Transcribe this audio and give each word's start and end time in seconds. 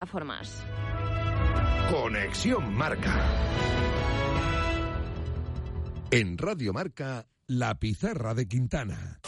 plataformas. 0.00 0.64
Conexión 1.90 2.74
Marca. 2.74 3.22
En 6.10 6.38
Radio 6.38 6.72
Marca, 6.72 7.28
La 7.48 7.78
Pizarra 7.78 8.32
de 8.34 8.48
Quintana. 8.48 9.20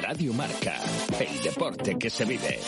Radio 0.00 0.32
Marca, 0.32 0.80
el 1.20 1.42
deporte 1.42 1.98
que 1.98 2.08
se 2.08 2.24
vive. 2.24 2.58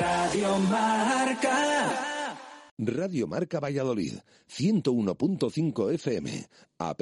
Radio 0.00 0.58
Marca. 0.58 2.36
Radio 2.78 3.28
Marca 3.28 3.60
Valladolid, 3.60 4.14
101.5 4.48 5.92
FM, 5.92 6.48
app 6.78 7.00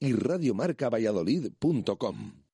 y 0.00 0.14
radiomarcavalladolid.com. 0.14 2.41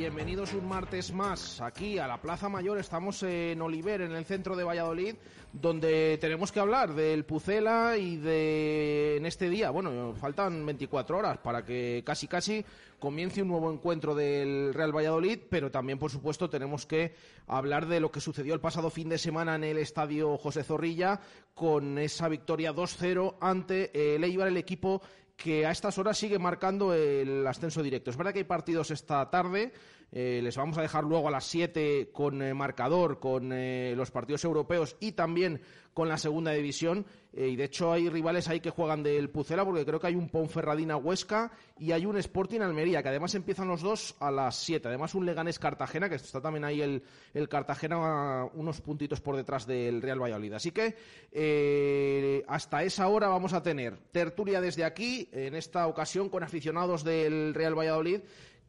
Bienvenidos 0.00 0.54
un 0.54 0.66
martes 0.66 1.12
más 1.12 1.60
aquí 1.60 1.98
a 1.98 2.06
la 2.06 2.22
Plaza 2.22 2.48
Mayor. 2.48 2.78
Estamos 2.78 3.22
en 3.22 3.60
Oliver, 3.60 4.00
en 4.00 4.12
el 4.12 4.24
centro 4.24 4.56
de 4.56 4.64
Valladolid, 4.64 5.14
donde 5.52 6.16
tenemos 6.18 6.50
que 6.50 6.58
hablar 6.58 6.94
del 6.94 7.26
Pucela 7.26 7.98
y 7.98 8.16
de 8.16 9.18
en 9.18 9.26
este 9.26 9.50
día. 9.50 9.68
Bueno, 9.68 10.14
faltan 10.18 10.64
24 10.64 11.18
horas 11.18 11.36
para 11.36 11.66
que 11.66 12.02
casi 12.02 12.28
casi 12.28 12.64
comience 12.98 13.42
un 13.42 13.48
nuevo 13.48 13.70
encuentro 13.70 14.14
del 14.14 14.72
Real 14.72 14.96
Valladolid, 14.96 15.40
pero 15.50 15.70
también, 15.70 15.98
por 15.98 16.10
supuesto, 16.10 16.48
tenemos 16.48 16.86
que 16.86 17.14
hablar 17.46 17.86
de 17.86 18.00
lo 18.00 18.10
que 18.10 18.22
sucedió 18.22 18.54
el 18.54 18.60
pasado 18.60 18.88
fin 18.88 19.10
de 19.10 19.18
semana 19.18 19.56
en 19.56 19.64
el 19.64 19.76
estadio 19.76 20.38
José 20.38 20.64
Zorrilla 20.64 21.20
con 21.52 21.98
esa 21.98 22.26
victoria 22.28 22.72
2-0 22.72 23.36
ante 23.38 24.14
el 24.14 24.24
el 24.24 24.56
equipo 24.56 25.02
que 25.42 25.64
a 25.64 25.70
estas 25.70 25.96
horas 25.96 26.18
sigue 26.18 26.38
marcando 26.38 26.92
el 26.92 27.46
ascenso 27.46 27.82
directo. 27.82 28.10
Es 28.10 28.16
verdad 28.16 28.32
que 28.32 28.40
hay 28.40 28.44
partidos 28.44 28.90
esta 28.90 29.28
tarde, 29.30 29.72
eh, 30.12 30.40
les 30.42 30.56
vamos 30.56 30.76
a 30.76 30.82
dejar 30.82 31.04
luego 31.04 31.28
a 31.28 31.30
las 31.30 31.44
7 31.44 32.10
con 32.12 32.42
eh, 32.42 32.52
marcador, 32.52 33.20
con 33.20 33.52
eh, 33.52 33.94
los 33.96 34.10
partidos 34.10 34.44
europeos 34.44 34.96
y 34.98 35.12
también 35.12 35.60
con 35.94 36.08
la 36.08 36.18
segunda 36.18 36.52
división. 36.52 37.04
y 37.32 37.56
de 37.56 37.64
hecho 37.64 37.92
hay 37.92 38.08
rivales 38.08 38.48
ahí 38.48 38.60
que 38.60 38.70
juegan 38.70 39.02
del 39.02 39.28
Pucela, 39.28 39.64
porque 39.64 39.84
creo 39.84 40.00
que 40.00 40.06
hay 40.06 40.14
un 40.14 40.28
Ponferradina 40.28 40.96
Huesca 40.96 41.50
y 41.78 41.92
hay 41.92 42.06
un 42.06 42.16
Sporting 42.16 42.60
Almería, 42.60 43.02
que 43.02 43.08
además 43.08 43.34
empiezan 43.34 43.68
los 43.68 43.82
dos 43.82 44.14
a 44.20 44.30
las 44.30 44.56
7. 44.56 44.86
Además 44.88 45.14
un 45.14 45.26
Leganés 45.26 45.58
Cartagena, 45.58 46.08
que 46.08 46.14
está 46.14 46.40
también 46.40 46.64
ahí 46.64 46.80
el, 46.80 47.02
Cartagena 47.48 48.46
unos 48.54 48.80
puntitos 48.80 49.20
por 49.20 49.36
detrás 49.36 49.66
del 49.66 50.00
Real 50.00 50.22
Valladolid. 50.22 50.52
Así 50.54 50.70
que 50.70 52.44
hasta 52.48 52.82
esa 52.84 53.08
hora 53.08 53.28
vamos 53.28 53.52
a 53.52 53.62
tener 53.62 53.98
tertulia 54.12 54.60
desde 54.60 54.84
aquí, 54.84 55.28
en 55.32 55.56
esta 55.56 55.88
ocasión 55.88 56.28
con 56.28 56.44
aficionados 56.44 57.02
del 57.04 57.52
Real 57.52 57.76
Valladolid 57.76 58.20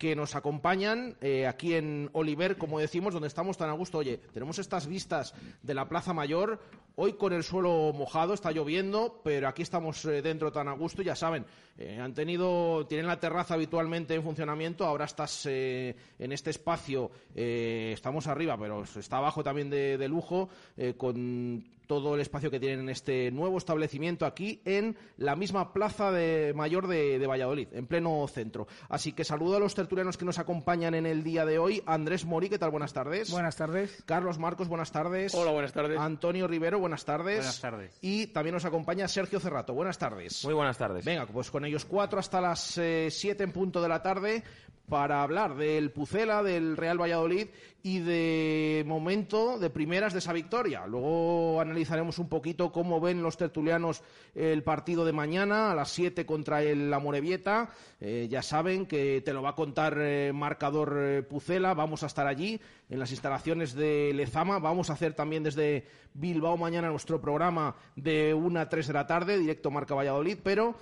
que 0.02 0.16
nos 0.16 0.36
acompañan 0.36 1.16
eh, 1.22 1.46
aquí 1.46 1.76
en 1.76 2.10
Oliver, 2.14 2.58
como 2.58 2.80
decimos, 2.80 3.14
donde 3.14 3.28
estamos 3.28 3.56
tan 3.56 3.70
a 3.70 3.74
gusto. 3.74 4.00
Oye, 4.00 4.18
tenemos 4.34 4.58
estas 4.58 4.88
vistas 4.88 5.36
de 5.62 5.76
la 5.76 5.88
Plaza 5.88 6.12
Mayor, 6.12 6.60
hoy 6.96 7.14
con 7.14 7.34
el 7.34 7.44
suelo 7.44 7.94
mojado, 7.94 8.34
está 8.34 8.52
lloviendo, 8.52 9.22
pero 9.24 9.48
aquí 9.48 9.62
estamos 9.62 10.04
eh, 10.06 10.24
dentro 10.24 10.52
tan 10.52 10.68
a 10.70 10.72
gusto, 10.72 11.04
ya 11.04 11.16
saben, 11.16 11.46
eh, 11.78 12.00
han 12.00 12.14
tenido, 12.14 12.86
tienen 12.88 13.08
la 13.08 13.20
terraza 13.20 13.54
habitualmente 13.54 14.14
en 14.16 14.24
funcionamiento, 14.24 14.86
ahora 14.86 15.06
estás 15.06 15.46
eh, 15.50 15.96
en 16.20 16.32
este 16.32 16.50
espacio, 16.50 17.12
eh, 17.36 17.92
estamos 17.94 18.28
arriba, 18.28 18.58
pero 18.58 18.84
está 18.84 19.18
abajo 19.18 19.44
también 19.44 19.70
de, 19.70 19.98
de 19.98 20.08
lujo, 20.08 20.50
eh, 20.78 20.94
con 20.98 21.64
todo 21.88 22.16
el 22.16 22.22
espacio 22.22 22.50
que 22.50 22.60
tienen 22.62 22.80
en 22.80 22.90
este 22.90 23.32
nuevo 23.32 23.58
establecimiento 23.58 24.26
aquí 24.26 24.62
en 24.64 24.96
la 25.18 25.36
misma 25.36 25.74
plaza 25.74 26.10
de 26.10 26.54
mayor 26.56 26.88
de, 26.88 27.20
de 27.20 27.28
Valladolid, 27.28 27.68
en 27.74 27.86
pleno 27.86 28.26
centro. 28.30 28.66
Así 28.88 29.12
que 29.12 29.26
saludo 29.26 29.58
a 29.58 29.60
los 29.60 29.76
tertulianos 29.76 30.16
que 30.16 30.24
nos 30.24 30.40
acompañan 30.40 30.94
en 30.94 31.06
el 31.06 31.22
día 31.22 31.44
de 31.46 31.60
hoy. 31.60 31.84
Andrés 31.86 32.24
Mori, 32.24 32.48
¿qué 32.48 32.58
tal? 32.58 32.72
Buenas 32.72 32.94
tardes. 32.94 33.30
Buenas 33.30 33.58
tardes. 33.58 34.04
Carlos 34.06 34.40
Marcos, 34.40 34.70
buenas 34.70 34.94
tardes. 34.94 35.36
Hola, 35.36 35.52
buenas 35.52 35.74
tardes. 35.74 36.00
Antonio 36.00 36.48
Rivero, 36.48 36.80
buenas 36.80 37.04
tardes. 37.04 37.40
Buenas 37.40 37.60
tardes. 37.60 37.98
Y 38.00 38.28
también 38.28 38.54
nos 38.54 38.64
acompaña 38.64 39.10
Sergio 39.10 39.42
Cerrato. 39.42 39.74
Buenas 39.74 39.98
tardes. 39.98 40.46
Muy 40.46 40.54
buenas 40.54 40.78
tardes. 40.78 41.04
Venga, 41.04 41.26
pues 41.26 41.52
con 41.52 41.66
ellos 41.72 41.86
cuatro 41.86 42.20
hasta 42.20 42.42
las 42.42 42.78
eh, 42.78 43.08
siete 43.10 43.46
en 43.46 43.54
punto 43.54 43.82
de 43.82 43.88
la 43.88 44.02
tarde 44.02 44.44
para 44.90 45.24
hablar 45.24 45.56
del 45.56 45.92
Pucela, 45.92 46.44
del 46.44 46.76
Real 46.76 47.00
Valladolid 47.00 47.48
y 47.84 48.00
de 48.00 48.84
momento 48.86 49.58
de 49.58 49.70
primeras 49.70 50.14
de 50.14 50.20
esa 50.20 50.34
victoria. 50.34 50.86
Luego 50.86 51.60
analizaremos 51.60 52.20
un 52.20 52.30
poquito 52.30 52.72
cómo 52.72 53.00
ven 53.00 53.24
los 53.24 53.38
tertulianos 53.38 54.04
el 54.36 54.64
partido 54.64 55.04
de 55.04 55.14
mañana 55.14 55.72
a 55.72 55.76
las 55.76 55.90
7 55.92 56.26
contra 56.26 56.62
el 56.62 56.94
Amorebieta. 56.94 57.70
Eh, 58.00 58.28
ya 58.30 58.42
saben 58.42 58.86
que 58.86 59.22
te 59.22 59.34
lo 59.34 59.42
va 59.42 59.50
a 59.50 59.56
contar 59.56 59.98
eh, 60.00 60.32
marcador 60.34 60.96
eh, 61.00 61.24
Pucela. 61.24 61.74
Vamos 61.74 62.04
a 62.04 62.08
estar 62.08 62.28
allí 62.28 62.60
en 62.90 63.00
las 63.00 63.12
instalaciones 63.12 63.74
de 63.74 64.12
Lezama. 64.14 64.60
Vamos 64.60 64.90
a 64.90 64.94
hacer 64.94 65.14
también 65.14 65.44
desde 65.44 65.86
Bilbao 66.14 66.58
mañana 66.58 66.90
nuestro 66.90 67.20
programa 67.20 67.76
de 67.96 68.34
1 68.34 68.60
a 68.60 68.70
3 68.70 68.88
de 68.88 68.94
la 68.94 69.08
tarde, 69.08 69.38
directo 69.38 69.72
Marca 69.72 69.96
Valladolid. 69.96 70.38
Pero 70.44 70.76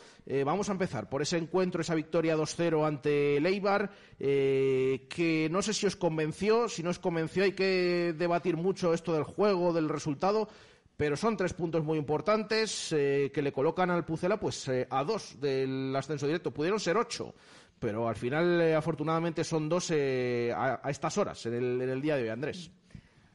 vamos 0.46 0.70
a 0.70 0.74
empezar 0.74 1.10
por 1.10 1.22
ese 1.22 1.38
encuentro, 1.38 1.82
esa 1.82 1.96
victoria 1.96 2.36
2-0 2.38 2.88
ante 2.88 3.38
el 3.38 3.90
que 4.20 5.48
no 5.52 5.62
sé 5.62 5.74
si 5.74 5.88
os 5.88 5.96
convenció, 5.96 6.70
si 6.70 6.84
no 6.84 6.89
os 6.90 7.00
convenció 7.00 7.44
hay 7.44 7.54
que 7.54 8.14
debatir 8.18 8.58
mucho 8.58 8.94
esto 8.94 9.14
del 9.14 9.24
juego, 9.24 9.74
del 9.74 9.90
resultado, 9.90 10.48
pero 10.98 11.16
son 11.16 11.38
tres 11.38 11.54
puntos 11.54 11.84
muy 11.84 11.98
importantes 11.98 12.92
eh, 12.92 13.32
que 13.34 13.42
le 13.42 13.54
colocan 13.54 13.90
al 13.90 14.04
Pucela 14.04 14.38
pues 14.38 14.68
eh, 14.68 14.88
a 14.90 15.04
dos 15.04 15.40
del 15.40 15.96
ascenso 15.96 16.26
directo. 16.28 16.52
Pudieron 16.52 16.80
ser 16.80 16.98
ocho, 16.98 17.34
pero 17.80 18.08
al 18.08 18.16
final 18.16 18.60
eh, 18.60 18.76
afortunadamente 18.76 19.44
son 19.44 19.70
dos 19.70 19.92
a, 19.92 20.80
a 20.84 20.90
estas 20.90 21.18
horas, 21.18 21.46
en 21.46 21.54
el, 21.54 21.82
en 21.82 21.90
el 21.90 22.02
día 22.02 22.18
de 22.18 22.24
hoy, 22.24 22.30
Andrés. 22.30 22.72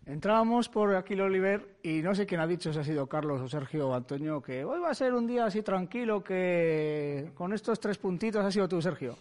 Entrábamos 0.06 0.68
por 0.68 0.94
aquí 0.94 1.14
el 1.14 1.22
Oliver 1.22 1.78
y 1.82 2.02
no 2.02 2.14
sé 2.14 2.26
quién 2.26 2.42
ha 2.42 2.46
dicho 2.46 2.70
si 2.70 2.78
ha 2.78 2.84
sido 2.84 3.06
Carlos 3.06 3.40
o 3.40 3.48
Sergio 3.48 3.88
o 3.88 3.94
Antonio 3.94 4.42
que 4.42 4.62
hoy 4.62 4.78
va 4.78 4.90
a 4.90 4.94
ser 4.94 5.14
un 5.14 5.26
día 5.26 5.46
así 5.46 5.62
tranquilo 5.62 6.22
que 6.22 7.30
con 7.34 7.54
estos 7.54 7.80
tres 7.80 7.96
puntitos 7.96 8.44
ha 8.44 8.50
sido 8.50 8.68
tú, 8.68 8.82
Sergio. 8.82 9.16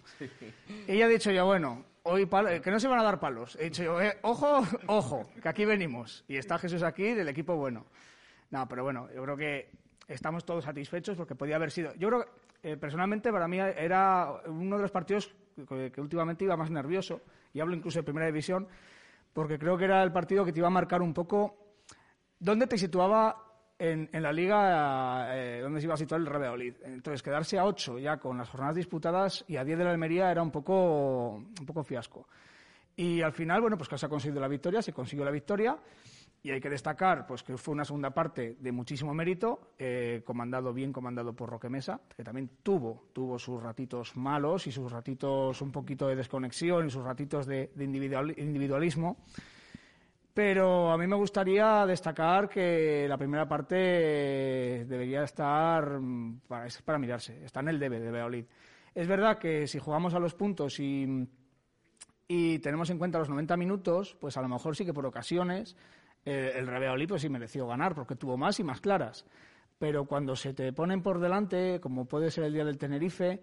Y 0.86 0.98
ya 0.98 1.06
he 1.06 1.10
dicho 1.10 1.32
yo, 1.32 1.46
bueno, 1.46 1.86
hoy 2.04 2.26
pal- 2.26 2.62
que 2.62 2.72
no 2.72 2.80
se 2.80 2.88
van 2.88 3.00
a 3.00 3.04
dar 3.04 3.20
palos. 3.20 3.58
He 3.60 3.66
dicho 3.66 3.84
yo, 3.84 4.02
eh, 4.02 4.18
ojo, 4.22 4.62
ojo, 4.88 5.30
que 5.42 5.50
aquí 5.50 5.66
venimos. 5.66 6.24
Y 6.28 6.38
está 6.38 6.58
Jesús 6.58 6.84
aquí 6.84 7.14
del 7.14 7.28
equipo 7.30 7.56
bueno. 7.56 7.86
No, 8.52 8.68
pero 8.68 8.84
bueno, 8.84 9.10
yo 9.14 9.24
creo 9.24 9.38
que 9.38 9.72
estamos 10.08 10.46
todos 10.46 10.64
satisfechos 10.66 11.18
porque 11.18 11.36
podía 11.36 11.56
haber 11.56 11.72
sido. 11.72 11.94
Yo 11.96 12.10
creo 12.10 12.26
que 12.62 12.72
eh, 12.72 12.78
personalmente 12.78 13.32
para 13.32 13.48
mí 13.48 13.60
era 13.60 14.42
uno 14.48 14.76
de 14.78 14.82
los 14.84 14.92
partidos 14.92 15.34
que, 15.68 15.92
que 15.92 16.02
últimamente 16.02 16.46
iba 16.46 16.56
más 16.56 16.70
nervioso, 16.72 17.22
y 17.54 17.60
hablo 17.60 17.76
incluso 17.76 18.00
de 18.00 18.04
primera 18.04 18.26
división, 18.28 18.68
porque 19.34 19.58
creo 19.60 19.78
que 19.78 19.86
era 19.86 20.04
el 20.04 20.12
partido 20.12 20.46
que 20.46 20.52
te 20.54 20.60
iba 20.60 20.68
a 20.68 20.72
marcar 20.72 21.02
un 21.02 21.14
poco 21.14 21.58
dónde 22.40 22.68
te 22.68 22.78
situaba 22.78 23.53
en, 23.80 24.10
en 24.14 24.24
la 24.24 24.32
liga, 24.32 25.36
eh, 25.36 25.60
dónde 25.62 25.80
se 25.82 25.86
iba 25.88 25.94
a 25.96 25.98
situar 25.98 26.22
el 26.22 26.30
Valladolid. 26.30 26.74
Entonces, 26.84 27.22
quedarse 27.22 27.58
a 27.58 27.66
8 27.66 28.00
ya 28.00 28.18
con 28.18 28.38
las 28.38 28.50
jornadas 28.50 28.76
disputadas 28.76 29.44
y 29.48 29.58
a 29.58 29.64
10 29.64 29.78
de 29.78 29.84
la 29.84 29.92
Almería 29.92 30.32
era 30.32 30.42
un 30.42 30.52
poco, 30.52 31.36
un 31.36 31.66
poco 31.66 31.84
fiasco. 31.84 32.28
Y 32.96 33.22
al 33.22 33.34
final, 33.34 33.62
bueno, 33.62 33.76
pues 33.78 33.90
que 33.90 33.98
se 33.98 34.06
ha 34.06 34.10
conseguido 34.10 34.40
la 34.40 34.48
victoria, 34.48 34.82
se 34.82 34.94
consiguió 34.94 35.26
la 35.26 35.32
victoria. 35.32 35.78
Y 36.46 36.52
hay 36.52 36.60
que 36.60 36.70
destacar 36.70 37.26
pues, 37.26 37.42
que 37.42 37.56
fue 37.58 37.74
una 37.74 37.86
segunda 37.86 38.10
parte 38.12 38.58
de 38.60 38.72
muchísimo 38.74 39.14
mérito, 39.14 39.72
eh, 39.80 40.22
comandado 40.26 40.74
bien 40.74 40.92
comandado 40.92 41.34
por 41.34 41.50
Roque 41.50 41.70
Mesa, 41.70 42.02
que 42.18 42.22
también 42.24 42.50
tuvo, 42.62 43.06
tuvo 43.14 43.40
sus 43.40 43.64
ratitos 43.64 44.18
malos 44.18 44.68
y 44.68 44.72
sus 44.74 44.92
ratitos 44.92 45.62
un 45.62 45.72
poquito 45.72 46.06
de 46.06 46.18
desconexión 46.18 46.86
y 46.86 46.90
sus 46.90 47.02
ratitos 47.04 47.46
de, 47.48 47.72
de 47.74 47.86
individual- 47.86 48.34
individualismo. 48.38 49.18
Pero 50.34 50.92
a 50.92 50.98
mí 50.98 51.06
me 51.06 51.16
gustaría 51.16 51.86
destacar 51.86 52.50
que 52.50 53.06
la 53.08 53.18
primera 53.18 53.48
parte 53.48 53.76
debería 54.86 55.24
estar 55.24 56.00
mm, 56.00 56.42
para, 56.48 56.66
es 56.66 56.82
para 56.82 56.98
mirarse, 56.98 57.46
está 57.46 57.60
en 57.60 57.70
el 57.70 57.80
debe 57.80 58.00
de 58.00 58.10
Valladolid. 58.10 58.46
Es 58.96 59.08
verdad 59.08 59.38
que 59.38 59.68
si 59.68 59.80
jugamos 59.80 60.14
a 60.14 60.20
los 60.20 60.34
puntos 60.34 60.80
y, 60.80 61.28
y 62.28 62.60
tenemos 62.60 62.90
en 62.90 62.98
cuenta 62.98 63.20
los 63.20 63.30
90 63.30 63.58
minutos, 63.58 64.16
pues 64.20 64.36
a 64.38 64.42
lo 64.42 64.48
mejor 64.48 64.76
sí 64.76 64.86
que 64.86 64.94
por 64.94 65.06
ocasiones 65.06 65.76
eh, 66.26 66.54
el 66.56 66.68
Real 66.68 67.06
pues 67.08 67.22
sí 67.22 67.30
mereció 67.30 67.68
ganar 67.68 67.94
porque 67.94 68.16
tuvo 68.16 68.38
más 68.38 68.60
y 68.60 68.64
más 68.64 68.82
claras. 68.82 69.26
Pero 69.78 70.06
cuando 70.06 70.36
se 70.36 70.54
te 70.54 70.72
ponen 70.74 71.02
por 71.02 71.20
delante, 71.20 71.80
como 71.80 72.06
puede 72.06 72.32
ser 72.32 72.46
el 72.46 72.54
día 72.54 72.66
del 72.66 72.78
Tenerife, 72.78 73.42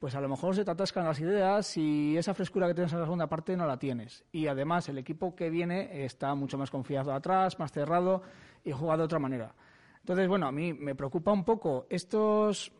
pues 0.00 0.14
a 0.14 0.20
lo 0.20 0.30
mejor 0.30 0.56
se 0.56 0.64
te 0.64 0.70
atascan 0.70 1.04
las 1.04 1.20
ideas 1.20 1.76
y 1.76 2.16
esa 2.16 2.32
frescura 2.32 2.66
que 2.66 2.72
tienes 2.72 2.90
en 2.94 3.00
la 3.00 3.04
segunda 3.04 3.26
parte 3.26 3.54
no 3.54 3.66
la 3.66 3.78
tienes. 3.78 4.24
Y 4.32 4.46
además 4.46 4.88
el 4.88 4.96
equipo 4.96 5.36
que 5.36 5.50
viene 5.50 6.04
está 6.04 6.34
mucho 6.34 6.56
más 6.56 6.70
confiado 6.70 7.12
atrás, 7.12 7.58
más 7.58 7.70
cerrado 7.70 8.22
y 8.64 8.72
juega 8.72 8.96
de 8.96 9.02
otra 9.02 9.18
manera. 9.18 9.54
Entonces, 9.98 10.26
bueno, 10.26 10.46
a 10.46 10.52
mí 10.52 10.72
me 10.72 10.94
preocupa 10.94 11.32
un 11.32 11.44
poco 11.44 11.86
estos, 11.90 12.72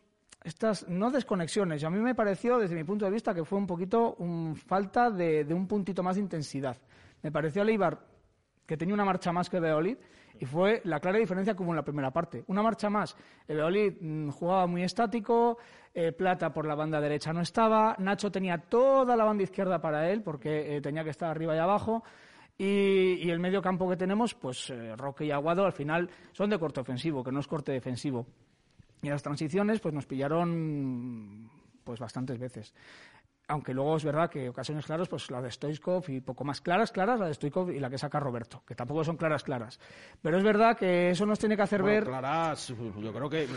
estas, 0.43 0.89
no 0.89 1.11
desconexiones, 1.11 1.83
a 1.83 1.91
mí 1.91 1.99
me 1.99 2.15
pareció, 2.15 2.57
desde 2.57 2.73
mi 2.73 2.83
punto 2.83 3.05
de 3.05 3.11
vista, 3.11 3.35
que 3.35 3.45
fue 3.45 3.59
un 3.59 3.67
poquito 3.67 4.17
falta 4.55 5.11
de, 5.11 5.45
de 5.45 5.53
un 5.53 5.67
puntito 5.67 6.01
más 6.01 6.15
de 6.15 6.23
intensidad. 6.23 6.75
Me 7.21 7.31
pareció 7.31 7.61
a 7.61 7.65
Leibar 7.65 7.99
que 8.65 8.77
tenía 8.77 8.95
una 8.95 9.05
marcha 9.05 9.31
más 9.31 9.47
que 9.47 9.59
Beolid 9.59 9.97
y 10.39 10.45
fue 10.45 10.81
la 10.85 10.99
clara 10.99 11.19
diferencia 11.19 11.55
como 11.55 11.71
en 11.71 11.75
la 11.75 11.83
primera 11.83 12.11
parte. 12.11 12.43
Una 12.47 12.63
marcha 12.63 12.89
más. 12.89 13.15
El 13.47 13.57
Beolid 13.57 13.93
mm, 14.01 14.29
jugaba 14.29 14.65
muy 14.65 14.81
estático, 14.83 15.57
eh, 15.93 16.11
Plata 16.13 16.53
por 16.53 16.65
la 16.65 16.75
banda 16.75 17.01
derecha 17.01 17.33
no 17.33 17.41
estaba, 17.41 17.95
Nacho 17.99 18.31
tenía 18.31 18.57
toda 18.57 19.15
la 19.15 19.25
banda 19.25 19.43
izquierda 19.43 19.81
para 19.81 20.09
él 20.09 20.21
porque 20.23 20.77
eh, 20.77 20.81
tenía 20.81 21.03
que 21.03 21.09
estar 21.09 21.29
arriba 21.29 21.55
y 21.55 21.59
abajo. 21.59 22.03
Y, 22.57 23.29
el 23.29 23.39
medio 23.39 23.61
campo 23.61 23.89
que 23.89 23.97
tenemos, 23.97 24.35
pues 24.35 24.69
eh, 24.69 24.95
Roque 24.95 25.25
y 25.25 25.31
Aguado 25.31 25.65
al 25.65 25.73
final 25.73 26.09
son 26.31 26.49
de 26.49 26.59
corte 26.59 26.79
ofensivo, 26.79 27.23
que 27.23 27.31
no 27.31 27.39
es 27.39 27.47
corte 27.47 27.71
defensivo. 27.71 28.27
Y 29.01 29.09
las 29.09 29.23
transiciones, 29.23 29.79
pues 29.79 29.95
nos 29.95 30.05
pillaron 30.05 31.49
pues 31.83 31.99
bastantes 31.99 32.37
veces 32.37 32.73
aunque 33.51 33.73
luego 33.73 33.97
es 33.97 34.05
verdad 34.05 34.29
que 34.29 34.47
ocasiones 34.47 34.85
claras, 34.85 35.09
pues 35.09 35.29
la 35.29 35.41
de 35.41 35.51
Stoichkov 35.51 36.09
y 36.09 36.21
poco 36.21 36.45
más 36.45 36.61
claras, 36.61 36.91
claras, 36.91 37.19
la 37.19 37.27
de 37.27 37.33
Stoichkov 37.33 37.69
y 37.71 37.79
la 37.79 37.89
que 37.89 37.97
saca 37.97 38.17
Roberto, 38.17 38.63
que 38.65 38.75
tampoco 38.75 39.03
son 39.03 39.17
claras, 39.17 39.43
claras. 39.43 39.77
Pero 40.21 40.37
es 40.37 40.43
verdad 40.43 40.77
que 40.77 41.11
eso 41.11 41.25
nos 41.25 41.37
tiene 41.37 41.57
que 41.57 41.63
hacer 41.63 41.83
ver... 41.83 42.05
Claras, 42.05 42.69
yo 42.69 43.13
creo 43.13 43.29
que... 43.29 43.47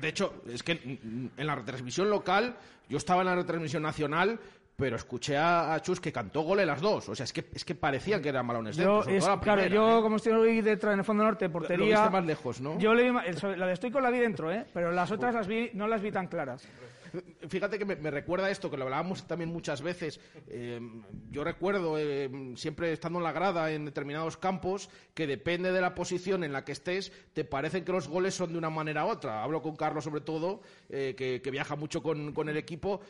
De, 0.00 0.08
hecho, 0.08 0.42
es 0.48 0.62
que 0.64 0.72
en 0.72 1.46
la 1.46 1.54
retransmisión 1.54 2.10
local, 2.10 2.56
yo 2.88 2.98
estaba 2.98 3.20
en 3.22 3.28
la 3.28 3.36
retransmisión 3.36 3.84
nacional, 3.84 4.40
pero 4.74 4.96
escuché 4.96 5.36
a, 5.38 5.78
Chus 5.80 6.00
que 6.00 6.10
cantó 6.10 6.40
gole 6.40 6.66
las 6.66 6.80
dos. 6.80 7.08
O 7.08 7.14
sea, 7.14 7.22
es 7.22 7.32
que, 7.32 7.48
es 7.54 7.64
que 7.64 7.76
parecían 7.76 8.20
que 8.20 8.30
eran 8.30 8.46
balones 8.48 8.76
yo, 8.76 9.02
Claro, 9.40 9.66
yo 9.66 9.98
¿eh? 10.00 10.02
como 10.02 10.16
estoy 10.16 10.62
detrás 10.62 10.94
en 10.94 10.98
el 10.98 11.04
fondo 11.04 11.22
norte, 11.22 11.48
portería... 11.48 12.06
Lo, 12.06 12.10
más 12.10 12.26
lejos, 12.26 12.60
¿no? 12.60 12.76
Yo 12.80 12.92
leí, 12.92 13.12
la 13.12 13.66
de 13.68 13.76
Stoichkov 13.76 14.02
la 14.02 14.10
vi 14.10 14.18
dentro, 14.18 14.50
¿eh? 14.50 14.66
Pero 14.74 14.90
las 14.90 15.12
otras 15.12 15.32
las 15.32 15.46
vi, 15.46 15.70
no 15.74 15.86
las 15.86 16.02
vi 16.02 16.10
tan 16.10 16.26
claras. 16.26 16.66
Fíjate 17.48 17.78
que 17.78 17.84
me, 17.84 18.10
recuerda 18.10 18.50
esto, 18.50 18.70
que 18.70 18.76
lo 18.76 18.84
hablábamos 18.84 19.26
también 19.26 19.50
muchas 19.50 19.82
veces. 19.82 20.20
Eh, 20.48 20.80
yo 21.30 21.44
recuerdo, 21.44 21.98
eh, 21.98 22.30
siempre 22.56 22.92
estando 22.92 23.18
en 23.18 23.24
la 23.24 23.32
grada 23.32 23.72
en 23.72 23.84
determinados 23.84 24.36
campos, 24.36 24.88
que 25.14 25.26
depende 25.26 25.72
de 25.72 25.80
la 25.80 25.94
posición 25.94 26.44
en 26.44 26.52
la 26.52 26.64
que 26.64 26.72
estés, 26.72 27.12
te 27.32 27.44
parecen 27.44 27.84
que 27.84 27.92
los 27.92 28.08
goles 28.08 28.34
son 28.34 28.52
de 28.52 28.58
una 28.58 28.70
manera 28.70 29.06
u 29.06 29.08
otra. 29.08 29.42
Hablo 29.42 29.62
con 29.62 29.76
Carlos 29.76 30.04
sobre 30.04 30.20
todo, 30.20 30.60
eh, 30.88 31.14
que, 31.16 31.50
viaja 31.50 31.76
mucho 31.76 32.02
con, 32.02 32.32
con 32.32 32.48
el 32.48 32.56
equipo. 32.56 33.00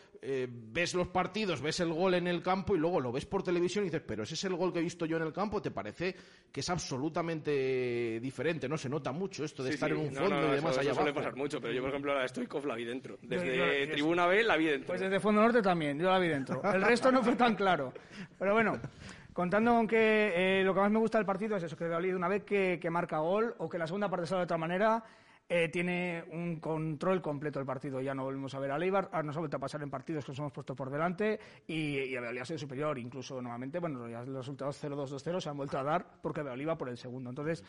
Ves 0.49 0.95
los 0.95 1.09
partidos, 1.09 1.61
ves 1.61 1.81
el 1.81 1.93
gol 1.93 2.15
en 2.15 2.27
el 2.27 2.43
campo 2.43 2.75
y 2.75 2.79
luego 2.79 3.01
lo 3.01 3.13
ves 3.13 3.27
por 3.27 3.43
televisión 3.43 3.85
y 3.85 3.89
dices, 3.89 4.03
pero 4.07 4.23
ese 4.23 4.35
es 4.35 4.45
el 4.45 4.55
gol 4.55 4.73
que 4.73 4.79
he 4.79 4.83
visto 4.83 5.05
yo 5.07 5.17
en 5.17 5.25
el 5.25 5.33
campo, 5.33 5.61
te 5.61 5.71
parece 5.71 6.15
que 6.51 6.61
es 6.61 6.71
absolutamente 6.71 8.21
diferente, 8.21 8.69
¿no? 8.69 8.77
Se 8.79 8.89
nota 8.89 9.13
mucho 9.13 9.45
esto 9.45 9.63
de 9.63 9.71
estar 9.71 9.91
en 9.91 9.99
un 9.99 10.15
fondo 10.15 10.49
y 10.49 10.57
demás 10.57 10.79
allá 10.79 10.91
eso 10.91 10.91
abajo. 10.91 11.03
suele 11.03 11.13
pasar 11.13 11.37
mucho, 11.37 11.61
pero 11.61 11.73
yo, 11.73 11.81
por 11.81 11.91
ejemplo, 11.91 12.15
la 12.15 12.23
de 12.23 12.29
Stoikov 12.29 12.67
la 12.67 12.75
vi 12.75 12.85
dentro. 12.85 13.19
Desde 13.23 13.87
tribuna 13.89 14.27
B 14.27 14.43
la 14.43 14.57
vi 14.57 14.67
dentro. 14.67 14.87
Pues 14.87 15.01
desde 15.01 15.21
Fondo 15.21 15.43
Norte 15.43 15.63
también, 15.63 15.99
yo 15.99 16.11
la 16.11 16.19
vi 16.19 16.29
dentro. 16.29 16.63
El 16.73 16.83
resto 16.83 17.11
no 17.11 17.23
fue 17.23 17.37
tan 17.37 17.55
claro. 17.55 17.93
Pero 18.39 18.53
bueno, 18.53 18.79
contando 19.33 19.73
con 19.73 19.87
que 19.87 20.33
eh, 20.61 20.65
lo 20.65 20.75
que 20.75 20.81
más 20.81 20.91
me 20.91 20.99
gusta 20.99 21.19
del 21.19 21.27
partido 21.27 21.57
es 21.57 21.63
eso, 21.63 21.77
que 21.77 21.85
Valladolid 21.85 22.15
una 22.15 22.29
vez 22.29 22.45
que, 22.45 22.89
marca 22.91 23.19
gol 23.19 23.55
o 23.59 23.69
que 23.69 23.79
la 23.79 23.87
segunda 23.87 24.09
parte 24.09 24.27
sale 24.27 24.41
de 24.41 24.45
otra 24.45 24.59
manera, 24.59 25.03
eh, 25.49 25.69
tiene 25.69 26.25
un 26.31 26.59
control 26.61 27.21
completo 27.21 27.59
del 27.59 27.67
partido. 27.67 28.01
Ya 28.01 28.15
no 28.15 28.25
volvemos 28.25 28.55
a 28.55 28.59
ver 28.59 28.71
a 28.71 28.79
Leibar, 28.79 29.11
ahora 29.13 29.25
nos 29.25 29.37
ha 29.37 29.41
vuelto 29.41 29.57
a 29.57 29.61
pasar 29.61 29.83
en 29.83 29.91
partidos 29.91 30.25
que 30.25 30.33
nos 30.33 30.39
hemos 30.39 30.53
puesto 30.53 30.75
por 30.75 30.91
delante 30.91 31.39
y, 31.67 31.99
y 31.99 32.17
ha 32.17 32.45
sido 32.45 32.59
superior. 32.59 32.99
Incluso 32.99 33.41
nuevamente, 33.43 33.79
bueno, 33.79 34.09
ya 34.09 34.23
los 34.25 34.37
resultados 34.37 34.83
0-2, 34.83 35.09
2-0 35.09 35.41
se 35.41 35.49
han 35.49 35.57
vuelto 35.57 35.79
a 35.79 35.83
dar 35.83 36.07
porque 36.23 36.41
Valladolid 36.41 36.69
va 36.69 36.79
por 36.79 36.89
el 36.89 36.97
segundo. 36.97 37.31
Entonces, 37.31 37.63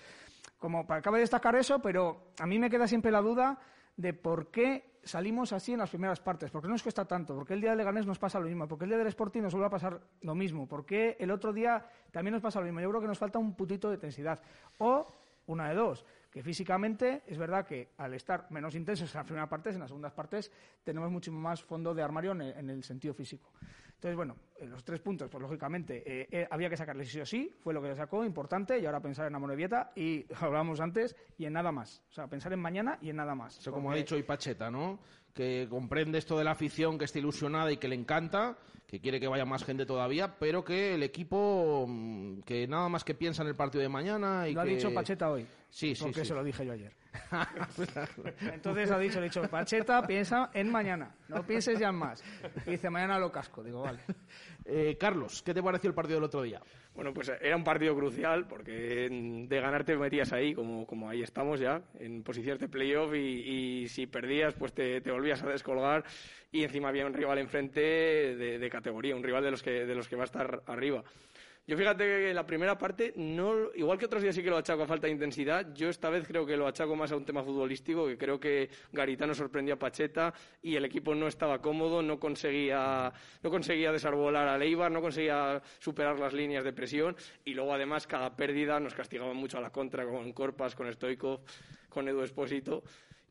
como 0.57 0.87
para 0.87 1.11
de 1.11 1.19
destacar 1.19 1.55
eso, 1.55 1.79
pero 1.79 2.31
a 2.39 2.45
mí 2.45 2.59
me 2.59 2.69
queda 2.69 2.87
siempre 2.87 3.11
la 3.11 3.21
duda 3.21 3.59
de 3.97 4.13
por 4.13 4.51
qué 4.51 4.95
salimos 5.03 5.53
así 5.53 5.73
en 5.73 5.79
las 5.79 5.89
primeras 5.89 6.19
partes, 6.19 6.51
por 6.51 6.61
qué 6.61 6.67
nos 6.67 6.81
cuesta 6.81 7.05
tanto, 7.05 7.35
por 7.35 7.45
qué 7.45 7.53
el 7.53 7.61
día 7.61 7.69
del 7.69 7.77
Leganés 7.77 8.05
nos 8.05 8.19
pasa 8.19 8.39
lo 8.39 8.47
mismo, 8.47 8.67
por 8.67 8.77
qué 8.77 8.85
el 8.85 8.89
día 8.89 8.97
del 8.97 9.07
Sporting 9.07 9.41
nos 9.41 9.53
vuelve 9.53 9.67
a 9.67 9.69
pasar 9.69 10.01
lo 10.21 10.35
mismo, 10.35 10.67
por 10.67 10.85
qué 10.85 11.15
el 11.19 11.31
otro 11.31 11.53
día 11.53 11.85
también 12.11 12.33
nos 12.33 12.41
pasa 12.41 12.59
lo 12.59 12.65
mismo. 12.65 12.81
Yo 12.81 12.89
creo 12.89 13.01
que 13.01 13.07
nos 13.07 13.19
falta 13.19 13.39
un 13.39 13.55
putito 13.55 13.89
de 13.89 13.95
intensidad. 13.95 14.41
O 14.79 15.07
una 15.47 15.69
de 15.69 15.75
dos, 15.75 16.05
que 16.35 16.43
físicamente 16.43 17.23
es 17.27 17.37
verdad 17.37 17.65
que 17.65 17.91
al 17.95 18.13
estar 18.13 18.51
menos 18.51 18.75
intensos 18.75 19.09
en 19.09 19.19
las 19.19 19.25
primeras 19.25 19.47
partes, 19.47 19.73
en 19.73 19.79
las 19.79 19.87
segundas 19.87 20.11
partes 20.11 20.51
tenemos 20.83 21.09
mucho 21.09 21.31
más 21.31 21.63
fondo 21.63 21.95
de 21.95 22.03
armario 22.03 22.33
en 22.33 22.69
el 22.69 22.83
sentido 22.83 23.13
físico. 23.13 23.53
Entonces, 23.93 24.17
bueno, 24.17 24.35
los 24.67 24.83
tres 24.83 24.99
puntos, 24.99 25.29
pues 25.29 25.41
lógicamente 25.41 26.03
eh, 26.05 26.27
eh, 26.29 26.47
había 26.51 26.69
que 26.69 26.75
sacarles 26.75 27.09
sí 27.09 27.21
o 27.21 27.25
sí, 27.25 27.51
fue 27.63 27.73
lo 27.73 27.81
que 27.81 27.87
le 27.87 27.95
sacó, 27.95 28.25
importante, 28.25 28.77
y 28.77 28.85
ahora 28.85 28.99
pensar 28.99 29.27
en 29.27 29.35
Amorebieta 29.35 29.93
y 29.95 30.25
hablábamos 30.41 30.81
antes, 30.81 31.15
y 31.37 31.45
en 31.45 31.53
nada 31.53 31.71
más. 31.71 32.03
O 32.09 32.13
sea, 32.13 32.27
pensar 32.27 32.51
en 32.51 32.59
mañana 32.59 32.99
y 33.01 33.11
en 33.11 33.15
nada 33.15 33.33
más. 33.33 33.57
Eso 33.57 33.71
como 33.71 33.91
ha 33.91 33.95
dicho 33.95 34.15
hoy 34.15 34.23
Pacheta, 34.23 34.69
¿no? 34.69 34.99
Que 35.33 35.67
comprende 35.69 36.17
esto 36.17 36.37
de 36.37 36.43
la 36.43 36.51
afición, 36.51 36.97
que 36.97 37.05
está 37.05 37.19
ilusionada 37.19 37.71
y 37.71 37.77
que 37.77 37.87
le 37.87 37.95
encanta, 37.95 38.57
que 38.85 38.99
quiere 38.99 39.19
que 39.19 39.27
vaya 39.27 39.45
más 39.45 39.63
gente 39.63 39.85
todavía, 39.85 40.37
pero 40.37 40.63
que 40.63 40.95
el 40.95 41.03
equipo, 41.03 41.85
mm, 41.87 42.41
que 42.41 42.67
nada 42.67 42.89
más 42.89 43.03
que 43.03 43.15
piensa 43.15 43.41
en 43.41 43.49
el 43.49 43.55
partido 43.55 43.81
de 43.81 43.89
mañana 43.89 44.47
y 44.47 44.53
Lo 44.53 44.61
ha 44.61 44.65
dicho 44.65 44.93
Pacheta 44.93 45.31
hoy. 45.31 45.47
Sí, 45.75 45.93
sí, 45.93 46.05
Porque 46.05 46.23
se 46.23 46.33
lo 46.33 46.41
dije 46.41 46.65
yo 46.65 46.71
ayer. 46.71 46.93
Entonces 48.53 48.89
ha 48.91 48.97
dicho, 48.97 49.19
dicho, 49.19 49.41
Pacheta, 49.41 50.07
piensa 50.07 50.49
en 50.53 50.71
mañana, 50.71 51.13
no 51.27 51.45
pienses 51.45 51.77
ya 51.77 51.89
en 51.89 51.95
más. 51.95 52.23
Y 52.65 52.71
dice, 52.71 52.89
mañana 52.89 53.19
lo 53.19 53.29
casco. 53.29 53.61
Digo, 53.61 53.81
vale. 53.81 53.99
Eh, 54.63 54.95
Carlos, 54.97 55.43
¿qué 55.43 55.53
te 55.53 55.61
pareció 55.61 55.89
el 55.89 55.93
partido 55.93 56.15
del 56.15 56.23
otro 56.23 56.43
día? 56.43 56.61
Bueno, 56.95 57.13
pues 57.13 57.29
era 57.41 57.57
un 57.57 57.65
partido 57.65 57.93
crucial 57.93 58.47
porque 58.47 59.09
de 59.49 59.59
ganar 59.59 59.83
te 59.83 59.97
metías 59.97 60.31
ahí, 60.31 60.53
como, 60.53 60.87
como 60.87 61.09
ahí 61.09 61.21
estamos 61.23 61.59
ya, 61.59 61.81
en 61.99 62.23
posiciones 62.23 62.61
de 62.61 62.69
playoff 62.69 63.13
y, 63.13 63.85
si 63.89 64.07
perdías 64.07 64.53
pues 64.53 64.73
te, 64.73 65.01
volvías 65.01 65.43
a 65.43 65.49
descolgar 65.49 66.05
y 66.53 66.63
encima 66.63 66.87
había 66.87 67.05
un 67.05 67.13
rival 67.13 67.37
enfrente 67.37 67.81
de, 67.81 68.59
de, 68.59 68.69
categoría, 68.69 69.13
un 69.13 69.23
rival 69.23 69.43
de 69.43 69.51
los 69.51 69.61
que, 69.61 69.85
de 69.85 69.93
los 69.93 70.07
que 70.07 70.15
va 70.15 70.23
a 70.23 70.25
estar 70.25 70.63
arriba. 70.67 71.03
Yo 71.67 71.75
fíjate 71.75 72.03
que 72.03 72.33
la 72.33 72.45
primera 72.45 72.77
parte, 72.77 73.11
no, 73.15 73.73
igual 73.73 73.97
que 73.97 74.05
otros 74.05 74.21
días 74.21 74.35
sí 74.35 74.43
que 74.43 74.51
lo 74.51 74.57
achaco 74.57 74.83
a 74.83 74.87
falta 74.87 75.07
de 75.07 75.13
intensidad, 75.13 75.73
yo 75.73 75.89
esta 75.89 76.11
vez 76.11 76.27
creo 76.27 76.45
que 76.45 76.55
lo 76.55 76.67
achaco 76.67 76.95
más 76.95 77.11
a 77.11 77.15
un 77.15 77.25
tema 77.25 77.43
futbolístico, 77.43 78.05
que 78.05 78.19
creo 78.19 78.39
que 78.39 78.69
Garitano 78.91 79.33
sorprendió 79.33 79.73
a 79.73 79.79
Pacheta 79.79 80.31
y 80.61 80.75
el 80.75 80.85
equipo 80.85 81.15
no 81.15 81.27
estaba 81.27 81.59
cómodo, 81.63 82.03
no 82.03 82.19
conseguía, 82.19 83.11
no 83.41 83.49
conseguía 83.49 83.91
desarbolar 83.91 84.47
a 84.47 84.59
Leibar, 84.59 84.91
no 84.91 85.01
conseguía 85.01 85.59
superar 85.79 86.19
las 86.19 86.33
líneas 86.33 86.63
de 86.63 86.71
presión 86.71 87.15
y 87.43 87.55
luego 87.55 87.73
además 87.73 88.05
cada 88.05 88.35
pérdida 88.35 88.79
nos 88.79 88.93
castigaba 88.93 89.33
mucho 89.33 89.57
a 89.57 89.61
la 89.61 89.71
contra 89.71 90.05
con 90.05 90.33
Corpas, 90.33 90.75
con 90.75 90.91
Stoikov, 90.93 91.39
con 91.89 92.07
Edu 92.07 92.21
Espósito. 92.21 92.83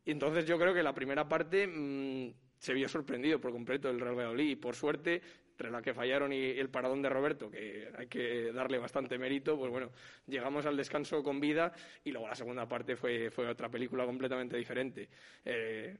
Y 0.03 0.11
entonces 0.11 0.45
yo 0.45 0.59
creo 0.59 0.73
que 0.73 0.83
la 0.83 0.93
primera 0.93 1.25
parte 1.25 1.67
mm, 1.67 2.33
se 2.57 2.73
vio 2.73 2.89
sorprendido 2.89 3.39
por 3.39 3.53
completo 3.53 3.89
el 3.89 3.99
Real 3.99 4.15
Valladolid 4.15 4.49
y 4.49 4.55
por 4.57 4.75
suerte 4.75 5.21
entre 5.55 5.71
la 5.71 5.81
que 5.81 5.93
fallaron 5.93 6.33
y 6.33 6.49
el 6.49 6.69
paradón 6.69 7.01
de 7.01 7.07
Roberto, 7.07 7.49
que 7.49 7.87
hay 7.97 8.07
que 8.07 8.51
darle 8.51 8.77
bastante 8.77 9.17
mérito, 9.17 9.57
pues 9.57 9.71
bueno, 9.71 9.89
llegamos 10.27 10.65
al 10.65 10.75
descanso 10.75 11.23
con 11.23 11.39
vida 11.39 11.71
y 12.03 12.11
luego 12.11 12.27
la 12.27 12.35
segunda 12.35 12.67
parte 12.67 12.97
fue, 12.97 13.31
fue 13.31 13.47
otra 13.47 13.69
película 13.69 14.05
completamente 14.05 14.57
diferente. 14.57 15.07
Eh, 15.45 15.95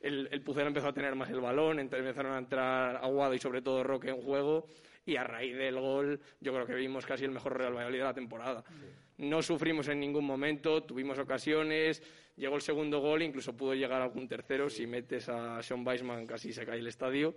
el, 0.00 0.28
el 0.32 0.42
Pucero 0.42 0.66
empezó 0.66 0.88
a 0.88 0.92
tener 0.92 1.14
más 1.14 1.30
el 1.30 1.40
balón, 1.40 1.78
empezaron 1.78 2.32
a 2.32 2.38
entrar 2.38 2.96
Aguado 2.96 3.32
y 3.32 3.38
sobre 3.38 3.62
todo 3.62 3.84
Roque 3.84 4.10
en 4.10 4.20
juego 4.20 4.66
y 5.04 5.14
a 5.14 5.22
raíz 5.22 5.56
del 5.56 5.78
gol 5.78 6.20
yo 6.40 6.52
creo 6.52 6.66
que 6.66 6.74
vimos 6.74 7.06
casi 7.06 7.24
el 7.24 7.30
mejor 7.30 7.56
Real 7.56 7.74
Valladolid 7.74 7.98
de 7.98 8.04
la 8.04 8.14
temporada. 8.14 8.64
No 9.18 9.40
sufrimos 9.40 9.86
en 9.86 10.00
ningún 10.00 10.24
momento, 10.24 10.82
tuvimos 10.82 11.16
ocasiones, 11.20 12.02
llegó 12.34 12.56
el 12.56 12.62
segundo 12.62 12.98
gol, 12.98 13.22
incluso 13.22 13.56
pudo 13.56 13.72
llegar 13.72 14.02
algún 14.02 14.26
tercero, 14.26 14.68
si 14.68 14.84
metes 14.88 15.28
a 15.28 15.62
Sean 15.62 15.86
Weisman 15.86 16.26
casi 16.26 16.52
se 16.52 16.66
cae 16.66 16.80
el 16.80 16.88
estadio 16.88 17.36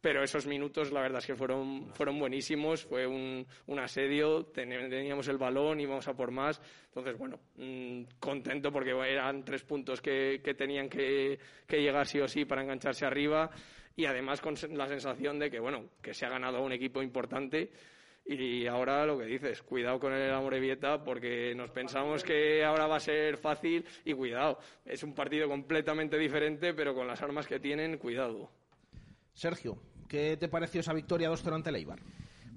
pero 0.00 0.22
esos 0.22 0.46
minutos 0.46 0.92
la 0.92 1.00
verdad 1.00 1.18
es 1.18 1.26
que 1.26 1.34
fueron, 1.34 1.92
buenísimos, 2.18 2.84
fue 2.84 3.06
un, 3.06 3.46
asedio, 3.78 4.44
teníamos 4.46 5.28
el 5.28 5.38
balón, 5.38 5.80
íbamos 5.80 6.06
a 6.08 6.14
por 6.14 6.30
más, 6.30 6.60
entonces 6.86 7.18
bueno, 7.18 7.40
mm, 7.56 8.02
contento 8.20 8.70
porque 8.70 8.90
eran 8.90 9.44
tres 9.44 9.64
puntos 9.64 10.00
que, 10.00 10.40
que 10.42 10.54
tenían 10.54 10.88
que, 10.88 11.38
que, 11.66 11.82
llegar 11.82 12.06
sí 12.06 12.20
o 12.20 12.28
sí 12.28 12.44
para 12.44 12.62
engancharse 12.62 13.06
arriba. 13.06 13.50
Y 13.96 14.06
además 14.06 14.40
con 14.40 14.54
la 14.74 14.86
sensación 14.86 15.40
de 15.40 15.50
que 15.50 15.58
bueno, 15.58 15.90
que 16.00 16.14
se 16.14 16.24
ha 16.24 16.28
ganado 16.28 16.62
un 16.62 16.70
equipo 16.70 17.02
importante. 17.02 17.72
Y 18.24 18.66
ahora 18.66 19.04
lo 19.06 19.18
que 19.18 19.24
dices, 19.24 19.62
cuidado 19.62 19.98
con 19.98 20.12
el 20.12 20.30
Amorebieta 20.30 21.02
porque 21.02 21.54
nos 21.56 21.70
pensamos 21.70 22.22
que 22.22 22.62
ahora 22.62 22.86
va 22.86 22.96
a 22.96 23.00
ser 23.00 23.38
fácil 23.38 23.84
y 24.04 24.12
cuidado, 24.12 24.58
es 24.84 25.02
un 25.02 25.14
partido 25.14 25.48
completamente 25.48 26.18
diferente, 26.18 26.74
pero 26.74 26.94
con 26.94 27.08
las 27.08 27.22
armas 27.22 27.46
que 27.46 27.58
tienen, 27.58 27.96
cuidado. 27.96 28.50
Sergio, 29.38 29.78
¿qué 30.08 30.36
te 30.36 30.48
pareció 30.48 30.80
esa 30.80 30.92
victoria 30.92 31.30
2-0 31.30 31.54
ante 31.54 31.70
Leibar? 31.70 32.00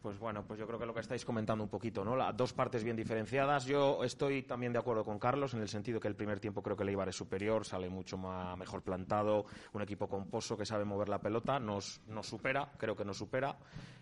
Pues 0.01 0.17
bueno, 0.17 0.43
pues 0.47 0.59
yo 0.59 0.65
creo 0.65 0.79
que 0.79 0.87
lo 0.87 0.95
que 0.95 1.01
estáis 1.01 1.23
comentando 1.23 1.63
un 1.63 1.69
poquito, 1.69 2.03
¿no? 2.03 2.15
Las 2.15 2.35
dos 2.35 2.53
partes 2.53 2.83
bien 2.83 2.95
diferenciadas. 2.95 3.65
Yo 3.65 4.03
estoy 4.03 4.41
también 4.41 4.73
de 4.73 4.79
acuerdo 4.79 5.05
con 5.05 5.19
Carlos 5.19 5.53
en 5.53 5.61
el 5.61 5.67
sentido 5.67 5.99
que 5.99 6.07
el 6.07 6.15
primer 6.15 6.39
tiempo 6.39 6.63
creo 6.63 6.75
que 6.75 6.81
el 6.81 6.89
Eibar 6.89 7.09
es 7.09 7.15
superior, 7.15 7.65
sale 7.65 7.87
mucho 7.87 8.17
más, 8.17 8.57
mejor 8.57 8.81
plantado, 8.81 9.45
un 9.73 9.81
equipo 9.83 10.09
composo 10.09 10.57
que 10.57 10.65
sabe 10.65 10.85
mover 10.85 11.07
la 11.07 11.19
pelota, 11.19 11.59
nos, 11.59 12.01
nos 12.07 12.25
supera, 12.25 12.71
creo 12.79 12.95
que 12.95 13.05
nos 13.05 13.17
supera. 13.17 13.55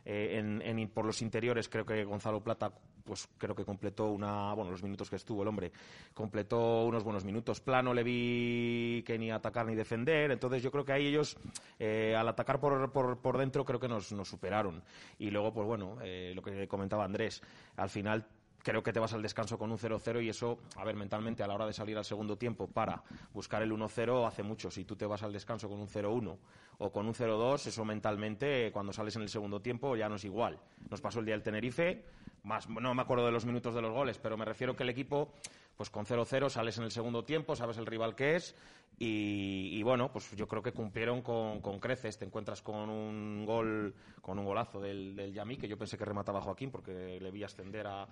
Eh, 0.05 0.87
por 0.93 1.05
los 1.05 1.21
interiores 1.21 1.67
creo 1.67 1.85
que 1.85 2.05
Gonzalo 2.05 2.41
Plata, 2.41 2.71
pues 3.03 3.27
creo 3.37 3.53
que 3.53 3.65
completó 3.65 4.07
una, 4.11 4.53
bueno, 4.53 4.71
los 4.71 4.81
minutos 4.81 5.09
que 5.09 5.17
estuvo 5.17 5.41
el 5.41 5.49
hombre, 5.49 5.73
completó 6.13 6.85
unos 6.85 7.03
buenos 7.03 7.25
minutos. 7.25 7.59
Plano 7.59 7.93
le 7.93 8.03
vi 8.03 9.03
que 9.05 9.19
ni 9.19 9.31
atacar 9.31 9.65
ni 9.65 9.75
defender, 9.75 10.31
entonces 10.31 10.63
yo 10.63 10.71
creo 10.71 10.85
que 10.85 10.93
ahí 10.93 11.07
ellos, 11.07 11.37
eh, 11.77 12.15
al 12.15 12.27
atacar 12.29 12.61
por, 12.61 12.89
por, 12.93 13.17
por 13.17 13.37
dentro, 13.37 13.65
creo 13.65 13.81
que 13.81 13.89
nos 13.89 14.07
superaron. 14.07 14.81
Y 15.17 15.29
luego, 15.29 15.53
pues 15.53 15.67
bueno, 15.67 15.88
eh, 16.01 16.33
lo 16.35 16.41
que 16.41 16.67
comentaba 16.67 17.05
Andrés, 17.05 17.41
al 17.77 17.89
final 17.89 18.25
creo 18.63 18.83
que 18.83 18.93
te 18.93 18.99
vas 18.99 19.13
al 19.13 19.21
descanso 19.21 19.57
con 19.57 19.71
un 19.71 19.77
0-0 19.77 20.23
y 20.23 20.29
eso, 20.29 20.59
a 20.75 20.83
ver, 20.83 20.95
mentalmente 20.95 21.43
a 21.43 21.47
la 21.47 21.55
hora 21.55 21.65
de 21.65 21.73
salir 21.73 21.97
al 21.97 22.05
segundo 22.05 22.37
tiempo 22.37 22.67
para 22.67 23.03
buscar 23.33 23.61
el 23.61 23.71
1-0 23.71 24.27
hace 24.27 24.43
mucho. 24.43 24.69
Si 24.69 24.85
tú 24.85 24.95
te 24.95 25.05
vas 25.05 25.23
al 25.23 25.33
descanso 25.33 25.69
con 25.69 25.79
un 25.79 25.87
0-1 25.87 26.37
o 26.79 26.91
con 26.91 27.07
un 27.07 27.13
0-2, 27.13 27.67
eso 27.67 27.85
mentalmente 27.85 28.71
cuando 28.71 28.93
sales 28.93 29.15
en 29.15 29.23
el 29.23 29.29
segundo 29.29 29.61
tiempo 29.61 29.95
ya 29.95 30.09
no 30.09 30.15
es 30.15 30.25
igual. 30.25 30.59
Nos 30.89 31.01
pasó 31.01 31.19
el 31.19 31.25
día 31.25 31.35
del 31.35 31.43
Tenerife, 31.43 32.05
más, 32.43 32.69
no 32.69 32.93
me 32.93 33.01
acuerdo 33.01 33.25
de 33.25 33.31
los 33.31 33.45
minutos 33.45 33.73
de 33.73 33.81
los 33.81 33.91
goles, 33.91 34.17
pero 34.17 34.37
me 34.37 34.45
refiero 34.45 34.75
que 34.75 34.83
el 34.83 34.89
equipo, 34.89 35.33
pues 35.75 35.89
con 35.89 36.05
0-0 36.05 36.49
sales 36.49 36.77
en 36.77 36.83
el 36.83 36.91
segundo 36.91 37.23
tiempo, 37.23 37.55
sabes 37.55 37.77
el 37.77 37.85
rival 37.85 38.15
que 38.15 38.35
es 38.35 38.55
y, 39.01 39.81
bueno, 39.81 40.11
pues 40.11 40.35
yo 40.35 40.45
creo 40.45 40.61
que 40.61 40.73
cumplieron 40.73 41.21
con, 41.21 41.79
creces. 41.79 42.17
Te 42.17 42.25
encuentras 42.25 42.61
con 42.61 42.89
un 42.89 43.45
gol, 43.45 43.95
con 44.21 44.37
un 44.37 44.45
golazo 44.45 44.81
del, 44.81 45.15
del 45.15 45.33
Yamí, 45.33 45.55
que 45.55 45.69
yo 45.69 45.77
pensé 45.77 45.97
que 45.97 46.03
remataba 46.03 46.41
Joaquín 46.41 46.69
porque 46.69 47.17
le 47.21 47.31
vi 47.31 47.43
ascender 47.43 47.87
a, 47.87 48.07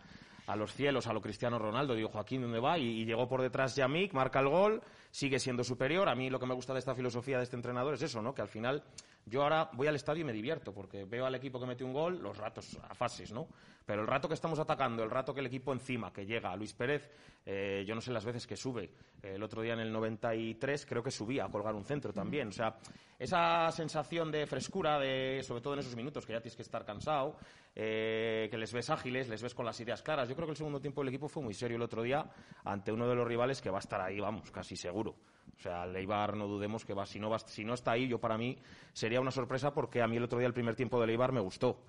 los 0.56 0.74
cielos, 0.74 1.06
a 1.08 1.14
lo 1.14 1.20
Cristiano 1.20 1.60
Ronaldo. 1.60 1.94
Digo, 1.94 2.08
Joaquín, 2.08 2.42
¿dónde 2.42 2.62
va? 2.62 2.78
Y, 2.78 3.04
llegó 3.04 3.28
por 3.28 3.42
detrás 3.42 3.76
Yamik, 3.76 4.14
marca 4.14 4.40
el 4.40 4.48
gol, 4.48 4.82
sigue 5.12 5.40
siendo 5.40 5.66
superior. 5.66 6.08
A 6.08 6.16
mí 6.16 6.30
lo 6.30 6.40
que 6.40 6.46
me 6.46 6.54
gusta 6.54 6.72
de 6.72 6.80
esta 6.80 6.96
filosofía 6.96 7.36
de 7.36 7.44
este 7.44 7.58
entrenador 7.58 7.96
es 7.96 8.04
eso, 8.04 8.22
¿no? 8.22 8.34
Que 8.34 8.44
al 8.44 8.48
final 8.48 8.82
yo 9.26 9.44
ahora 9.44 9.70
voy 9.74 9.88
al 9.88 9.96
estadio 9.96 10.22
y 10.22 10.26
me 10.26 10.32
divierto, 10.32 10.74
porque 10.74 11.04
veo 11.04 11.26
al 11.26 11.36
equipo 11.36 11.60
que 11.60 11.66
mete 11.66 11.84
un 11.84 11.92
gol 11.92 12.20
los 12.24 12.38
ratos 12.38 12.80
a 12.90 12.96
fases, 12.96 13.34
¿no? 13.34 13.50
Pero 13.88 14.01
el 14.01 14.08
rato 14.08 14.27
que 14.27 14.34
estamos 14.34 14.60
atacando, 14.60 15.01
el 15.01 15.10
rato 15.10 15.34
que 15.34 15.39
el 15.39 15.46
equipo 15.46 15.72
encima, 15.72 16.12
que 16.12 16.25
llega, 16.25 16.53
Luis 16.58 16.74
Pérez, 16.74 17.10
eh, 17.46 17.86
yo 17.88 17.96
no 17.96 18.01
sé 18.01 18.12
las 18.12 18.25
veces 18.25 18.46
que 18.46 18.58
sube. 18.58 18.91
el 19.24 19.41
otro 19.41 19.62
día 19.62 19.75
en 19.75 19.79
el 19.79 19.94
93 19.94 20.86
creo 20.86 21.01
que 21.01 21.10
subía 21.10 21.46
a 21.46 21.50
colgar 21.50 21.74
un 21.74 21.86
centro 21.86 22.12
también. 22.12 22.50
O 22.50 22.51
sea, 22.51 22.75
esa 23.17 23.72
sensación 23.72 24.29
de 24.29 24.46
frescura, 24.46 25.00
de, 25.00 25.41
sobre 25.41 25.62
todo 25.62 25.74
en 25.74 25.79
esos 25.79 25.96
minutos 25.96 26.25
que 26.25 26.34
ya 26.34 26.41
tienes 26.41 26.58
que 26.58 26.63
estar 26.63 26.84
cansado, 26.84 27.38
eh, 27.74 28.50
que 28.51 28.58
les 28.58 28.74
ves 28.74 28.89
ágiles, 28.89 29.29
les 29.29 29.41
ves 29.41 29.56
con 29.56 29.65
las 29.65 29.79
ideas 29.79 30.01
claras. 30.01 30.27
Yo 30.27 30.36
creo 30.36 30.48
que 30.48 30.51
el 30.51 30.58
segundo 30.58 30.82
tiempo 30.82 31.00
del 31.00 31.08
equipo 31.08 31.29
fue 31.29 31.41
muy 31.41 31.53
serio 31.53 31.77
el 31.77 31.84
otro 31.84 32.03
día 32.03 32.29
ante 32.65 32.91
uno 32.91 33.08
de 33.08 33.15
los 33.15 33.25
rivales 33.25 33.62
que 33.62 33.70
va 33.70 33.77
a 33.77 33.79
estar 33.79 34.01
ahí, 34.01 34.20
vamos, 34.20 34.51
casi 34.51 34.75
seguro. 34.75 35.15
O 35.58 35.62
sea, 35.62 35.86
Leibar 35.86 36.36
no 36.36 36.46
dudemos 36.46 36.84
que 36.84 36.94
va, 36.94 37.06
si 37.06 37.22
no, 37.22 37.29
va, 37.29 37.39
si 37.39 37.63
no 37.63 37.74
está 37.74 37.91
ahí, 37.91 38.06
yo 38.06 38.20
para 38.20 38.38
mí 38.38 38.58
sería 38.91 39.22
una 39.22 39.32
sorpresa 39.32 39.74
porque 39.74 40.01
a 40.01 40.08
mí 40.08 40.17
el 40.17 40.24
otro 40.24 40.39
día 40.39 40.48
el 40.48 40.53
primer 40.53 40.75
tiempo 40.75 41.00
de 41.00 41.08
Leibar 41.08 41.32
me 41.32 41.39
gustó. 41.39 41.79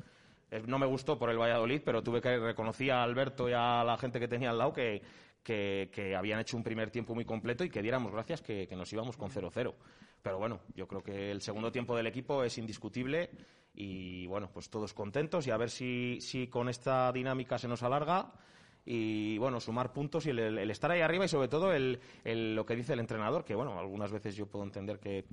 Eh, 0.51 0.63
no 0.67 0.79
me 0.79 0.87
gustó 0.87 1.19
por 1.19 1.31
el 1.31 1.39
Valladolid, 1.39 1.83
pero 1.85 2.03
tuve 2.03 2.21
que 2.21 2.39
reconocer 2.39 2.91
a 2.93 3.03
Alberto 3.03 3.49
y 3.49 3.53
a 3.53 3.85
la 3.85 3.97
gente 3.99 4.19
que 4.19 4.29
tenía 4.29 4.51
al 4.51 4.59
lado 4.59 4.73
que, 4.73 5.03
que, 5.43 6.15
habían 6.17 6.41
hecho 6.41 6.57
un 6.57 6.63
primer 6.63 6.91
tiempo 6.91 7.15
muy 7.15 7.25
completo 7.25 7.65
y 7.65 7.71
que 7.71 7.83
diéramos 7.83 8.13
gracias 8.13 8.43
que, 8.43 8.67
que 8.67 8.77
nos 8.77 8.93
íbamos 8.93 9.17
con 9.17 9.31
0-0. 9.31 9.75
Pero 10.23 10.39
bueno, 10.39 10.61
yo 10.75 10.87
creo 10.87 11.03
que 11.03 11.31
el 11.31 11.43
segundo 11.43 11.71
tiempo 11.71 11.97
del 11.97 12.07
equipo 12.07 12.45
es 12.45 12.59
indiscutible 12.59 13.31
y 13.75 14.27
bueno, 14.27 14.51
pues 14.53 14.69
todos 14.71 14.93
contentos 14.93 15.47
y 15.47 15.51
a 15.51 15.57
ver 15.57 15.71
si, 15.71 16.21
si 16.21 16.49
con 16.49 16.69
esta 16.69 17.13
dinámica 17.13 17.59
se 17.59 17.69
nos 17.69 17.83
alarga 17.83 18.33
y 18.91 19.37
bueno, 19.37 19.61
sumar 19.61 19.93
puntos 19.93 20.25
y 20.25 20.31
el, 20.31 20.71
estar 20.71 20.91
ahí 20.91 21.03
arriba 21.03 21.27
y 21.27 21.29
sobre 21.29 21.49
todo 21.49 21.75
el, 21.75 22.01
lo 22.25 22.65
que 22.65 22.75
dice 22.75 22.95
el 22.95 23.01
entrenador, 23.01 23.45
que 23.45 23.55
bueno, 23.55 23.79
algunas 23.79 24.11
veces 24.11 24.35
yo 24.35 24.47
puedo 24.47 24.65
entender 24.65 24.99
que, 24.99 25.27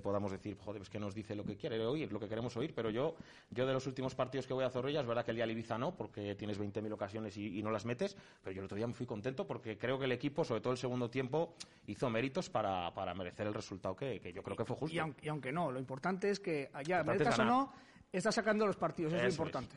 podamos 0.00 0.30
decir, 0.30 0.56
joder, 0.56 0.82
es 0.82 0.88
que 0.88 1.00
nos 1.00 1.12
dice 1.12 1.34
lo 1.34 1.44
que 1.44 1.56
quiere 1.56 1.84
oír, 1.84 2.12
lo 2.12 2.20
que 2.20 2.28
queremos 2.28 2.56
oír, 2.56 2.72
pero 2.72 2.88
yo, 2.88 3.16
yo 3.50 3.66
de 3.66 3.72
los 3.72 3.88
últimos 3.88 4.14
partidos 4.14 4.46
que 4.46 4.54
voy 4.54 4.62
a 4.62 4.70
Zorrilla, 4.70 5.00
es 5.00 5.08
verdad 5.08 5.24
que 5.24 5.32
el 5.32 5.38
día 5.38 5.44
de 5.44 5.50
Ibiza 5.50 5.76
no, 5.76 5.96
porque 5.96 6.36
tienes 6.36 6.60
20.000 6.60 6.92
ocasiones 6.92 7.36
y, 7.36 7.60
no 7.64 7.72
las 7.72 7.84
metes, 7.84 8.16
pero 8.44 8.54
yo 8.54 8.60
el 8.60 8.66
otro 8.66 8.76
día 8.76 8.86
me 8.86 8.94
fui 8.94 9.06
contento 9.06 9.44
porque 9.44 9.76
creo 9.76 9.98
que 9.98 10.04
el 10.04 10.12
equipo, 10.12 10.44
sobre 10.44 10.60
todo 10.60 10.72
el 10.72 10.78
segundo 10.78 11.10
tiempo, 11.10 11.54
hizo 11.88 12.08
méritos 12.10 12.48
para, 12.48 12.94
para 12.94 13.12
merecer 13.14 13.44
el 13.48 13.54
resultado 13.54 13.96
que, 13.96 14.20
yo 14.32 14.44
creo 14.44 14.56
que 14.56 14.64
fue 14.64 14.76
justo. 14.76 14.94
Y 15.20 15.28
aunque, 15.28 15.50
no, 15.50 15.72
lo 15.72 15.80
importante 15.80 16.30
es 16.30 16.38
que 16.38 16.70
allá, 16.72 17.02
merezcas 17.02 17.40
o 17.40 17.44
no, 17.44 17.72
está 18.12 18.30
sacando 18.30 18.68
los 18.68 18.76
partidos, 18.76 19.12
es 19.14 19.20
lo 19.20 19.28
importante. 19.30 19.74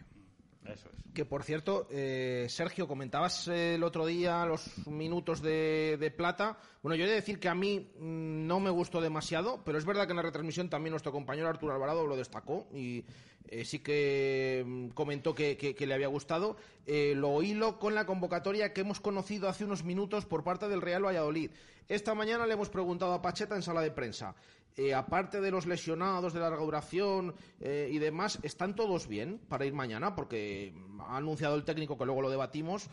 Que 1.13 1.25
por 1.25 1.43
cierto, 1.43 1.87
eh, 1.91 2.47
Sergio, 2.49 2.87
comentabas 2.87 3.47
el 3.47 3.83
otro 3.83 4.05
día 4.05 4.45
los 4.45 4.87
minutos 4.87 5.41
de, 5.41 6.13
plata. 6.17 6.57
Bueno, 6.81 6.95
yo 6.95 7.05
he 7.05 7.07
de 7.07 7.15
decir 7.15 7.39
que 7.39 7.49
a 7.49 7.55
mí 7.55 7.91
mm, 7.99 8.47
no 8.47 8.59
me 8.59 8.69
gustó 8.69 8.99
demasiado, 8.99 9.61
pero 9.63 9.77
es 9.77 9.85
verdad 9.85 10.05
que 10.05 10.11
en 10.11 10.17
la 10.17 10.23
retransmisión 10.23 10.69
también 10.69 10.91
nuestro 10.91 11.11
compañero 11.11 11.49
Arturo 11.49 11.73
Alvarado 11.73 12.07
lo 12.07 12.15
destacó 12.15 12.67
y 12.73 13.05
eh, 13.49 13.65
sí 13.65 13.79
que 13.79 14.63
mm, 14.65 14.87
comentó 14.89 15.35
que, 15.35 15.75
le 15.77 15.93
había 15.93 16.07
gustado. 16.07 16.57
Eh, 16.85 17.13
lo 17.15 17.43
hilo 17.43 17.77
con 17.77 17.93
la 17.93 18.05
convocatoria 18.05 18.73
que 18.73 18.81
hemos 18.81 18.99
conocido 18.99 19.49
hace 19.49 19.65
unos 19.65 19.83
minutos 19.83 20.25
por 20.25 20.43
parte 20.43 20.67
del 20.67 20.81
Real 20.81 21.05
Valladolid. 21.05 21.51
Esta 21.87 22.15
mañana 22.15 22.47
le 22.47 22.53
hemos 22.53 22.69
preguntado 22.69 23.13
a 23.13 23.21
Pacheta 23.21 23.55
en 23.55 23.61
sala 23.61 23.81
de 23.81 23.91
prensa. 23.91 24.35
Eh, 24.75 24.93
aparte 24.93 25.39
de 25.39 25.51
los 25.51 25.67
lesionados 25.67 26.33
de 26.33 26.39
larga 26.39 26.63
duración 26.63 27.35
eh, 27.59 27.89
y 27.91 27.99
demás, 27.99 28.39
¿están 28.41 28.75
todos 28.75 29.07
bien 29.07 29.39
para 29.47 29.65
ir 29.65 29.73
mañana? 29.73 30.15
Porque 30.15 30.73
ha 30.99 31.17
anunciado 31.17 31.55
el 31.55 31.63
técnico, 31.63 31.97
que 31.97 32.05
luego 32.05 32.23
lo 32.23 32.31
debatimos, 32.31 32.89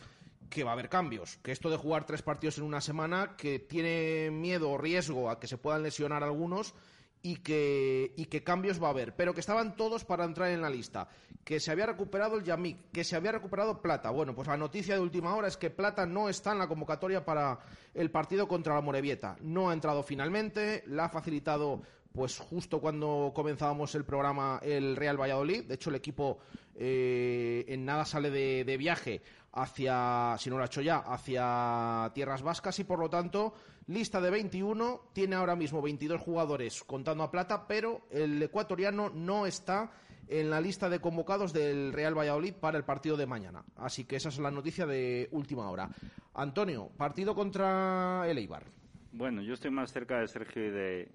que 0.49 0.63
va 0.63 0.71
a 0.71 0.73
haber 0.73 0.89
cambios. 0.89 1.37
Que 1.41 1.51
esto 1.51 1.71
de 1.71 1.77
jugar 1.77 2.05
tres 2.05 2.21
partidos 2.21 2.59
en 2.59 2.65
una 2.65 2.81
semana, 2.81 3.35
que 3.35 3.57
tiene 3.57 4.29
miedo 4.31 4.69
o 4.69 4.77
riesgo 4.77 5.29
a 5.29 5.39
que 5.39 5.47
se 5.47 5.57
puedan 5.57 5.81
lesionar 5.81 6.23
algunos 6.23 6.75
y 7.23 7.37
que, 7.37 8.13
y 8.15 8.25
que 8.25 8.43
cambios 8.43 8.81
va 8.81 8.87
a 8.87 8.91
haber, 8.91 9.15
pero 9.15 9.33
que 9.33 9.39
estaban 9.39 9.75
todos 9.75 10.05
para 10.05 10.25
entrar 10.25 10.49
en 10.49 10.61
la 10.61 10.69
lista, 10.69 11.07
que 11.43 11.59
se 11.59 11.71
había 11.71 11.85
recuperado 11.85 12.37
el 12.37 12.43
Yamik, 12.43 12.91
que 12.91 13.03
se 13.03 13.15
había 13.15 13.31
recuperado 13.31 13.81
Plata. 13.81 14.09
Bueno, 14.09 14.33
pues 14.35 14.47
la 14.47 14.57
noticia 14.57 14.95
de 14.95 15.01
última 15.01 15.35
hora 15.35 15.47
es 15.47 15.57
que 15.57 15.69
Plata 15.69 16.05
no 16.05 16.29
está 16.29 16.51
en 16.51 16.59
la 16.59 16.67
convocatoria 16.67 17.23
para 17.25 17.59
el 17.93 18.11
partido 18.11 18.47
contra 18.47 18.75
la 18.75 18.81
Morevieta. 18.81 19.37
No 19.41 19.69
ha 19.69 19.73
entrado 19.73 20.03
finalmente, 20.03 20.83
la 20.87 21.05
ha 21.05 21.09
facilitado 21.09 21.81
pues 22.13 22.39
justo 22.39 22.81
cuando 22.81 23.31
comenzábamos 23.33 23.95
el 23.95 24.03
programa 24.03 24.59
el 24.61 24.95
Real 24.95 25.19
Valladolid. 25.19 25.63
De 25.63 25.75
hecho, 25.75 25.89
el 25.89 25.95
equipo 25.95 26.39
eh, 26.75 27.65
en 27.67 27.85
nada 27.85 28.05
sale 28.05 28.29
de, 28.29 28.65
de, 28.65 28.77
viaje 28.77 29.21
hacia, 29.53 30.35
si 30.37 30.49
no 30.49 30.57
lo 30.57 30.63
ha 30.63 30.65
hecho 30.65 30.81
ya, 30.81 30.97
hacia 30.97 32.11
Tierras 32.13 32.41
Vascas 32.41 32.79
y 32.79 32.83
por 32.83 32.99
lo 32.99 33.09
tanto 33.09 33.53
lista 33.87 34.21
de 34.21 34.29
21, 34.29 35.01
tiene 35.13 35.35
ahora 35.35 35.55
mismo 35.55 35.81
22 35.81 36.21
jugadores 36.21 36.83
contando 36.83 37.23
a 37.23 37.31
plata, 37.31 37.67
pero 37.67 38.01
el 38.11 38.41
ecuatoriano 38.41 39.09
no 39.09 39.45
está 39.45 39.91
en 40.27 40.49
la 40.49 40.61
lista 40.61 40.89
de 40.89 40.99
convocados 40.99 41.51
del 41.51 41.91
Real 41.91 42.17
Valladolid 42.17 42.53
para 42.53 42.77
el 42.77 42.85
partido 42.85 43.17
de 43.17 43.25
mañana. 43.25 43.63
Así 43.75 44.05
que 44.05 44.15
esa 44.15 44.29
es 44.29 44.39
la 44.39 44.49
noticia 44.49 44.85
de 44.85 45.27
última 45.31 45.69
hora. 45.69 45.89
Antonio, 46.33 46.89
partido 46.97 47.35
contra 47.35 48.23
el 48.27 48.37
Eibar. 48.37 48.63
Bueno, 49.11 49.41
yo 49.41 49.53
estoy 49.53 49.71
más 49.71 49.91
cerca 49.91 50.19
de 50.19 50.27
Sergio 50.27 50.65
y 50.65 50.69
de, 50.69 51.11